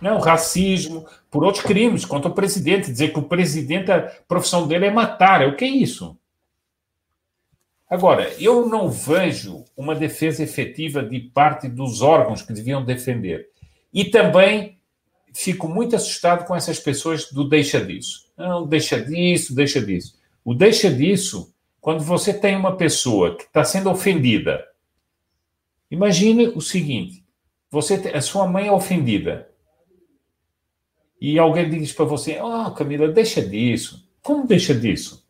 Não, 0.01 0.19
racismo, 0.19 1.07
por 1.31 1.45
outros 1.45 1.63
crimes 1.63 2.03
contra 2.03 2.29
o 2.29 2.35
presidente, 2.35 2.91
dizer 2.91 3.13
que 3.13 3.19
o 3.19 3.23
presidente, 3.23 3.89
a 3.89 4.01
profissão 4.27 4.67
dele 4.67 4.87
é 4.87 4.91
matar. 4.91 5.41
É 5.41 5.47
o 5.47 5.55
que 5.55 5.63
é 5.63 5.69
isso? 5.69 6.17
Agora, 7.89 8.29
eu 8.37 8.67
não 8.67 8.89
vejo 8.89 9.63
uma 9.77 9.95
defesa 9.95 10.43
efetiva 10.43 11.01
de 11.01 11.21
parte 11.21 11.69
dos 11.69 12.01
órgãos 12.01 12.41
que 12.41 12.51
deviam 12.51 12.83
defender. 12.83 13.47
E 13.93 14.03
também 14.03 14.74
fico 15.35 15.67
muito 15.67 15.95
assustado 15.95 16.45
com 16.45 16.55
essas 16.55 16.79
pessoas 16.79 17.29
do 17.29 17.47
deixa 17.47 17.83
disso. 17.83 18.31
Não, 18.37 18.65
deixa 18.65 19.03
disso, 19.03 19.53
deixa 19.53 19.81
disso. 19.81 20.17
O 20.43 20.53
deixa 20.53 20.89
disso 20.89 21.53
quando 21.81 22.03
você 22.03 22.33
tem 22.33 22.55
uma 22.55 22.77
pessoa 22.77 23.35
que 23.35 23.43
está 23.43 23.63
sendo 23.63 23.91
ofendida, 23.91 24.65
imagine 25.91 26.47
o 26.47 26.61
seguinte: 26.61 27.23
você 27.69 27.95
a 28.13 28.21
sua 28.21 28.47
mãe 28.47 28.67
é 28.67 28.71
ofendida 28.71 29.49
e 31.19 31.37
alguém 31.37 31.69
diz 31.69 31.91
para 31.91 32.05
você: 32.05 32.39
"Oh, 32.41 32.71
Camila, 32.71 33.09
deixa 33.09 33.41
disso". 33.41 34.09
Como 34.21 34.47
deixa 34.47 34.73
disso? 34.73 35.27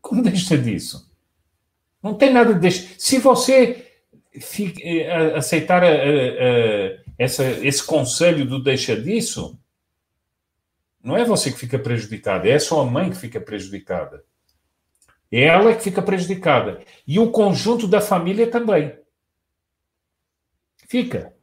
Como 0.00 0.22
deixa 0.24 0.56
disso? 0.56 1.12
Não 2.02 2.14
tem 2.14 2.32
nada 2.32 2.54
de 2.54 2.70
Se 2.70 3.18
você 3.18 3.84
eh, 4.80 5.34
aceitar 5.34 5.82
a, 5.82 5.88
a, 5.88 7.03
essa, 7.18 7.44
esse 7.44 7.84
conselho 7.84 8.44
do 8.44 8.62
deixa 8.62 8.96
disso, 9.00 9.58
não 11.02 11.16
é 11.16 11.24
você 11.24 11.52
que 11.52 11.58
fica 11.58 11.78
prejudicado, 11.78 12.48
é 12.48 12.54
a 12.54 12.60
sua 12.60 12.84
mãe 12.84 13.10
que 13.10 13.16
fica 13.16 13.40
prejudicada. 13.40 14.24
Ela 15.30 15.74
que 15.74 15.82
fica 15.82 16.00
prejudicada. 16.00 16.80
E 17.06 17.18
o 17.18 17.30
conjunto 17.30 17.88
da 17.88 18.00
família 18.00 18.48
também. 18.48 18.96
Fica. 20.86 21.34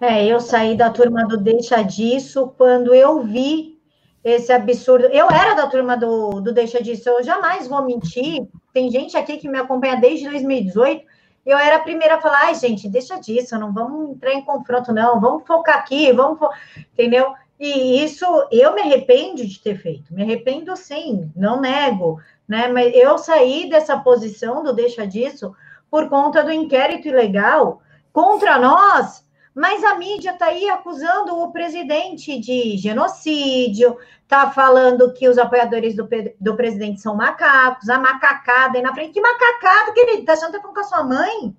É, 0.00 0.26
eu 0.26 0.40
saí 0.40 0.76
da 0.76 0.90
turma 0.90 1.26
do 1.26 1.36
Deixa 1.36 1.80
Disso 1.82 2.52
quando 2.56 2.92
eu 2.92 3.22
vi 3.22 3.78
esse 4.22 4.52
absurdo. 4.52 5.06
Eu 5.06 5.30
era 5.30 5.54
da 5.54 5.66
turma 5.66 5.96
do, 5.96 6.40
do 6.40 6.52
Deixa 6.52 6.82
Disso, 6.82 7.08
eu 7.08 7.22
jamais 7.22 7.68
vou 7.68 7.84
mentir. 7.84 8.48
Tem 8.72 8.90
gente 8.90 9.16
aqui 9.16 9.36
que 9.36 9.48
me 9.48 9.58
acompanha 9.58 10.00
desde 10.00 10.28
2018 10.28 11.04
eu 11.44 11.58
era 11.58 11.76
a 11.76 11.82
primeira 11.82 12.16
a 12.16 12.20
falar, 12.20 12.44
ai, 12.44 12.54
gente, 12.54 12.88
deixa 12.88 13.18
disso, 13.20 13.58
não 13.58 13.72
vamos 13.72 14.10
entrar 14.10 14.32
em 14.32 14.44
confronto, 14.44 14.92
não, 14.92 15.20
vamos 15.20 15.46
focar 15.46 15.78
aqui, 15.78 16.12
vamos, 16.12 16.38
fo... 16.38 16.48
entendeu? 16.92 17.34
E 17.58 18.02
isso 18.02 18.24
eu 18.50 18.74
me 18.74 18.80
arrependo 18.80 19.46
de 19.46 19.60
ter 19.60 19.76
feito, 19.76 20.12
me 20.12 20.22
arrependo 20.22 20.76
sim, 20.76 21.30
não 21.36 21.60
nego, 21.60 22.20
né? 22.48 22.68
Mas 22.68 22.94
eu 22.94 23.16
saí 23.18 23.68
dessa 23.68 23.96
posição 23.98 24.62
do 24.62 24.72
deixa 24.72 25.06
disso 25.06 25.54
por 25.90 26.08
conta 26.08 26.42
do 26.42 26.52
inquérito 26.52 27.08
ilegal 27.08 27.80
contra 28.12 28.58
nós, 28.58 29.23
mas 29.54 29.84
a 29.84 29.94
mídia 29.94 30.32
está 30.32 30.46
aí 30.46 30.68
acusando 30.68 31.38
o 31.38 31.52
presidente 31.52 32.38
de 32.40 32.76
genocídio, 32.76 33.96
está 34.22 34.50
falando 34.50 35.12
que 35.12 35.28
os 35.28 35.38
apoiadores 35.38 35.94
do, 35.94 36.08
do 36.40 36.56
presidente 36.56 37.00
são 37.00 37.14
macacos, 37.14 37.88
a 37.88 37.98
macacada 37.98 38.76
aí 38.76 38.82
na 38.82 38.92
frente. 38.92 39.12
Que 39.12 39.20
macacada, 39.20 39.92
querido? 39.92 40.20
Está 40.20 40.32
achando 40.32 40.52
que 40.52 40.58
tá 40.58 40.68
com 40.68 40.80
a 40.80 40.84
sua 40.84 41.04
mãe? 41.04 41.56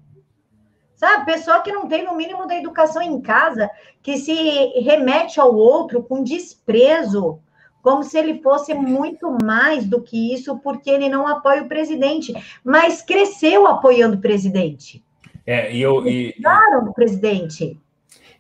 Sabe? 0.96 1.26
Pessoa 1.26 1.62
que 1.62 1.72
não 1.72 1.88
tem 1.88 2.04
no 2.04 2.16
mínimo 2.16 2.46
da 2.46 2.56
educação 2.56 3.02
em 3.02 3.22
casa, 3.22 3.70
que 4.02 4.18
se 4.18 4.34
remete 4.82 5.39
ao 5.39 5.56
outro 5.56 6.04
com 6.04 6.24
desprezo, 6.24 7.39
como 7.82 8.04
se 8.04 8.18
ele 8.18 8.41
fosse 8.41 8.74
muito 8.74 9.38
mais 9.43 9.86
do 9.86 10.02
que 10.02 10.34
isso, 10.34 10.58
porque 10.60 10.89
ele 10.89 11.08
não 11.08 11.28
apoia 11.28 11.64
o 11.64 11.68
presidente, 11.68 12.34
mas 12.64 13.02
cresceu 13.02 13.68
apoiando 13.68 14.18
o 14.18 14.22
presidente. 14.22 15.06
É, 15.46 15.72
e 15.72 15.82
eu. 15.82 16.06
E, 16.08 16.34
claro, 16.41 16.89
o 16.89 16.93
presidente. 16.93 17.80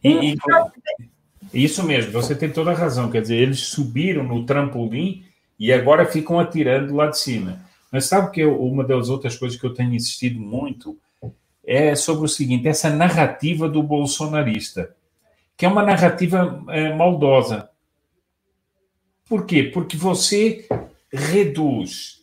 E, 0.05 0.35
e, 1.53 1.63
isso 1.63 1.83
mesmo, 1.83 2.11
você 2.11 2.35
tem 2.35 2.51
toda 2.51 2.71
a 2.71 2.75
razão. 2.75 3.09
Quer 3.09 3.21
dizer, 3.21 3.37
eles 3.37 3.61
subiram 3.61 4.23
no 4.23 4.45
trampolim 4.45 5.23
e 5.57 5.73
agora 5.73 6.05
ficam 6.05 6.39
atirando 6.39 6.93
lá 6.93 7.07
de 7.07 7.17
cima. 7.17 7.59
Mas 7.91 8.05
sabe 8.05 8.31
que 8.31 8.41
eu, 8.41 8.61
uma 8.61 8.83
das 8.83 9.09
outras 9.09 9.35
coisas 9.35 9.59
que 9.59 9.65
eu 9.65 9.73
tenho 9.73 9.93
insistido 9.93 10.39
muito 10.39 10.97
é 11.65 11.95
sobre 11.95 12.25
o 12.25 12.29
seguinte: 12.29 12.67
essa 12.67 12.89
narrativa 12.89 13.67
do 13.67 13.81
bolsonarista, 13.81 14.95
que 15.57 15.65
é 15.65 15.69
uma 15.69 15.83
narrativa 15.83 16.63
é, 16.69 16.93
maldosa. 16.93 17.69
Por 19.27 19.45
quê? 19.45 19.63
Porque 19.63 19.97
você 19.97 20.67
reduz 21.11 22.21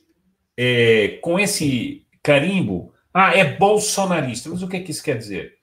é, 0.57 1.19
com 1.21 1.41
esse 1.41 2.07
carimbo, 2.23 2.93
ah, 3.13 3.37
é 3.37 3.57
bolsonarista. 3.57 4.49
Mas 4.51 4.63
o 4.63 4.69
que 4.69 4.77
é 4.77 4.81
que 4.81 4.93
isso 4.93 5.03
quer 5.03 5.19
dizer? 5.19 5.62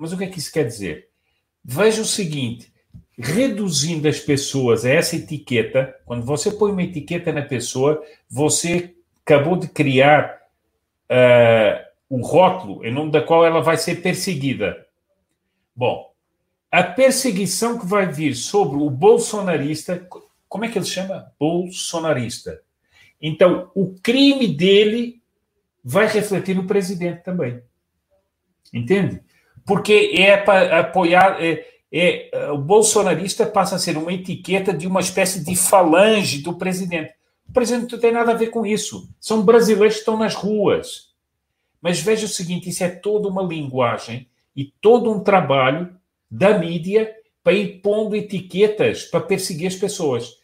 Mas 0.00 0.14
o 0.14 0.16
que 0.16 0.24
é 0.24 0.26
que 0.26 0.38
isso 0.38 0.50
quer 0.50 0.66
dizer? 0.66 1.10
Veja 1.62 2.00
o 2.00 2.06
seguinte: 2.06 2.72
reduzindo 3.18 4.08
as 4.08 4.18
pessoas 4.18 4.86
a 4.86 4.88
essa 4.88 5.14
etiqueta, 5.14 5.94
quando 6.06 6.24
você 6.24 6.50
põe 6.50 6.72
uma 6.72 6.82
etiqueta 6.82 7.30
na 7.30 7.42
pessoa, 7.42 8.02
você 8.28 8.94
acabou 9.22 9.56
de 9.56 9.68
criar 9.68 10.40
uh, 11.10 11.84
o 12.08 12.22
rótulo 12.22 12.82
em 12.82 12.90
nome 12.90 13.12
da 13.12 13.20
qual 13.20 13.44
ela 13.44 13.60
vai 13.60 13.76
ser 13.76 14.00
perseguida. 14.00 14.86
Bom, 15.76 16.10
a 16.70 16.82
perseguição 16.82 17.78
que 17.78 17.84
vai 17.84 18.10
vir 18.10 18.34
sobre 18.34 18.78
o 18.78 18.88
bolsonarista, 18.88 20.08
como 20.48 20.64
é 20.64 20.68
que 20.68 20.78
ele 20.78 20.86
chama? 20.86 21.30
Bolsonarista. 21.38 22.62
Então, 23.20 23.70
o 23.74 23.94
crime 24.02 24.48
dele 24.48 25.20
vai 25.84 26.06
refletir 26.06 26.56
no 26.56 26.66
presidente 26.66 27.22
também. 27.22 27.62
Entende? 28.72 29.20
Porque 29.64 30.12
é 30.14 30.36
para 30.36 30.80
apoiar. 30.80 31.42
É, 31.42 31.66
é, 31.92 32.50
o 32.52 32.58
bolsonarista 32.58 33.44
passa 33.44 33.74
a 33.74 33.78
ser 33.78 33.96
uma 33.96 34.12
etiqueta 34.12 34.72
de 34.72 34.86
uma 34.86 35.00
espécie 35.00 35.44
de 35.44 35.56
falange 35.56 36.38
do 36.38 36.54
presidente. 36.54 37.12
O 37.48 37.52
presidente 37.52 37.92
não 37.92 37.98
tem 37.98 38.12
nada 38.12 38.30
a 38.30 38.36
ver 38.36 38.48
com 38.48 38.64
isso. 38.64 39.08
São 39.18 39.42
brasileiros 39.42 39.94
que 39.94 40.00
estão 40.00 40.16
nas 40.16 40.34
ruas 40.34 41.10
mas 41.80 42.00
veja 42.00 42.26
o 42.26 42.28
seguinte: 42.28 42.68
isso 42.68 42.84
é 42.84 42.88
toda 42.88 43.28
uma 43.28 43.42
linguagem 43.42 44.28
e 44.54 44.64
todo 44.80 45.10
um 45.10 45.20
trabalho 45.20 45.94
da 46.30 46.58
mídia 46.58 47.12
para 47.42 47.54
ir 47.54 47.80
pondo 47.80 48.14
etiquetas 48.14 49.04
para 49.04 49.20
perseguir 49.20 49.68
as 49.68 49.76
pessoas. 49.76 50.36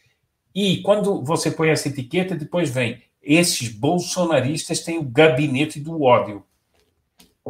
E 0.53 0.77
quando 0.81 1.23
você 1.23 1.51
põe 1.51 1.69
essa 1.69 1.87
etiqueta, 1.87 2.35
depois 2.35 2.69
vem 2.69 3.01
esses 3.21 3.67
bolsonaristas 3.67 4.79
têm 4.79 4.97
o 4.97 5.03
gabinete 5.03 5.81
do 5.81 6.01
ódio. 6.01 6.45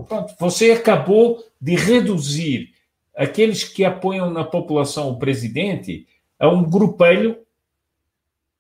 Pronto, 0.04 0.36
você 0.40 0.72
acabou 0.72 1.44
de 1.60 1.76
reduzir 1.76 2.74
aqueles 3.16 3.64
que 3.64 3.84
apoiam 3.84 4.30
na 4.30 4.44
população 4.44 5.10
o 5.10 5.18
presidente 5.18 6.08
a 6.40 6.48
um 6.48 6.64
grupelho 6.64 7.40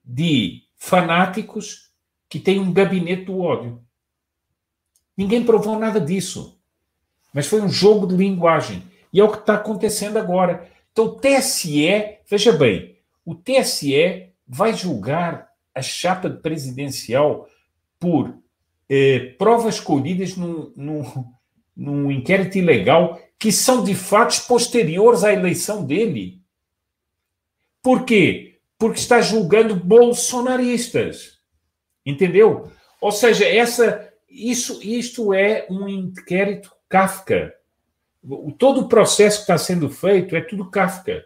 de 0.03 0.63
fanáticos 0.75 1.91
que 2.29 2.39
tem 2.39 2.59
um 2.59 2.73
gabinete 2.73 3.25
do 3.25 3.39
ódio. 3.39 3.81
Ninguém 5.15 5.43
provou 5.43 5.77
nada 5.77 5.99
disso. 5.99 6.59
Mas 7.33 7.47
foi 7.47 7.61
um 7.61 7.69
jogo 7.69 8.07
de 8.07 8.15
linguagem. 8.15 8.83
E 9.11 9.19
é 9.19 9.23
o 9.23 9.31
que 9.31 9.37
está 9.37 9.55
acontecendo 9.55 10.17
agora. 10.17 10.69
Então, 10.91 11.05
o 11.05 11.15
TSE, 11.15 12.19
veja 12.27 12.51
bem, 12.51 12.97
o 13.25 13.35
TSE 13.35 14.31
vai 14.47 14.73
julgar 14.73 15.49
a 15.73 15.81
chapa 15.81 16.29
presidencial 16.29 17.47
por 17.99 18.35
eh, 18.89 19.35
provas 19.37 19.79
colhidas 19.79 20.35
num, 20.35 20.71
num, 20.75 21.03
num 21.75 22.11
inquérito 22.11 22.57
ilegal 22.57 23.21
que 23.39 23.51
são 23.51 23.83
de 23.83 23.93
fatos 23.93 24.39
posteriores 24.39 25.23
à 25.23 25.31
eleição 25.31 25.85
dele. 25.85 26.41
Por 27.81 28.03
quê? 28.03 28.59
Porque 28.77 28.99
está 28.99 29.21
julgando 29.21 29.75
bolsonaristas. 29.75 31.37
Entendeu? 32.05 32.71
Ou 32.99 33.11
seja, 33.11 33.45
essa 33.45 34.07
isso, 34.29 34.79
isto 34.83 35.33
é 35.33 35.65
um 35.69 35.87
inquérito 35.87 36.71
Kafka. 36.89 37.53
Todo 38.57 38.81
o 38.81 38.87
processo 38.89 39.37
que 39.37 39.43
está 39.43 39.57
sendo 39.57 39.89
feito 39.89 40.35
é 40.35 40.41
tudo 40.41 40.69
Kafka. 40.69 41.23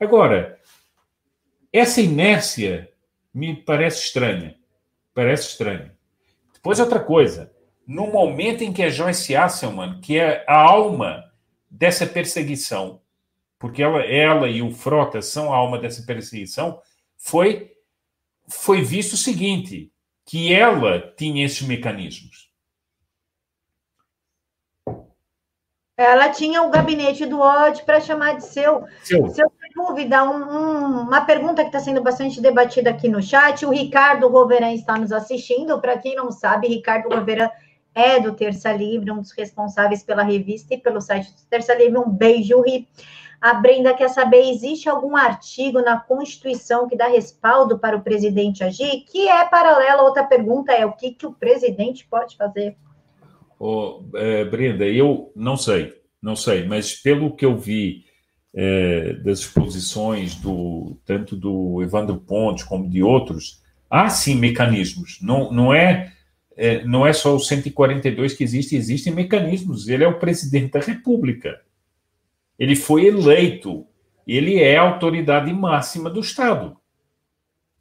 Agora, 0.00 0.58
essa 1.72 2.00
inércia 2.00 2.90
me 3.32 3.54
parece 3.56 4.04
estranha. 4.04 4.56
Parece 5.12 5.48
estranha. 5.48 5.97
Depois, 6.58 6.80
outra 6.80 6.98
coisa. 6.98 7.52
No 7.86 8.08
momento 8.08 8.62
em 8.62 8.72
que 8.72 8.82
a 8.82 8.90
Joyce 8.90 9.34
Asselman, 9.34 10.00
que 10.00 10.18
é 10.18 10.44
a 10.46 10.60
alma 10.60 11.32
dessa 11.70 12.04
perseguição, 12.04 13.00
porque 13.58 13.82
ela, 13.82 14.02
ela 14.04 14.48
e 14.48 14.60
o 14.60 14.72
Frota 14.72 15.22
são 15.22 15.52
a 15.52 15.56
alma 15.56 15.78
dessa 15.78 16.02
perseguição, 16.02 16.82
foi, 17.16 17.72
foi 18.48 18.82
visto 18.82 19.12
o 19.12 19.16
seguinte: 19.16 19.92
que 20.24 20.52
ela 20.52 21.00
tinha 21.16 21.46
esses 21.46 21.62
mecanismos. 21.62 22.52
Ela 25.96 26.28
tinha 26.30 26.62
o 26.62 26.70
gabinete 26.70 27.24
do 27.26 27.40
ódio 27.40 27.84
para 27.84 28.00
chamar 28.00 28.36
de 28.36 28.44
seu. 28.44 28.84
Seu. 29.02 29.28
Seu 29.30 29.50
dúvida, 29.74 30.24
um, 30.24 30.36
um, 30.36 31.00
uma 31.02 31.20
pergunta 31.22 31.62
que 31.62 31.68
está 31.68 31.80
sendo 31.80 32.02
bastante 32.02 32.40
debatida 32.40 32.90
aqui 32.90 33.08
no 33.08 33.22
chat. 33.22 33.64
O 33.64 33.70
Ricardo 33.70 34.28
Roveran 34.28 34.72
está 34.72 34.98
nos 34.98 35.12
assistindo. 35.12 35.80
Para 35.80 35.98
quem 35.98 36.14
não 36.14 36.30
sabe, 36.30 36.68
Ricardo 36.68 37.08
Roveran 37.14 37.50
é 37.94 38.20
do 38.20 38.34
Terça 38.34 38.72
Livre, 38.72 39.10
um 39.10 39.20
dos 39.20 39.32
responsáveis 39.32 40.02
pela 40.02 40.22
revista 40.22 40.74
e 40.74 40.78
pelo 40.78 41.00
site 41.00 41.30
do 41.32 41.48
Terça 41.48 41.74
Livre. 41.74 41.98
Um 41.98 42.10
beijo, 42.10 42.60
Ri. 42.62 42.88
A 43.40 43.54
Brenda 43.54 43.94
quer 43.94 44.08
saber: 44.08 44.50
existe 44.50 44.88
algum 44.88 45.16
artigo 45.16 45.80
na 45.80 45.98
Constituição 45.98 46.88
que 46.88 46.96
dá 46.96 47.06
respaldo 47.06 47.78
para 47.78 47.96
o 47.96 48.02
presidente 48.02 48.64
agir? 48.64 49.04
Que 49.10 49.28
é 49.28 49.44
paralelo. 49.44 50.02
Outra 50.02 50.24
pergunta 50.24 50.72
é: 50.72 50.84
o 50.84 50.92
que, 50.92 51.12
que 51.12 51.26
o 51.26 51.32
presidente 51.32 52.06
pode 52.08 52.36
fazer? 52.36 52.76
Oh, 53.58 54.02
é, 54.14 54.44
Brenda, 54.44 54.84
eu 54.84 55.32
não 55.34 55.56
sei, 55.56 55.94
não 56.22 56.36
sei, 56.36 56.64
mas 56.66 56.94
pelo 56.94 57.34
que 57.34 57.44
eu 57.44 57.56
vi 57.56 58.07
é, 58.54 59.14
das 59.14 59.40
exposições 59.40 60.34
do 60.34 60.98
tanto 61.04 61.36
do 61.36 61.82
Evandro 61.82 62.18
Pontes 62.18 62.64
como 62.64 62.88
de 62.88 63.02
outros, 63.02 63.62
há 63.88 64.08
sim 64.08 64.34
mecanismos. 64.34 65.18
Não, 65.20 65.52
não 65.52 65.72
é, 65.72 66.12
é 66.56 66.84
não 66.84 67.06
é 67.06 67.12
só 67.12 67.34
o 67.34 67.40
142 67.40 68.34
que 68.34 68.44
existe, 68.44 68.76
existem 68.76 69.12
mecanismos. 69.12 69.88
Ele 69.88 70.04
é 70.04 70.08
o 70.08 70.18
presidente 70.18 70.72
da 70.72 70.80
República. 70.80 71.60
Ele 72.58 72.74
foi 72.74 73.06
eleito. 73.06 73.86
Ele 74.26 74.60
é 74.60 74.76
a 74.76 74.82
autoridade 74.82 75.52
máxima 75.52 76.10
do 76.10 76.20
Estado. 76.20 76.76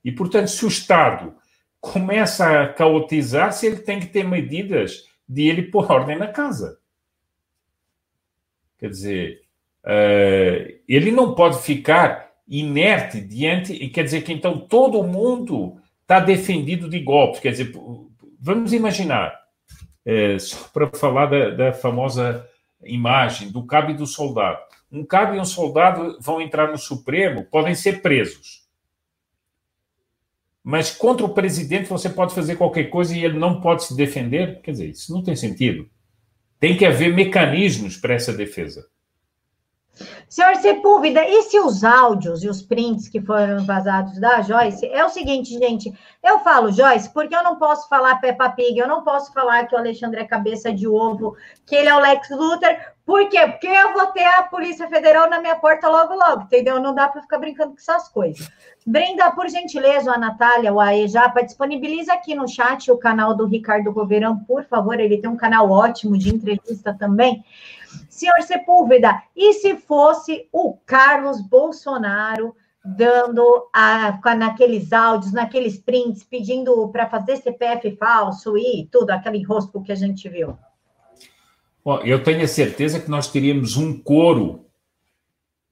E, 0.04 0.12
portanto, 0.12 0.48
se 0.48 0.64
o 0.64 0.70
Estado 0.70 1.36
começa 1.82 2.62
a 2.62 2.68
caotizar-se, 2.72 3.66
ele 3.66 3.78
tem 3.78 4.00
que 4.00 4.08
ter 4.08 4.24
medidas 4.24 5.04
de 5.28 5.48
ele 5.48 5.64
pôr 5.64 5.92
ordem 5.92 6.18
na 6.18 6.28
casa. 6.28 6.80
Quer 8.78 8.90
dizer, 8.90 9.42
ele 10.88 11.12
não 11.12 11.34
pode 11.34 11.62
ficar 11.62 12.32
inerte 12.48 13.22
diante. 13.22 13.74
E 13.74 13.90
quer 13.90 14.04
dizer 14.04 14.22
que 14.22 14.34
então 14.34 14.58
todo 14.60 15.04
mundo 15.04 15.78
está 16.02 16.20
defendido 16.20 16.90
de 16.90 17.00
golpes. 17.00 17.42
Quer 17.42 17.52
dizer, 17.52 17.74
vamos 18.40 18.72
imaginar, 18.72 19.38
uh, 20.06 20.40
só 20.40 20.70
para 20.74 20.88
falar 20.90 21.26
da, 21.26 21.50
da 21.50 21.74
famosa 21.74 22.48
imagem 22.84 23.52
do 23.52 23.66
cabo 23.66 23.92
e 23.92 23.96
do 23.96 24.06
soldado. 24.06 24.60
Um 24.90 25.04
cabo 25.04 25.36
e 25.36 25.40
um 25.40 25.46
soldado 25.46 26.18
vão 26.22 26.40
entrar 26.40 26.72
no 26.72 26.78
Supremo, 26.78 27.44
podem 27.44 27.76
ser 27.76 28.02
presos. 28.02 28.66
mas 30.64 30.92
contra 30.92 31.26
o 31.26 31.34
presidente 31.34 31.90
você 31.90 32.10
pode 32.10 32.36
fazer 32.36 32.58
qualquer 32.58 32.90
coisa 32.90 33.16
e 33.16 33.24
ele 33.24 33.40
não 33.40 33.62
pode 33.62 33.86
se 33.86 33.96
defender? 33.96 34.62
Quer 34.62 34.72
dizer, 34.72 34.90
isso 34.90 35.14
não 35.14 35.24
tem 35.24 35.36
sentido. 35.36 35.90
Tem 36.60 36.76
que 36.76 36.86
haver 36.86 37.14
mecanismos 37.14 37.98
para 37.98 38.14
essa 38.14 38.34
defesa. 38.34 38.86
Senhor 40.30 40.56
Sepúlveda, 40.58 41.24
e 41.28 41.44
se 41.44 41.60
os 41.60 41.84
áudios 41.84 42.44
e 42.44 42.50
os 42.50 42.62
prints 42.62 43.08
que 43.08 43.22
foram 43.22 43.66
vazados 43.66 44.20
da 44.20 44.42
Joyce? 44.42 44.86
É 44.88 45.04
o 45.06 45.10
seguinte, 45.10 45.58
gente, 45.58 45.94
eu 46.24 46.40
falo 46.40 46.72
Joyce 46.72 47.12
porque 47.14 47.36
eu 47.36 47.44
não 47.44 47.58
posso 47.58 47.88
falar 47.88 48.20
Peppa 48.20 48.50
Pig, 48.50 48.78
eu 48.78 48.88
não 48.88 49.04
posso 49.04 49.32
falar 49.34 49.66
que 49.68 49.76
o 49.76 49.78
Alexandre 49.78 50.22
é 50.22 50.26
cabeça 50.26 50.74
de 50.74 50.88
ovo, 50.88 51.36
que 51.66 51.76
ele 51.76 51.90
é 51.90 51.96
o 51.96 52.00
Lex 52.00 52.30
Luthor, 52.30 52.76
por 53.08 53.30
quê? 53.30 53.40
Porque 53.48 53.68
eu 53.68 53.94
vou 53.94 54.08
ter 54.08 54.26
a 54.26 54.44
Polícia 54.44 54.86
Federal 54.90 55.30
na 55.30 55.40
minha 55.40 55.56
porta 55.56 55.88
logo, 55.88 56.14
logo, 56.14 56.42
entendeu? 56.42 56.78
Não 56.78 56.94
dá 56.94 57.08
para 57.08 57.22
ficar 57.22 57.38
brincando 57.38 57.72
com 57.72 57.78
essas 57.78 58.10
coisas. 58.10 58.52
Brenda, 58.86 59.32
por 59.32 59.48
gentileza, 59.48 60.12
a 60.12 60.18
Natália, 60.18 60.74
o 60.74 60.80
Aejapa, 60.82 61.42
disponibiliza 61.42 62.14
aqui 62.14 62.36
no 62.36 62.50
chat 62.50 62.92
o 62.92 62.98
canal 62.98 63.34
do 63.34 63.46
Ricardo 63.46 63.94
Goverão, 63.94 64.38
por 64.40 64.66
favor, 64.66 65.00
ele 65.00 65.20
tem 65.20 65.30
um 65.30 65.38
canal 65.38 65.72
ótimo 65.72 66.18
de 66.18 66.36
entrevista 66.36 66.94
também. 66.94 67.46
Senhor 68.10 68.42
Sepúlveda, 68.42 69.22
e 69.36 69.54
se 69.54 69.76
fosse 69.76 70.48
o 70.52 70.78
Carlos 70.86 71.42
Bolsonaro 71.42 72.56
dando 72.84 73.68
a, 73.74 74.20
naqueles 74.36 74.94
áudios, 74.94 75.34
naqueles 75.34 75.78
prints, 75.78 76.24
pedindo 76.24 76.88
para 76.90 77.10
fazer 77.10 77.38
CPF 77.38 77.98
falso 77.98 78.58
e 78.58 78.88
tudo, 78.92 79.12
aquele 79.12 79.40
enrosco 79.40 79.84
que 79.84 79.92
a 79.92 79.96
gente 79.96 80.30
viu? 80.30 80.58
Bom, 81.84 82.00
eu 82.00 82.24
tenho 82.24 82.44
a 82.44 82.48
certeza 82.48 83.00
que 83.00 83.10
nós 83.10 83.32
teríamos 83.32 83.78
um 83.78 83.98
coro 83.98 84.66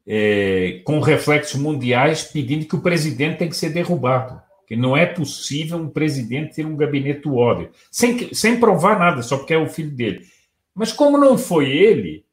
é, 0.07 0.81
com 0.83 0.99
reflexos 0.99 1.59
mundiais 1.59 2.23
pedindo 2.23 2.65
que 2.65 2.75
o 2.75 2.81
presidente 2.81 3.39
tem 3.39 3.49
que 3.49 3.55
ser 3.55 3.69
derrubado. 3.69 4.41
Que 4.67 4.75
não 4.75 4.97
é 4.97 5.05
possível 5.05 5.77
um 5.77 5.89
presidente 5.89 6.55
ter 6.55 6.65
um 6.65 6.75
gabinete 6.75 7.21
do 7.21 7.35
ódio, 7.35 7.69
sem, 7.91 8.33
sem 8.33 8.59
provar 8.59 8.97
nada, 8.97 9.21
só 9.21 9.37
porque 9.37 9.53
é 9.53 9.57
o 9.57 9.69
filho 9.69 9.91
dele. 9.91 10.25
Mas 10.75 10.91
como 10.91 11.17
não 11.17 11.37
foi 11.37 11.71
ele, 11.71 12.25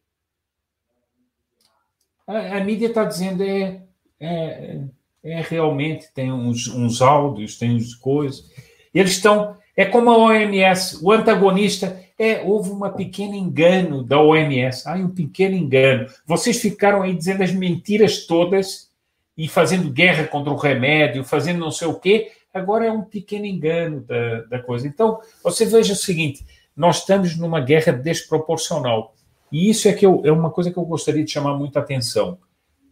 a, 2.27 2.57
a 2.57 2.65
mídia 2.65 2.89
está 2.89 3.05
dizendo 3.05 3.43
é, 3.43 3.83
é, 4.19 4.81
é, 5.23 5.41
realmente 5.43 6.09
tem 6.13 6.33
uns, 6.33 6.67
uns 6.67 7.01
áudios, 7.01 7.57
tem 7.57 7.77
uns 7.77 7.95
coisas. 7.95 8.51
Eles 8.93 9.13
estão. 9.13 9.57
É 9.75 9.87
como 9.87 10.11
a 10.11 10.19
OMS, 10.19 10.99
o 11.03 11.11
antagonista 11.13 11.99
é, 12.19 12.43
houve 12.43 12.71
um 12.71 12.81
pequeno 12.91 13.35
engano 13.35 14.03
da 14.03 14.21
OMS. 14.21 14.87
Ai, 14.87 15.03
um 15.03 15.09
pequeno 15.09 15.57
engano. 15.57 16.07
Vocês 16.27 16.61
ficaram 16.61 17.03
aí 17.03 17.15
dizendo 17.15 17.43
as 17.43 17.53
mentiras 17.53 18.27
todas 18.27 18.91
e 19.37 19.49
fazendo 19.49 19.91
guerra 19.91 20.27
contra 20.27 20.53
o 20.53 20.57
remédio, 20.57 21.25
fazendo 21.25 21.61
não 21.61 21.71
sei 21.71 21.89
o 21.89 21.99
quê. 21.99 22.33
Agora 22.53 22.85
é 22.85 22.93
um 22.93 23.03
pequeno 23.03 23.47
engano 23.47 24.01
da, 24.03 24.43
da 24.43 24.59
coisa. 24.63 24.87
Então, 24.87 25.21
você 25.43 25.65
veja 25.65 25.95
o 25.95 25.97
seguinte: 25.97 26.45
nós 26.77 26.99
estamos 26.99 27.37
numa 27.37 27.61
guerra 27.61 27.93
desproporcional. 27.93 29.15
E 29.51 29.69
isso 29.69 29.89
é, 29.89 29.93
que 29.93 30.07
eu, 30.07 30.23
é 30.25 30.33
uma 30.33 30.51
coisa 30.51 30.71
que 30.71 30.79
eu 30.79 30.85
gostaria 30.85 31.25
de 31.25 31.31
chamar 31.31 31.55
muita 31.55 31.81
atenção. 31.81 32.39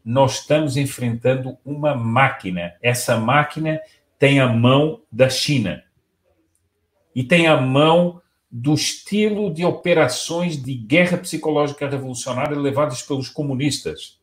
Nós 0.05 0.41
estamos 0.41 0.76
enfrentando 0.76 1.57
uma 1.64 1.95
máquina. 1.95 2.74
Essa 2.83 3.16
máquina 3.16 3.81
tem 4.18 4.41
a 4.41 4.47
mão 4.47 5.01
da 5.11 5.31
China 5.31 5.83
e 7.14 7.24
tem 7.24 7.47
a 7.47 7.61
mão 7.61 8.20
do 8.51 8.74
estilo 8.74 9.53
de 9.53 9.64
operações 9.64 10.61
de 10.61 10.74
guerra 10.74 11.16
psicológica 11.16 11.89
revolucionária 11.89 12.59
levadas 12.59 13.03
pelos 13.03 13.28
comunistas. 13.28 14.18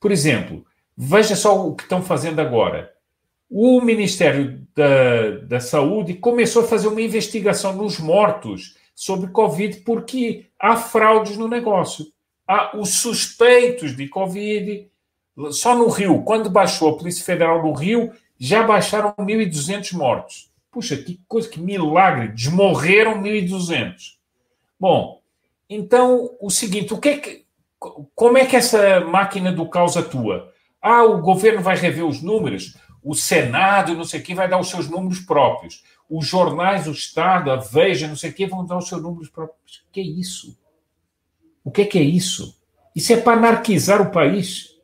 Por 0.00 0.12
exemplo, 0.12 0.64
veja 0.96 1.34
só 1.34 1.66
o 1.66 1.74
que 1.74 1.82
estão 1.82 2.02
fazendo 2.02 2.40
agora. 2.40 2.94
O 3.50 3.80
Ministério 3.80 4.66
da, 4.74 5.30
da 5.46 5.60
Saúde 5.60 6.14
começou 6.14 6.64
a 6.64 6.66
fazer 6.68 6.88
uma 6.88 7.00
investigação 7.00 7.74
nos 7.74 7.98
mortos 7.98 8.76
sobre 8.94 9.30
Covid, 9.30 9.78
porque 9.80 10.46
há 10.58 10.76
fraudes 10.76 11.36
no 11.36 11.48
negócio. 11.48 12.06
Há 12.46 12.76
os 12.76 12.90
suspeitos 12.94 13.96
de 13.96 14.08
Covid. 14.08 14.88
Só 15.50 15.76
no 15.76 15.88
Rio, 15.88 16.22
quando 16.22 16.50
baixou 16.50 16.90
a 16.90 16.96
Polícia 16.96 17.24
Federal 17.24 17.62
no 17.62 17.72
Rio, 17.72 18.12
já 18.38 18.62
baixaram 18.62 19.14
1.200 19.18 19.92
mortos. 19.94 20.50
Puxa, 20.70 20.96
que 20.96 21.20
coisa, 21.26 21.48
que 21.48 21.60
milagre! 21.60 22.28
Desmorreram 22.28 23.22
1.200. 23.22 24.16
Bom, 24.78 25.20
então, 25.70 26.36
o 26.40 26.50
seguinte, 26.50 26.92
o 26.92 26.98
que, 26.98 27.08
é 27.08 27.18
que 27.18 27.48
como 28.14 28.38
é 28.38 28.44
que 28.44 28.56
essa 28.56 29.00
máquina 29.00 29.52
do 29.52 29.68
caos 29.68 29.96
atua? 29.96 30.52
Ah, 30.80 31.04
o 31.04 31.20
governo 31.20 31.62
vai 31.62 31.76
rever 31.76 32.04
os 32.04 32.22
números, 32.22 32.76
o 33.10 33.14
Senado, 33.14 33.94
não 33.94 34.04
sei 34.04 34.20
o 34.20 34.34
vai 34.34 34.48
dar 34.48 34.58
os 34.58 34.68
seus 34.68 34.88
números 34.88 35.20
próprios 35.20 35.82
os 36.08 36.26
jornais, 36.26 36.86
o 36.88 36.92
Estado, 36.92 37.50
a 37.50 37.56
Veja, 37.56 38.08
não 38.08 38.16
sei 38.16 38.30
o 38.30 38.48
vão 38.48 38.64
dar 38.64 38.78
os 38.78 38.88
seus 38.88 39.02
números 39.02 39.28
próprios. 39.28 39.84
O 39.88 39.92
que 39.92 40.00
é 40.00 40.04
isso? 40.04 40.58
O 41.62 41.70
que 41.70 41.82
é 41.82 41.84
que 41.84 41.98
é 41.98 42.02
isso? 42.02 42.58
Isso 42.96 43.12
é 43.12 43.20
para 43.20 43.36
anarquizar 43.36 44.00
o 44.00 44.10
país. 44.10 44.74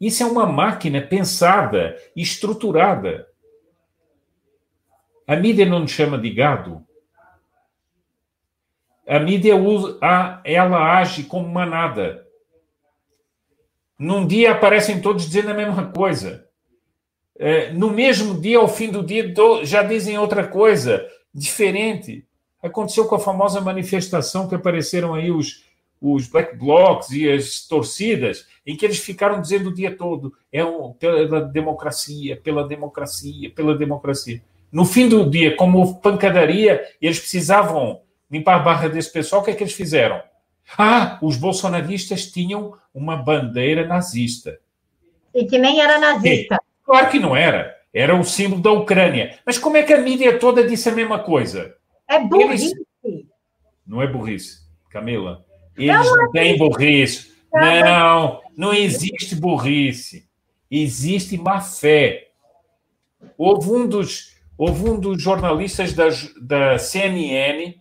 Isso 0.00 0.22
é 0.22 0.26
uma 0.26 0.46
máquina 0.46 1.00
pensada, 1.00 1.96
estruturada. 2.16 3.28
A 5.26 5.36
mídia 5.36 5.64
não 5.64 5.78
nos 5.78 5.92
chama 5.92 6.18
de 6.18 6.30
gado. 6.30 6.84
A 9.06 9.20
mídia 9.20 9.54
usa, 9.54 9.98
ela 10.44 10.98
age 10.98 11.24
como 11.24 11.48
manada. 11.48 12.26
Num 13.96 14.26
dia 14.26 14.52
aparecem 14.52 15.00
todos 15.00 15.24
dizendo 15.24 15.50
a 15.50 15.54
mesma 15.54 15.92
coisa. 15.92 16.48
É, 17.46 17.70
no 17.74 17.90
mesmo 17.90 18.40
dia, 18.40 18.56
ao 18.56 18.66
fim 18.66 18.90
do 18.90 19.04
dia, 19.04 19.30
já 19.64 19.82
dizem 19.82 20.16
outra 20.16 20.48
coisa, 20.48 21.06
diferente. 21.34 22.26
Aconteceu 22.62 23.04
com 23.04 23.16
a 23.16 23.20
famosa 23.20 23.60
manifestação 23.60 24.48
que 24.48 24.54
apareceram 24.54 25.12
aí 25.12 25.30
os, 25.30 25.62
os 26.00 26.26
black 26.26 26.56
blocs 26.56 27.10
e 27.10 27.30
as 27.30 27.68
torcidas, 27.68 28.46
em 28.66 28.74
que 28.74 28.86
eles 28.86 28.98
ficaram 28.98 29.42
dizendo 29.42 29.68
o 29.68 29.74
dia 29.74 29.94
todo: 29.94 30.32
é 30.50 30.64
um, 30.64 30.94
pela 30.94 31.42
democracia, 31.42 32.40
pela 32.42 32.66
democracia, 32.66 33.50
pela 33.50 33.76
democracia. 33.76 34.40
No 34.72 34.86
fim 34.86 35.06
do 35.06 35.28
dia, 35.28 35.54
como 35.54 36.00
pancadaria, 36.00 36.82
eles 36.98 37.18
precisavam 37.18 38.00
limpar 38.30 38.54
a 38.54 38.62
barra 38.62 38.88
desse 38.88 39.12
pessoal, 39.12 39.42
o 39.42 39.44
que 39.44 39.50
é 39.50 39.54
que 39.54 39.62
eles 39.62 39.74
fizeram? 39.74 40.22
Ah, 40.78 41.18
os 41.20 41.36
bolsonaristas 41.36 42.24
tinham 42.24 42.72
uma 42.94 43.18
bandeira 43.18 43.86
nazista. 43.86 44.58
E 45.34 45.44
que 45.44 45.58
nem 45.58 45.82
era 45.82 45.98
nazista. 45.98 46.54
E, 46.54 46.73
Claro 46.84 47.10
que 47.10 47.18
não 47.18 47.34
era. 47.34 47.74
Era 47.92 48.14
o 48.18 48.24
símbolo 48.24 48.60
da 48.60 48.72
Ucrânia. 48.72 49.38
Mas 49.46 49.56
como 49.56 49.76
é 49.76 49.82
que 49.82 49.92
a 49.92 49.98
mídia 49.98 50.38
toda 50.38 50.66
disse 50.66 50.88
a 50.88 50.92
mesma 50.92 51.20
coisa? 51.20 51.74
É 52.08 52.18
burrice. 52.18 52.74
Eles... 53.04 53.26
Não 53.86 54.02
é 54.02 54.06
burrice, 54.06 54.60
Camila. 54.90 55.44
Eles 55.76 55.94
não, 55.94 56.16
não 56.16 56.30
têm 56.32 56.58
burrice. 56.58 57.32
Não, 57.52 58.40
não 58.56 58.74
existe 58.74 59.36
burrice. 59.36 60.28
Existe 60.70 61.38
má 61.38 61.60
fé. 61.60 62.28
Houve 63.38 63.70
um 63.70 63.86
dos, 63.86 64.34
houve 64.58 64.88
um 64.88 64.98
dos 64.98 65.22
jornalistas 65.22 65.92
da, 65.92 66.08
da 66.40 66.78
CNN 66.78 67.76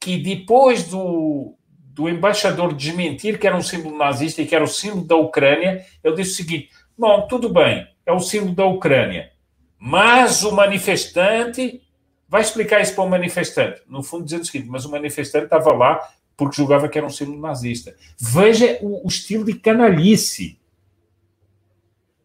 que, 0.00 0.16
depois 0.16 0.84
do, 0.84 1.57
do 1.98 2.08
embaixador 2.08 2.72
desmentir 2.72 3.40
que 3.40 3.46
era 3.46 3.56
um 3.56 3.60
símbolo 3.60 3.98
nazista 3.98 4.40
e 4.40 4.46
que 4.46 4.54
era 4.54 4.62
o 4.62 4.68
símbolo 4.68 5.04
da 5.04 5.16
Ucrânia, 5.16 5.84
ele 6.04 6.14
disse 6.14 6.30
o 6.30 6.36
seguinte: 6.36 6.70
Bom, 6.96 7.26
tudo 7.26 7.48
bem, 7.48 7.88
é 8.06 8.12
o 8.12 8.20
símbolo 8.20 8.54
da 8.54 8.64
Ucrânia. 8.64 9.32
Mas 9.76 10.44
o 10.44 10.54
manifestante 10.54 11.82
vai 12.28 12.40
explicar 12.40 12.80
isso 12.80 12.94
para 12.94 13.02
o 13.02 13.10
manifestante. 13.10 13.82
No 13.88 14.04
fundo, 14.04 14.24
dizendo 14.24 14.42
o 14.42 14.46
seguinte: 14.46 14.70
mas 14.70 14.84
o 14.84 14.90
manifestante 14.92 15.46
estava 15.46 15.72
lá 15.72 16.08
porque 16.36 16.56
julgava 16.56 16.88
que 16.88 16.96
era 16.96 17.06
um 17.06 17.10
símbolo 17.10 17.40
nazista. 17.40 17.96
Veja 18.16 18.78
o, 18.80 19.04
o 19.04 19.08
estilo 19.08 19.44
de 19.44 19.54
canalice. 19.54 20.56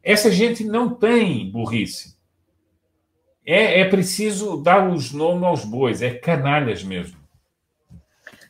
Essa 0.04 0.32
gente 0.32 0.64
não 0.64 0.94
tem 0.94 1.50
burrice. 1.50 2.16
É, 3.44 3.80
é 3.82 3.86
preciso 3.86 4.56
dar 4.56 4.88
os 4.88 5.12
nomes 5.12 5.44
aos 5.44 5.66
bois, 5.66 6.04
é 6.04 6.14
canalhas 6.14 6.84
mesmo. 6.84 7.23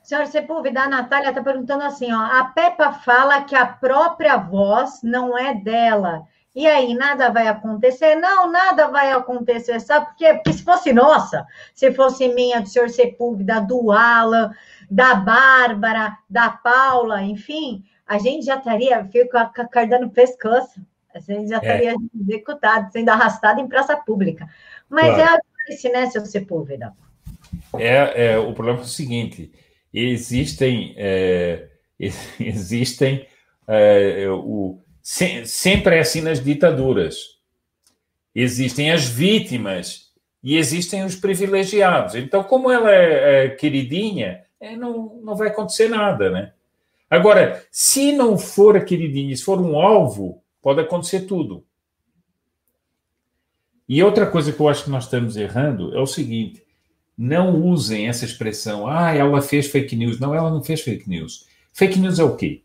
Senhora 0.04 0.28
Sepúlveda, 0.28 0.82
a 0.82 0.90
Natália 0.90 1.30
está 1.30 1.42
perguntando 1.42 1.84
assim: 1.84 2.12
ó, 2.12 2.20
a 2.20 2.46
Peppa 2.46 2.92
fala 2.92 3.44
que 3.44 3.56
a 3.56 3.66
própria 3.66 4.38
voz 4.38 5.02
não 5.02 5.38
é 5.38 5.54
dela 5.54 6.28
e 6.56 6.68
aí, 6.68 6.94
nada 6.94 7.32
vai 7.32 7.48
acontecer? 7.48 8.16
Não, 8.16 8.52
nada 8.52 8.88
vai 8.88 9.12
acontecer, 9.12 9.80
sabe 9.80 10.06
por 10.06 10.16
quê? 10.16 10.34
Porque 10.36 10.54
se 10.54 10.64
fosse 10.64 10.94
nossa, 10.94 11.48
se 11.74 11.92
fosse 11.92 12.28
minha, 12.28 12.62
do 12.62 12.70
senhor 12.70 12.90
Sepúlveda, 12.90 13.60
do 13.60 13.92
Alan, 13.92 14.54
da 14.90 15.16
Bárbara, 15.16 16.16
da 16.30 16.52
Paula, 16.52 17.24
enfim, 17.24 17.84
a 18.06 18.20
gente 18.20 18.46
já 18.46 18.58
estaria 18.58 19.10
com 19.32 19.38
a 19.38 19.68
carda 19.68 19.98
no 19.98 20.12
pescoço, 20.12 20.80
a 21.14 21.20
gente 21.20 21.50
já 21.50 21.58
estaria 21.58 21.92
é. 21.92 21.96
executado, 22.22 22.92
sendo 22.92 23.10
arrastado 23.10 23.60
em 23.60 23.68
praça 23.68 23.98
pública. 23.98 24.48
Mas 24.88 25.16
claro. 25.16 25.22
é 25.22 25.88
a 25.88 25.92
né, 25.92 26.06
seu 26.12 26.24
Sepúlveda? 26.24 26.94
É, 27.80 28.34
é, 28.34 28.38
o 28.38 28.54
problema 28.54 28.80
é 28.80 28.84
o 28.84 28.86
seguinte, 28.86 29.52
existem, 29.94 30.94
é, 30.98 31.68
existem 32.40 33.28
é, 33.68 34.28
o, 34.30 34.80
sempre 35.02 35.98
é 35.98 36.00
assim 36.00 36.22
nas 36.22 36.44
ditaduras. 36.44 37.40
existem 38.34 38.92
as 38.92 39.06
vítimas 39.06 40.12
e 40.42 40.58
existem 40.58 41.06
os 41.06 41.16
privilegiados. 41.16 42.16
Então, 42.16 42.44
como 42.44 42.72
ela 42.72 42.92
é, 42.92 43.46
é 43.46 43.50
queridinha, 43.50 44.44
é, 44.60 44.76
não, 44.76 45.22
não 45.24 45.36
vai 45.36 45.50
acontecer 45.50 45.90
nada, 45.90 46.30
né? 46.30 46.54
Agora, 47.10 47.64
se 47.70 48.12
não 48.12 48.38
for 48.38 48.76
a 48.76 48.84
queridinha, 48.84 49.36
se 49.36 49.44
for 49.44 49.62
um 49.62 49.80
alvo, 49.80 50.42
pode 50.62 50.82
acontecer 50.82 51.22
tudo. 51.22 51.64
E 53.88 54.02
outra 54.02 54.26
coisa 54.26 54.52
que 54.52 54.60
eu 54.60 54.68
acho 54.68 54.86
que 54.86 54.90
nós 54.90 55.04
estamos 55.04 55.38
errando 55.38 55.96
é 55.96 56.00
o 56.00 56.08
seguinte: 56.08 56.63
não 57.18 57.62
usem 57.62 58.08
essa 58.08 58.26
expressão, 58.26 58.88
ah, 58.88 59.14
ela 59.14 59.42
fez 59.42 59.68
fake 59.68 59.96
news. 59.96 60.20
Não, 60.20 60.34
ela 60.34 60.50
não 60.50 60.64
fez 60.64 60.82
fake 60.82 61.08
news. 61.10 61.48
Fake 61.72 62.00
news 62.00 62.20
é 62.20 62.24
o 62.24 62.36
quê? 62.36 62.64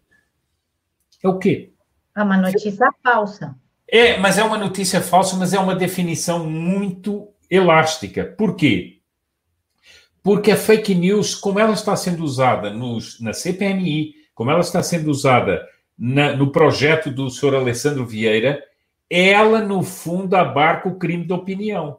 É 1.23 1.29
o 1.29 1.39
quê? 1.39 1.73
É 2.17 2.23
uma 2.23 2.37
notícia 2.37 2.91
falsa. 3.03 3.55
É, 3.87 4.19
mas 4.19 4.39
é 4.39 4.45
uma 4.45 4.59
notícia 4.59 5.01
falsa, 5.01 5.37
mas 5.37 5.55
é 5.55 5.59
uma 5.59 5.75
definição 5.75 6.49
muito 6.49 7.29
elástica. 7.51 8.25
Por 8.25 8.55
quê? 8.55 8.99
Porque 10.23 10.51
a 10.51 10.57
fake 10.57 10.95
news, 10.95 11.35
como 11.35 11.59
ela 11.59 11.73
está 11.73 11.97
sendo 11.97 12.23
usada 12.23 12.71
nos, 12.71 13.21
na 13.21 13.33
CPMI, 13.33 14.15
como 14.35 14.51
ela 14.51 14.61
está 14.61 14.83
sendo 14.83 15.11
usada 15.11 15.67
na, 15.99 16.37
no 16.37 16.53
projeto 16.53 17.11
do 17.11 17.31
senhor 17.31 17.55
Alessandro 17.55 18.05
Vieira, 18.05 18.63
ela, 19.09 19.61
no 19.63 19.83
fundo, 19.83 20.35
abarca 20.35 20.89
o 20.89 20.99
crime 20.99 21.25
de 21.25 21.33
opinião. 21.33 21.99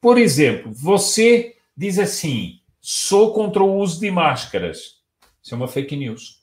Por 0.00 0.18
exemplo, 0.18 0.70
você 0.72 1.56
diz 1.80 1.98
assim: 1.98 2.60
sou 2.78 3.32
contra 3.32 3.62
o 3.62 3.76
uso 3.78 3.98
de 3.98 4.10
máscaras. 4.10 5.00
Isso 5.42 5.54
é 5.54 5.56
uma 5.56 5.66
fake 5.66 5.96
news. 5.96 6.42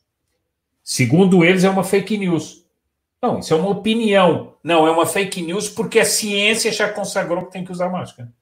Segundo 0.83 1.45
eles, 1.45 1.63
é 1.63 1.69
uma 1.69 1.83
fake 1.83 2.17
news. 2.17 2.65
Não, 3.21 3.39
isso 3.39 3.53
é 3.53 3.57
uma 3.57 3.69
opinião. 3.69 4.55
Não, 4.63 4.88
é 4.88 4.91
uma 4.91 5.05
fake 5.05 5.43
news 5.43 5.69
porque 5.69 5.99
a 5.99 6.05
ciência 6.05 6.71
já 6.71 6.91
consagrou 6.91 7.45
que 7.45 7.51
tem 7.51 7.63
que 7.63 7.71
usar 7.71 7.89
máscara. 7.89 8.33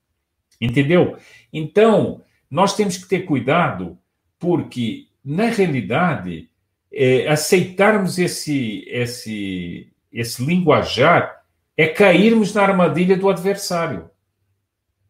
Entendeu? 0.59 1.17
Então, 1.51 2.21
nós 2.49 2.75
temos 2.77 2.95
que 2.95 3.09
ter 3.09 3.25
cuidado, 3.25 3.97
porque, 4.39 5.07
na 5.23 5.47
realidade, 5.47 6.49
é, 6.93 7.27
aceitarmos 7.27 8.17
esse, 8.17 8.85
esse, 8.87 9.91
esse 10.13 10.45
linguajar 10.45 11.43
é 11.75 11.87
cairmos 11.87 12.53
na 12.53 12.61
armadilha 12.61 13.17
do 13.17 13.27
adversário. 13.27 14.09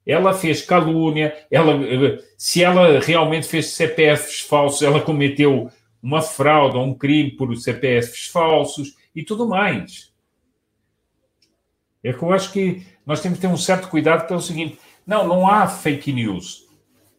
Ela 0.05 0.33
fez 0.33 0.61
calúnia, 0.61 1.35
ela, 1.49 1.73
se 2.37 2.63
ela 2.63 2.99
realmente 2.99 3.47
fez 3.47 3.67
CPFs 3.67 4.41
falsos, 4.41 4.81
ela 4.83 5.01
cometeu 5.01 5.71
uma 6.01 6.21
fraude 6.21 6.77
ou 6.77 6.83
um 6.83 6.93
crime 6.93 7.31
por 7.31 7.55
CPFs 7.55 8.27
falsos 8.27 8.95
e 9.15 9.23
tudo 9.23 9.47
mais. 9.47 10.13
É 12.03 12.13
que 12.13 12.21
eu 12.21 12.31
acho 12.31 12.51
que 12.51 12.85
nós 13.03 13.19
temos 13.19 13.39
que 13.39 13.47
ter 13.47 13.51
um 13.51 13.57
certo 13.57 13.89
cuidado 13.89 14.27
pelo 14.27 14.39
seguinte: 14.39 14.77
não, 15.07 15.27
não 15.27 15.47
há 15.47 15.67
fake 15.67 16.13
news. 16.13 16.65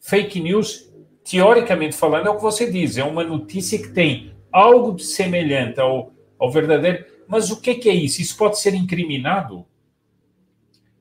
Fake 0.01 0.39
news, 0.41 0.89
teoricamente 1.28 1.97
falando, 1.97 2.28
é 2.28 2.30
o 2.30 2.37
que 2.37 2.43
você 2.43 2.70
diz, 2.70 2.97
é 2.97 3.03
uma 3.03 3.24
notícia 3.24 3.76
que 3.76 3.89
tem 3.89 4.32
algo 4.53 4.95
de 4.95 5.03
semelhante 5.05 5.80
ao, 5.80 6.12
ao 6.39 6.51
verdadeiro. 6.53 7.05
Mas 7.26 7.51
o 7.51 7.61
que, 7.61 7.74
que 7.74 7.91
é 7.91 7.95
isso? 7.95 8.22
Isso 8.22 8.37
pode 8.37 8.61
ser 8.61 8.74
incriminado? 8.74 9.66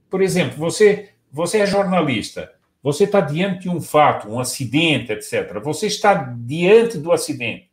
Por 0.09 0.21
exemplo, 0.21 0.57
você, 0.57 1.09
você 1.35 1.59
é 1.59 1.65
jornalista, 1.65 2.49
você 2.81 3.03
está 3.03 3.19
diante 3.19 3.63
de 3.63 3.69
um 3.69 3.81
fato, 3.81 4.29
um 4.29 4.39
acidente, 4.39 5.11
etc. 5.11 5.59
Você 5.61 5.87
está 5.87 6.13
diante 6.13 6.97
do 6.97 7.11
acidente. 7.11 7.69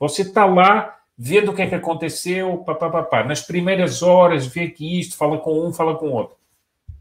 Você 0.00 0.22
está 0.22 0.44
lá 0.44 0.98
vendo 1.16 1.52
o 1.52 1.54
que 1.54 1.62
é 1.62 1.68
que 1.68 1.76
aconteceu, 1.76 2.58
papapá. 2.58 3.22
Nas 3.22 3.40
primeiras 3.40 4.02
horas, 4.02 4.48
vê 4.48 4.68
que 4.68 4.98
isto, 4.98 5.16
fala 5.16 5.38
com 5.38 5.64
um, 5.64 5.72
fala 5.72 5.96
com 5.96 6.10
outro. 6.10 6.34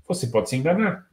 Você 0.07 0.27
pode 0.27 0.49
se 0.49 0.55
enganar. 0.55 1.07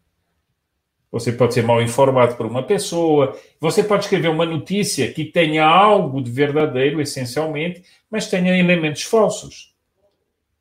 Você 1.11 1.33
pode 1.33 1.55
ser 1.55 1.63
mal 1.63 1.81
informado 1.81 2.37
por 2.37 2.45
uma 2.45 2.63
pessoa. 2.63 3.35
Você 3.59 3.83
pode 3.83 4.05
escrever 4.05 4.29
uma 4.29 4.45
notícia 4.45 5.11
que 5.11 5.25
tenha 5.25 5.65
algo 5.65 6.21
de 6.21 6.31
verdadeiro, 6.31 7.01
essencialmente, 7.01 7.83
mas 8.11 8.29
tenha 8.29 8.55
elementos 8.55 9.05
falsos. 9.05 9.75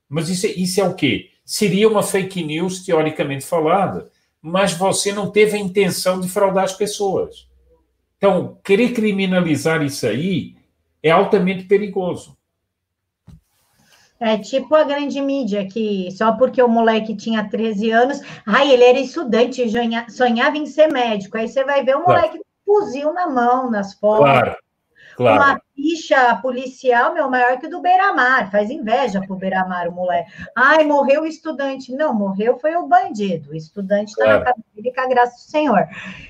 Mas 0.08 0.30
isso, 0.30 0.48
é, 0.48 0.52
isso 0.52 0.80
é 0.80 0.84
o 0.86 0.96
quê? 0.96 1.32
Seria 1.44 1.90
uma 1.90 2.02
fake 2.02 2.42
news, 2.42 2.86
teoricamente 2.86 3.46
falada, 3.46 4.10
mas 4.42 4.74
você 4.74 5.12
não 5.12 5.30
teve 5.30 5.58
a 5.58 5.60
intenção 5.60 6.20
de 6.20 6.30
fraudar 6.30 6.64
as 6.64 6.74
pessoas. 6.74 7.48
Então, 8.18 8.58
querer 8.64 8.94
criminalizar 8.94 9.82
isso 9.82 10.06
aí 10.06 10.56
é 11.02 11.12
altamente 11.12 11.64
perigoso. 11.64 12.38
É 14.20 14.38
tipo 14.38 14.76
a 14.76 14.84
grande 14.84 15.22
mídia, 15.22 15.66
que 15.66 16.12
só 16.12 16.34
porque 16.34 16.62
o 16.62 16.68
moleque 16.68 17.16
tinha 17.16 17.50
13 17.50 17.92
anos, 17.92 18.22
ai, 18.46 18.70
ele 18.70 18.84
era 18.84 19.00
estudante, 19.00 19.64
sonhava 20.10 20.58
em 20.58 20.66
ser 20.66 20.92
médico. 20.92 21.38
Aí 21.38 21.48
você 21.48 21.64
vai 21.64 21.86
ver 21.86 21.96
o 21.96 22.04
moleque 22.04 22.38
claro. 22.38 22.44
com 22.66 22.82
fuzil 22.82 23.14
na 23.14 23.30
mão, 23.30 23.72
nas 23.72 23.94
fotos. 23.94 24.26
Claro. 24.26 24.58
Claro. 25.20 25.44
Uma 25.44 25.62
ficha 25.76 26.36
policial, 26.38 27.14
meu, 27.14 27.30
maior 27.30 27.60
que 27.60 27.68
o 27.68 27.70
do 27.70 27.82
Beira-Mar. 27.82 28.50
Faz 28.50 28.70
inveja 28.70 29.20
pro 29.20 29.36
Beira-Mar, 29.36 29.90
o 29.90 29.92
moleque. 29.92 30.32
Ai, 30.56 30.86
morreu 30.86 31.24
o 31.24 31.26
estudante. 31.26 31.92
Não, 31.92 32.14
morreu 32.14 32.58
foi 32.58 32.74
o 32.78 32.88
bandido. 32.88 33.52
O 33.52 33.54
estudante 33.54 34.12
está 34.12 34.24
claro. 34.24 34.40
na 34.40 34.46
casa 34.46 34.64
dele 34.74 34.96
com 34.96 35.02
a 35.02 35.08
graça 35.10 35.36
do 35.36 35.52
Senhor. 35.52 35.86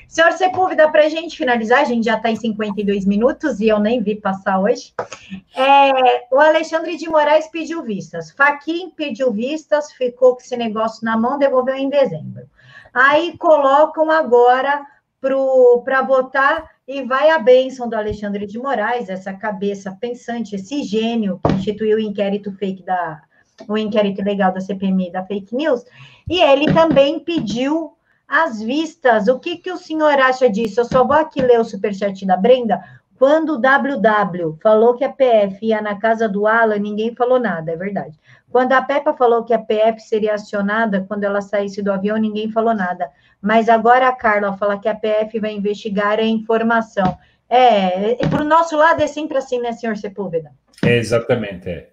Senhor 0.07 0.31
Sepúlveda, 0.31 0.89
para 0.89 1.03
a 1.03 1.09
gente 1.09 1.37
finalizar, 1.37 1.81
a 1.81 1.83
gente 1.83 2.03
já 2.03 2.17
está 2.17 2.31
em 2.31 2.35
52 2.35 3.05
minutos 3.05 3.59
e 3.59 3.67
eu 3.67 3.77
nem 3.77 4.01
vi 4.01 4.15
passar 4.15 4.59
hoje. 4.59 4.91
É, 5.55 6.25
o 6.31 6.39
Alexandre 6.39 6.97
de 6.97 7.07
Moraes 7.07 7.45
pediu 7.45 7.83
vistas. 7.83 8.31
Faquim 8.31 8.89
pediu 8.89 9.31
vistas, 9.31 9.91
ficou 9.91 10.33
com 10.33 10.41
esse 10.41 10.57
negócio 10.57 11.05
na 11.05 11.15
mão, 11.15 11.37
devolveu 11.37 11.75
em 11.75 11.89
dezembro. 11.89 12.49
Aí 12.91 13.37
colocam 13.37 14.09
agora 14.09 14.83
para 15.21 16.01
votar 16.01 16.71
e 16.89 17.03
vai 17.03 17.29
a 17.29 17.37
bênção 17.37 17.87
do 17.87 17.95
Alexandre 17.95 18.47
de 18.47 18.57
Moraes, 18.57 19.09
essa 19.09 19.31
cabeça 19.31 19.95
pensante, 20.01 20.55
esse 20.55 20.81
gênio 20.81 21.39
que 21.45 21.53
instituiu 21.53 21.97
o 21.97 21.99
inquérito 21.99 22.51
fake 22.51 22.81
da 22.81 23.21
o 23.67 23.77
inquérito 23.77 24.23
legal 24.23 24.51
da 24.51 24.61
CPMI 24.61 25.11
da 25.11 25.23
fake 25.23 25.53
news, 25.53 25.83
e 26.27 26.41
ele 26.41 26.73
também 26.73 27.19
pediu 27.19 27.91
as 28.27 28.59
vistas. 28.59 29.27
O 29.27 29.37
que, 29.37 29.57
que 29.57 29.71
o 29.71 29.77
senhor 29.77 30.17
acha 30.17 30.49
disso? 30.49 30.79
Eu 30.79 30.85
só 30.85 31.05
vou 31.05 31.15
aqui 31.15 31.41
ler 31.41 31.59
o 31.59 31.65
superchat 31.65 32.25
da 32.25 32.37
Brenda. 32.37 32.81
Quando 33.19 33.55
o 33.55 33.61
WW 33.61 34.57
falou 34.63 34.95
que 34.95 35.03
a 35.03 35.09
PF 35.09 35.59
ia 35.61 35.81
na 35.81 35.99
casa 35.99 36.29
do 36.29 36.47
Alan, 36.47 36.79
ninguém 36.79 37.13
falou 37.13 37.37
nada, 37.37 37.73
é 37.73 37.75
verdade. 37.75 38.17
Quando 38.49 38.71
a 38.71 38.81
Peppa 38.81 39.13
falou 39.13 39.43
que 39.43 39.53
a 39.53 39.59
PF 39.59 39.99
seria 39.99 40.35
acionada 40.35 41.05
quando 41.05 41.25
ela 41.25 41.41
saísse 41.41 41.81
do 41.81 41.91
avião, 41.91 42.15
ninguém 42.15 42.49
falou 42.49 42.73
nada. 42.73 43.11
Mas 43.41 43.67
agora 43.67 44.07
a 44.07 44.15
Carla 44.15 44.55
fala 44.55 44.79
que 44.79 44.87
a 44.87 44.95
PF 44.95 45.37
vai 45.37 45.51
investigar 45.51 46.17
a 46.17 46.23
informação. 46.23 47.17
É, 47.49 48.15
para 48.27 48.41
o 48.41 48.47
nosso 48.47 48.77
lado 48.77 49.03
é 49.03 49.07
sempre 49.07 49.37
assim, 49.37 49.59
né, 49.59 49.73
senhor 49.73 49.97
Sepúlveda? 49.97 50.51
É, 50.81 50.95
exatamente, 50.95 51.67
é. 51.67 51.89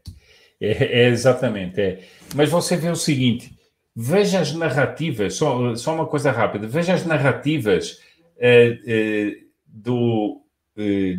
é. 0.61 1.03
é. 1.03 1.09
exatamente, 1.09 1.81
é. 1.81 2.01
Mas 2.37 2.49
você 2.49 2.77
vê 2.77 2.89
o 2.89 2.95
seguinte, 2.95 3.53
veja 3.97 4.39
as 4.39 4.53
narrativas, 4.53 5.35
só, 5.35 5.75
só 5.75 5.93
uma 5.93 6.07
coisa 6.07 6.31
rápida, 6.31 6.69
veja 6.69 6.95
as 6.95 7.05
narrativas 7.05 8.01
eh, 8.39 9.39
do, 9.67 10.46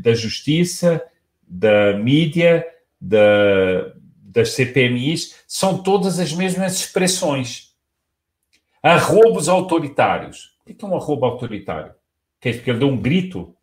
da 0.01 0.13
justiça, 0.13 1.03
da 1.47 1.93
mídia, 1.97 2.65
da, 2.99 3.93
das 4.21 4.51
CPMIs 4.51 5.35
são 5.47 5.81
todas 5.81 6.19
as 6.19 6.33
mesmas 6.33 6.75
expressões. 6.75 7.75
Arrobos 8.81 9.49
autoritários. 9.49 10.57
O 10.61 10.73
que 10.73 10.85
é 10.85 10.87
um 10.87 10.95
arrobo 10.95 11.25
autoritário? 11.25 11.93
Que 12.39 12.49
é 12.49 12.53
porque 12.53 12.69
ele 12.69 12.79
deu 12.79 12.89
um 12.89 12.97
grito? 12.97 13.55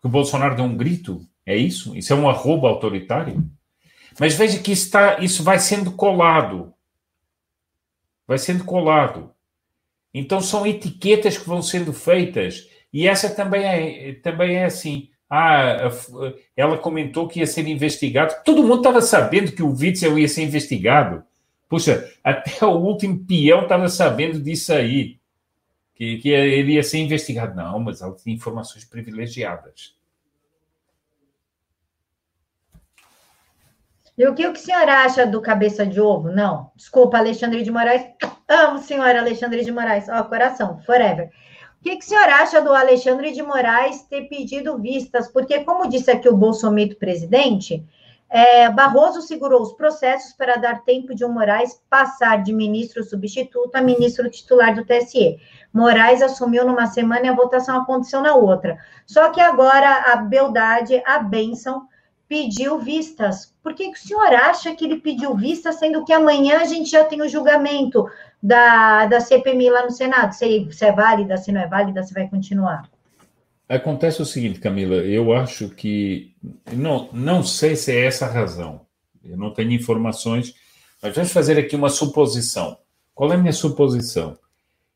Que 0.00 0.06
o 0.06 0.10
Bolsonaro 0.10 0.54
deu 0.54 0.64
um 0.64 0.76
grito? 0.76 1.26
É 1.44 1.56
isso? 1.56 1.96
Isso 1.96 2.12
é 2.12 2.16
um 2.16 2.28
arrobo 2.28 2.66
autoritário? 2.66 3.44
Mas 4.18 4.34
veja 4.34 4.58
que 4.58 4.72
está, 4.72 5.18
isso 5.18 5.42
vai 5.42 5.58
sendo 5.58 5.92
colado. 5.92 6.72
Vai 8.26 8.38
sendo 8.38 8.64
colado. 8.64 9.34
Então 10.14 10.40
são 10.40 10.66
etiquetas 10.66 11.36
que 11.36 11.48
vão 11.48 11.62
sendo 11.62 11.92
feitas. 11.92 12.68
E 12.92 13.06
essa 13.06 13.30
também 13.30 13.64
é, 13.64 14.12
também 14.14 14.56
é 14.56 14.64
assim. 14.64 15.08
Ah, 15.28 15.88
ela 16.56 16.76
comentou 16.76 17.28
que 17.28 17.38
ia 17.38 17.46
ser 17.46 17.66
investigado. 17.68 18.34
Todo 18.44 18.62
mundo 18.62 18.78
estava 18.78 19.00
sabendo 19.00 19.52
que 19.52 19.62
o 19.62 19.72
Witzel 19.72 20.18
ia 20.18 20.28
ser 20.28 20.42
investigado. 20.42 21.22
Puxa, 21.68 22.12
até 22.24 22.66
o 22.66 22.76
último 22.78 23.24
peão 23.24 23.62
estava 23.62 23.88
sabendo 23.88 24.40
disso 24.40 24.72
aí, 24.72 25.20
que, 25.94 26.18
que 26.18 26.30
ele 26.30 26.72
ia 26.72 26.82
ser 26.82 26.98
investigado. 26.98 27.54
Não, 27.54 27.78
mas 27.78 28.02
ela 28.02 28.16
tinha 28.16 28.34
informações 28.34 28.84
privilegiadas. 28.84 29.94
E 34.18 34.26
o 34.26 34.34
que 34.34 34.46
o 34.46 34.54
senhor 34.56 34.86
acha 34.88 35.24
do 35.24 35.40
cabeça 35.40 35.86
de 35.86 36.00
ovo? 36.00 36.30
Não, 36.30 36.70
desculpa, 36.76 37.16
Alexandre 37.16 37.62
de 37.62 37.70
Moraes. 37.70 38.04
Amo, 38.48 38.78
senhor 38.80 39.16
Alexandre 39.16 39.64
de 39.64 39.70
Moraes. 39.70 40.08
Ó, 40.08 40.20
oh, 40.20 40.24
coração, 40.24 40.78
forever. 40.82 41.30
O 41.80 41.82
que, 41.82 41.96
que 41.96 42.04
o 42.04 42.08
senhor 42.08 42.28
acha 42.28 42.60
do 42.60 42.74
Alexandre 42.74 43.32
de 43.32 43.42
Moraes 43.42 44.02
ter 44.02 44.28
pedido 44.28 44.76
vistas? 44.78 45.28
Porque, 45.28 45.64
como 45.64 45.88
disse 45.88 46.10
aqui 46.10 46.28
o 46.28 46.36
Bolsonaro 46.36 46.94
presidente, 46.96 47.84
É, 48.32 48.70
Barroso 48.70 49.22
segurou 49.22 49.60
os 49.60 49.72
processos 49.72 50.32
para 50.34 50.54
dar 50.54 50.84
tempo 50.84 51.12
de 51.16 51.24
o 51.24 51.28
Moraes 51.28 51.82
passar 51.90 52.44
de 52.44 52.52
ministro 52.52 53.02
substituto 53.02 53.74
a 53.74 53.82
ministro 53.82 54.30
titular 54.30 54.72
do 54.72 54.84
TSE. 54.84 55.36
Moraes 55.72 56.22
assumiu 56.22 56.64
numa 56.64 56.86
semana 56.86 57.26
e 57.26 57.28
a 57.28 57.34
votação 57.34 57.80
aconteceu 57.80 58.20
na 58.20 58.36
outra. 58.36 58.78
Só 59.04 59.30
que 59.30 59.40
agora 59.40 60.12
a 60.12 60.16
beldade, 60.16 61.02
a 61.04 61.18
bênção, 61.18 61.88
pediu 62.28 62.78
vistas. 62.78 63.52
Por 63.60 63.74
que, 63.74 63.90
que 63.90 63.98
o 63.98 64.00
senhor 64.00 64.32
acha 64.32 64.76
que 64.76 64.84
ele 64.84 65.00
pediu 65.00 65.34
vistas, 65.34 65.80
sendo 65.80 66.04
que 66.04 66.12
amanhã 66.12 66.60
a 66.60 66.64
gente 66.64 66.88
já 66.88 67.02
tem 67.02 67.20
o 67.20 67.28
julgamento 67.28 68.06
da, 68.42 69.06
da 69.06 69.20
CPMI 69.20 69.70
lá 69.70 69.84
no 69.84 69.90
Senado? 69.90 70.32
Se, 70.32 70.68
se 70.70 70.84
é 70.84 70.92
válida, 70.92 71.36
se 71.36 71.52
não 71.52 71.60
é 71.60 71.66
válida, 71.66 72.02
se 72.02 72.14
vai 72.14 72.28
continuar? 72.28 72.88
Acontece 73.68 74.20
o 74.20 74.26
seguinte, 74.26 74.58
Camila, 74.58 74.96
eu 74.96 75.32
acho 75.32 75.68
que. 75.68 76.34
Não, 76.72 77.08
não 77.12 77.44
sei 77.44 77.76
se 77.76 77.92
é 77.92 78.04
essa 78.04 78.26
a 78.26 78.32
razão. 78.32 78.84
Eu 79.22 79.36
não 79.36 79.52
tenho 79.52 79.70
informações, 79.70 80.54
mas 81.00 81.14
vamos 81.14 81.32
fazer 81.32 81.58
aqui 81.58 81.76
uma 81.76 81.88
suposição. 81.88 82.78
Qual 83.14 83.30
é 83.30 83.36
a 83.36 83.38
minha 83.38 83.52
suposição? 83.52 84.36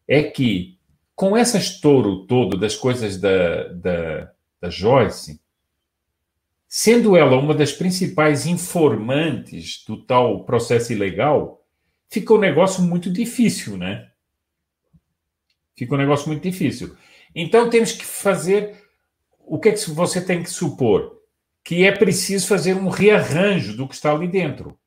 É 0.08 0.22
que, 0.22 0.76
com 1.14 1.36
esse 1.36 1.56
estouro 1.56 2.26
todo 2.26 2.56
das 2.56 2.74
coisas 2.74 3.16
da, 3.16 3.68
da, 3.68 4.30
da 4.60 4.70
Joyce, 4.70 5.40
sendo 6.66 7.16
ela 7.16 7.36
uma 7.36 7.54
das 7.54 7.72
principais 7.72 8.46
informantes 8.46 9.84
do 9.86 10.02
tal 10.04 10.44
processo 10.44 10.92
ilegal, 10.92 11.63
fica 12.08 12.34
um 12.34 12.38
negócio 12.38 12.82
muito 12.82 13.10
difícil, 13.10 13.76
né? 13.76 14.10
Fica 15.76 15.94
um 15.94 15.98
negócio 15.98 16.28
muito 16.28 16.42
difícil. 16.42 16.96
Então 17.34 17.68
temos 17.68 17.92
que 17.92 18.04
fazer 18.04 18.76
o 19.38 19.58
que 19.58 19.70
é 19.70 19.72
que 19.72 19.90
você 19.90 20.24
tem 20.24 20.42
que 20.42 20.50
supor? 20.50 21.20
Que 21.62 21.84
é 21.84 21.92
preciso 21.92 22.46
fazer 22.46 22.74
um 22.74 22.88
rearranjo 22.88 23.76
do 23.76 23.88
que 23.88 23.94
está 23.94 24.12
ali 24.12 24.28
dentro. 24.28 24.78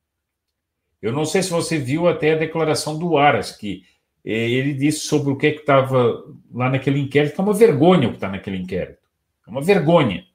Eu 1.01 1.11
não 1.11 1.25
sei 1.25 1.43
se 1.43 1.49
você 1.49 1.77
viu 1.77 2.07
até 2.07 2.33
a 2.33 2.37
declaração 2.37 2.97
do 2.97 3.17
Aras, 3.17 3.51
que 3.51 3.83
eh, 4.25 4.49
ele 4.49 4.73
disse 4.73 4.99
sobre 4.99 5.31
o 5.31 5.37
que 5.37 5.47
é 5.47 5.51
que 5.51 5.59
estava 5.59 6.23
lá 6.51 6.69
naquele 6.69 6.99
inquérito, 6.99 7.35
que 7.35 7.41
é 7.41 7.43
uma 7.43 7.53
vergonha 7.53 8.07
o 8.07 8.11
que 8.11 8.17
está 8.17 8.29
naquele 8.29 8.57
inquérito. 8.57 8.99
É 9.45 9.49
uma 9.49 9.61
vergonha. 9.61 10.25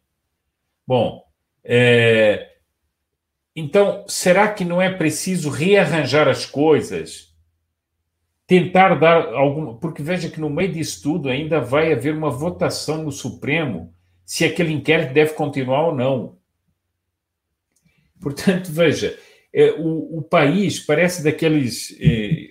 Bom, 0.87 1.25
é... 1.65 2.52
então, 3.55 4.05
será 4.09 4.53
que 4.53 4.65
não 4.65 4.81
é 4.81 4.91
preciso 4.91 5.51
rearranjar 5.51 6.29
as 6.29 6.47
coisas 6.47 7.33
tentar 8.53 8.97
dar 8.97 9.33
alguma. 9.33 9.79
Porque 9.79 10.03
veja 10.03 10.29
que 10.29 10.39
no 10.39 10.51
meio 10.51 10.73
disso 10.73 11.03
tudo 11.03 11.31
ainda 11.31 11.59
vai 11.59 11.91
haver 11.91 12.15
uma 12.15 12.31
votação 12.31 13.03
no 13.03 13.11
Supremo 13.11 13.95
se 14.27 14.45
aquele 14.45 14.73
inquérito 14.73 15.15
deve 15.15 15.33
continuar 15.33 15.87
ou 15.89 15.95
não. 15.95 16.37
Portanto, 18.21 18.71
veja, 18.71 19.19
é, 19.55 19.73
o, 19.73 20.19
o 20.19 20.23
país 20.23 20.79
parece 20.79 21.25
daqueles. 21.25 21.97
É, 21.99 22.42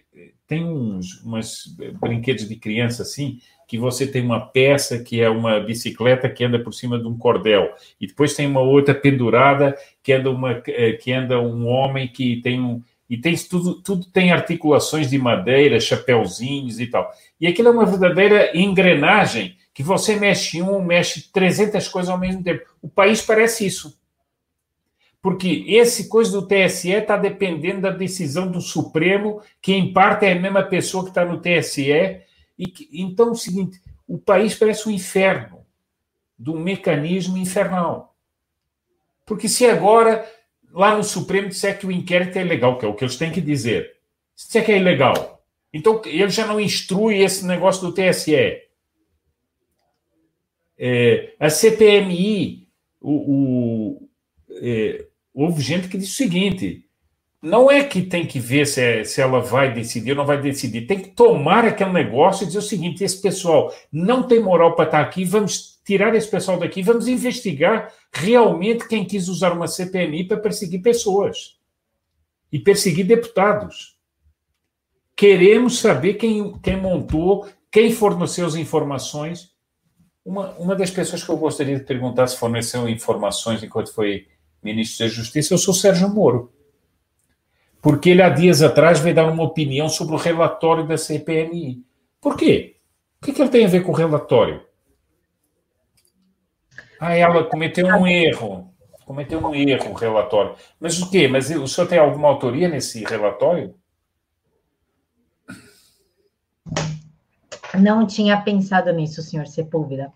tem 0.52 0.66
uns 0.66 1.22
umas 1.24 1.64
brinquedos 2.02 2.45
de 2.45 2.58
criança 2.58 3.04
assim, 3.04 3.39
que 3.66 3.78
você 3.78 4.06
tem 4.06 4.22
uma 4.22 4.47
peça 4.47 4.99
que 5.02 5.22
é 5.22 5.30
uma 5.30 5.62
bicicleta 5.62 6.28
que 6.28 6.43
anda 6.43 6.60
por 6.60 6.74
cima 6.74 6.99
de 6.99 7.08
um 7.08 7.18
cordel, 7.18 7.74
e 8.02 8.06
depois 8.06 8.36
tem 8.36 8.47
uma 8.47 8.60
outra 8.60 8.93
pendurada 8.93 9.74
que 10.04 10.12
anda, 10.12 10.30
uma, 10.30 10.62
é, 10.68 10.91
que 10.91 11.14
anda 11.14 11.39
um 11.39 11.66
homem 11.66 12.06
que 12.06 12.41
tem 12.41 12.60
um, 12.60 12.84
e 13.10 13.16
tem 13.16 13.34
tudo, 13.38 13.82
tudo 13.82 14.06
tem 14.08 14.34
articulações 14.34 15.10
de 15.10 15.18
madeira, 15.18 15.80
chapéuzinhos 15.80 16.82
e 16.82 16.88
tal. 16.88 17.10
E 17.39 17.47
aquilo 17.47 17.70
é 17.70 17.72
uma 17.72 17.86
verdadeira 17.86 18.52
engrenagem 18.54 19.56
que 19.74 19.82
você 19.82 20.18
mexe 20.18 20.62
um, 20.62 20.84
mexe 20.84 21.32
300 21.32 21.88
coisas 21.88 22.10
ao 22.10 22.20
mesmo 22.20 22.43
tempo. 22.43 22.66
O 22.82 22.89
país 22.89 23.22
parece 23.22 23.66
isso. 23.66 23.97
Porque 25.22 25.65
esse 25.67 26.07
coisa 26.07 26.32
do 26.32 26.47
TSE 26.47 26.89
está 26.91 27.15
dependendo 27.15 27.82
da 27.82 27.91
decisão 27.91 28.49
do 28.49 28.59
Supremo, 28.59 29.41
que 29.61 29.74
em 29.74 29.93
parte 29.93 30.26
é 30.26 30.32
a 30.32 30.39
mesma 30.39 30.63
pessoa 30.63 31.03
que 31.03 31.11
está 31.11 31.24
no 31.24 31.39
TSE. 31.39 32.22
E 32.57 32.67
que, 32.67 32.89
então, 32.91 33.28
é 33.28 33.32
o 33.32 33.36
seguinte: 33.36 33.80
o 34.07 34.17
país 34.17 34.55
parece 34.55 34.89
um 34.89 34.91
inferno, 34.91 35.63
de 36.38 36.49
um 36.49 36.59
mecanismo 36.59 37.38
infernal. 37.38 38.15
Porque 39.26 39.47
se 39.47 39.65
agora 39.67 40.28
lá 40.72 40.95
no 40.97 41.03
Supremo 41.03 41.49
disser 41.49 41.78
que 41.78 41.86
o 41.86 41.91
inquérito 41.91 42.38
é 42.38 42.41
ilegal, 42.41 42.78
que 42.78 42.86
é 42.86 42.88
o 42.88 42.95
que 42.95 43.03
eles 43.03 43.17
têm 43.17 43.32
que 43.32 43.41
dizer. 43.41 43.97
Se 44.36 44.47
disser 44.47 44.65
que 44.65 44.72
é 44.72 44.78
ilegal, 44.78 45.43
então 45.72 46.01
ele 46.05 46.30
já 46.30 46.47
não 46.47 46.59
instrui 46.59 47.19
esse 47.19 47.45
negócio 47.45 47.88
do 47.88 47.93
TSE. 47.93 48.61
É, 50.78 51.36
a 51.39 51.49
CPMI, 51.49 52.67
o, 52.99 53.11
o 53.11 54.09
é, 54.61 55.05
houve 55.34 55.61
gente 55.61 55.88
que 55.88 55.97
disse 55.97 56.13
o 56.13 56.15
seguinte: 56.15 56.86
não 57.41 57.71
é 57.71 57.84
que 57.84 58.03
tem 58.03 58.25
que 58.25 58.39
ver 58.39 58.67
se, 58.67 58.82
é, 58.82 59.03
se 59.03 59.19
ela 59.19 59.39
vai 59.39 59.73
decidir 59.73 60.11
ou 60.11 60.17
não 60.17 60.25
vai 60.25 60.39
decidir, 60.39 60.86
tem 60.86 60.99
que 60.99 61.09
tomar 61.09 61.65
aquele 61.65 61.91
negócio 61.91 62.43
e 62.43 62.47
dizer 62.47 62.59
o 62.59 62.61
seguinte: 62.61 63.03
esse 63.03 63.19
pessoal 63.19 63.73
não 63.91 64.21
tem 64.23 64.39
moral 64.39 64.75
para 64.75 64.86
estar 64.86 65.01
aqui, 65.01 65.25
vamos 65.25 65.82
tirar 65.84 66.13
esse 66.13 66.29
pessoal 66.29 66.59
daqui, 66.59 66.84
vamos 66.84 67.07
investigar 67.07 67.91
realmente 68.13 68.88
quem 68.88 69.03
quis 69.03 69.27
usar 69.27 69.53
uma 69.53 69.67
CPMI 69.67 70.27
para 70.27 70.38
perseguir 70.38 70.82
pessoas 70.82 71.57
e 72.51 72.59
perseguir 72.59 73.07
deputados. 73.07 73.97
Queremos 75.15 75.79
saber 75.79 76.15
quem, 76.15 76.53
quem 76.59 76.77
montou, 76.77 77.47
quem 77.71 77.91
forneceu 77.91 78.45
as 78.45 78.55
informações. 78.55 79.51
Uma, 80.23 80.51
uma 80.51 80.75
das 80.75 80.91
pessoas 80.91 81.23
que 81.23 81.29
eu 81.29 81.38
gostaria 81.38 81.77
de 81.79 81.86
perguntar 81.86 82.27
se 82.27 82.38
forneceu 82.38 82.88
informações 82.88 83.63
enquanto 83.63 83.93
foi 83.93 84.27
ministro 84.64 85.05
da 85.05 85.12
Justiça, 85.12 85.53
eu 85.53 85.57
sou 85.57 85.74
Sérgio 85.74 86.09
Moro. 86.09 86.51
Porque 87.82 88.12
ele, 88.12 88.22
há 88.22 88.30
dias 88.30 88.62
atrás, 88.62 88.99
veio 88.99 89.16
dar 89.16 89.26
uma 89.26 89.43
opinião 89.43 89.89
sobre 89.89 90.14
o 90.14 90.18
relatório 90.18 90.88
da 90.88 90.97
CPMI. 90.97 91.84
Por 92.20 92.38
quê? 92.38 92.76
O 93.20 93.26
que, 93.26 93.34
que 93.34 93.41
ele 93.41 93.49
tem 93.49 93.66
a 93.66 93.70
ver 93.70 93.82
com 93.84 93.91
o 93.91 93.95
relatório? 93.95 94.64
Ah, 96.99 97.16
ela 97.16 97.43
cometeu 97.43 97.88
um 97.88 98.05
erro. 98.05 98.72
Cometeu 99.05 99.39
um 99.39 99.55
erro 99.55 99.91
o 99.91 99.93
relatório. 99.93 100.55
Mas 100.80 101.01
o 101.01 101.09
quê? 101.09 101.28
Mas 101.28 101.49
o 101.49 101.68
senhor 101.68 101.88
tem 101.88 101.97
alguma 101.97 102.28
autoria 102.28 102.70
nesse 102.70 103.03
relatório? 103.03 103.76
Não 107.80 108.05
tinha 108.05 108.39
pensado 108.41 108.91
nisso, 108.91 109.22
senhor 109.22 109.47
Sepúlveda. 109.47 110.14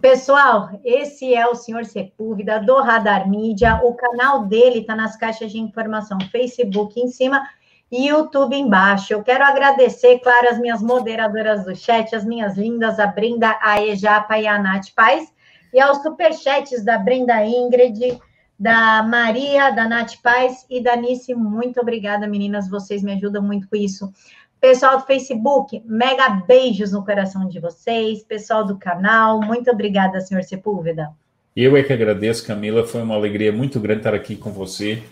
Pessoal, 0.00 0.78
esse 0.84 1.34
é 1.34 1.46
o 1.46 1.54
senhor 1.54 1.84
Sepúlveda 1.86 2.60
do 2.60 2.80
Radar 2.80 3.28
Mídia. 3.28 3.80
O 3.82 3.94
canal 3.94 4.44
dele 4.44 4.80
está 4.80 4.94
nas 4.94 5.16
caixas 5.16 5.50
de 5.50 5.58
informação, 5.58 6.18
Facebook 6.30 7.00
em 7.00 7.08
cima 7.08 7.42
e 7.90 8.08
YouTube 8.08 8.54
embaixo. 8.54 9.14
Eu 9.14 9.22
quero 9.22 9.42
agradecer, 9.42 10.18
claro, 10.18 10.48
as 10.50 10.58
minhas 10.58 10.82
moderadoras 10.82 11.64
do 11.64 11.74
chat, 11.74 12.14
as 12.14 12.26
minhas 12.26 12.58
lindas, 12.58 13.00
a 13.00 13.06
Brenda, 13.06 13.58
a 13.60 13.82
Ejapa 13.82 14.38
e 14.38 14.46
a 14.46 14.58
Nath 14.58 14.90
Paz 14.94 15.32
e 15.72 15.80
aos 15.80 16.02
superchats 16.02 16.84
da 16.84 16.98
Brenda 16.98 17.44
Ingrid, 17.44 18.20
da 18.58 19.02
Maria, 19.02 19.70
da 19.70 19.88
Nath 19.88 20.16
Paz 20.22 20.66
e 20.68 20.82
da 20.82 20.94
Nice. 20.94 21.34
Muito 21.34 21.80
obrigada, 21.80 22.26
meninas. 22.26 22.68
Vocês 22.68 23.02
me 23.02 23.14
ajudam 23.14 23.42
muito 23.42 23.68
com 23.68 23.76
isso. 23.76 24.12
Pessoal 24.60 24.98
do 24.98 25.06
Facebook, 25.06 25.82
mega 25.84 26.28
beijos 26.46 26.92
no 26.92 27.04
coração 27.04 27.48
de 27.48 27.60
vocês. 27.60 28.22
Pessoal 28.22 28.66
do 28.66 28.78
canal, 28.78 29.40
muito 29.40 29.70
obrigada, 29.70 30.20
senhor 30.20 30.42
Sepúlveda. 30.42 31.10
Eu 31.54 31.76
é 31.76 31.82
que 31.82 31.92
agradeço, 31.92 32.46
Camila. 32.46 32.86
Foi 32.86 33.02
uma 33.02 33.14
alegria 33.14 33.52
muito 33.52 33.78
grande 33.78 34.00
estar 34.00 34.14
aqui 34.14 34.36
com 34.36 34.50
você. 34.50 35.02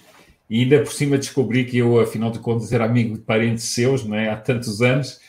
E 0.48 0.62
ainda 0.62 0.80
por 0.80 0.92
cima 0.92 1.16
descobri 1.16 1.64
que 1.64 1.78
eu, 1.78 1.98
afinal 2.00 2.30
de 2.30 2.38
contas, 2.38 2.72
era 2.72 2.84
amigo 2.84 3.14
de 3.14 3.22
parentes 3.22 3.64
seus, 3.64 4.04
né, 4.04 4.30
há 4.30 4.36
tantos 4.36 4.82
anos. 4.82 5.20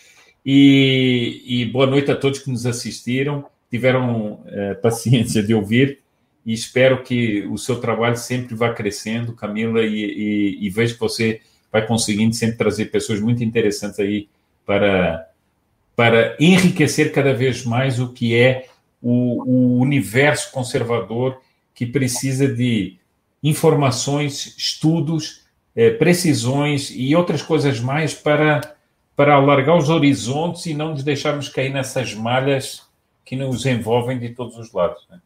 E, 0.46 1.42
e 1.46 1.66
boa 1.66 1.88
noite 1.88 2.12
a 2.12 2.16
todos 2.16 2.40
que 2.40 2.50
nos 2.50 2.66
assistiram 2.66 3.46
tiveram 3.70 4.44
é, 4.46 4.74
paciência 4.76 5.42
de 5.42 5.54
ouvir 5.54 6.00
e 6.46 6.54
espero 6.54 7.02
que 7.02 7.46
o 7.48 7.58
seu 7.58 7.82
trabalho 7.82 8.16
sempre 8.16 8.54
vá 8.54 8.72
crescendo, 8.72 9.34
Camila, 9.34 9.82
e, 9.82 9.96
e, 9.96 10.66
e 10.66 10.70
vejo 10.70 10.94
que 10.94 11.00
você 11.00 11.42
vai 11.76 11.86
conseguindo 11.86 12.34
sempre 12.34 12.56
trazer 12.56 12.86
pessoas 12.86 13.20
muito 13.20 13.44
interessantes 13.44 14.00
aí 14.00 14.30
para, 14.66 15.28
para 15.94 16.38
enriquecer 16.40 17.12
cada 17.12 17.34
vez 17.34 17.66
mais 17.66 18.00
o 18.00 18.14
que 18.14 18.34
é 18.34 18.70
o, 19.02 19.44
o 19.44 19.80
universo 19.82 20.54
conservador 20.54 21.38
que 21.74 21.86
precisa 21.86 22.48
de 22.48 22.96
informações, 23.44 24.56
estudos, 24.58 25.44
é, 25.76 25.90
precisões 25.90 26.94
e 26.96 27.14
outras 27.14 27.42
coisas 27.42 27.82
mais 27.82 28.14
para, 28.14 28.74
para 29.14 29.36
alargar 29.36 29.76
os 29.76 29.90
horizontes 29.90 30.68
e 30.68 30.74
não 30.74 30.92
nos 30.92 31.04
deixarmos 31.04 31.50
cair 31.50 31.74
nessas 31.74 32.14
malhas 32.14 32.84
que 33.26 33.36
nos 33.36 33.66
envolvem 33.66 34.18
de 34.18 34.30
todos 34.30 34.58
os 34.58 34.72
lados. 34.72 35.06
Né? 35.10 35.20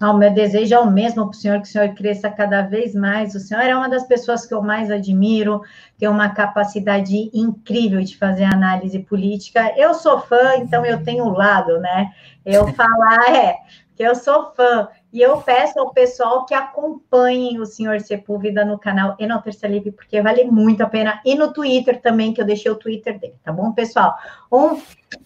Não, 0.00 0.16
meu 0.16 0.32
desejo 0.32 0.74
é 0.74 0.78
o 0.78 0.90
mesmo 0.90 1.26
para 1.26 1.30
o 1.30 1.34
senhor, 1.34 1.60
que 1.60 1.68
o 1.68 1.70
senhor 1.70 1.94
cresça 1.94 2.30
cada 2.30 2.62
vez 2.62 2.94
mais. 2.94 3.34
O 3.34 3.40
senhor 3.40 3.62
é 3.62 3.74
uma 3.74 3.88
das 3.88 4.06
pessoas 4.06 4.46
que 4.46 4.54
eu 4.54 4.62
mais 4.62 4.90
admiro, 4.90 5.62
tem 5.98 6.08
uma 6.08 6.28
capacidade 6.30 7.30
incrível 7.32 8.02
de 8.02 8.16
fazer 8.16 8.44
análise 8.44 8.98
política. 9.00 9.72
Eu 9.76 9.94
sou 9.94 10.20
fã, 10.20 10.56
então 10.56 10.84
eu 10.84 11.02
tenho 11.02 11.24
o 11.24 11.32
lado, 11.32 11.78
né? 11.80 12.12
Eu 12.44 12.68
falar, 12.74 13.34
é, 13.34 13.56
que 13.96 14.02
eu 14.02 14.14
sou 14.14 14.52
fã. 14.54 14.88
E 15.14 15.22
eu 15.22 15.40
peço 15.40 15.78
ao 15.78 15.92
pessoal 15.92 16.44
que 16.44 16.52
acompanhem 16.52 17.60
o 17.60 17.64
senhor 17.64 18.00
Sepúlveda 18.00 18.64
no 18.64 18.76
canal 18.76 19.14
e 19.16 19.24
no 19.24 19.40
Terça 19.40 19.68
Livre, 19.68 19.92
porque 19.92 20.20
vale 20.20 20.42
muito 20.42 20.82
a 20.82 20.88
pena. 20.88 21.20
E 21.24 21.36
no 21.36 21.52
Twitter 21.52 22.02
também, 22.02 22.34
que 22.34 22.40
eu 22.40 22.44
deixei 22.44 22.68
o 22.68 22.74
Twitter 22.74 23.16
dele, 23.20 23.36
tá 23.44 23.52
bom, 23.52 23.70
pessoal? 23.70 24.16
Um 24.50 24.82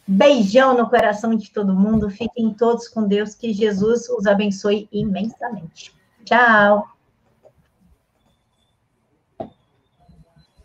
beijão 0.06 0.76
no 0.76 0.90
coração 0.90 1.34
de 1.34 1.50
todo 1.50 1.72
mundo. 1.72 2.10
Fiquem 2.10 2.52
todos 2.52 2.86
com 2.86 3.08
Deus. 3.08 3.34
Que 3.34 3.50
Jesus 3.50 4.10
os 4.10 4.26
abençoe 4.26 4.86
imensamente. 4.92 5.96
Tchau. 6.22 6.97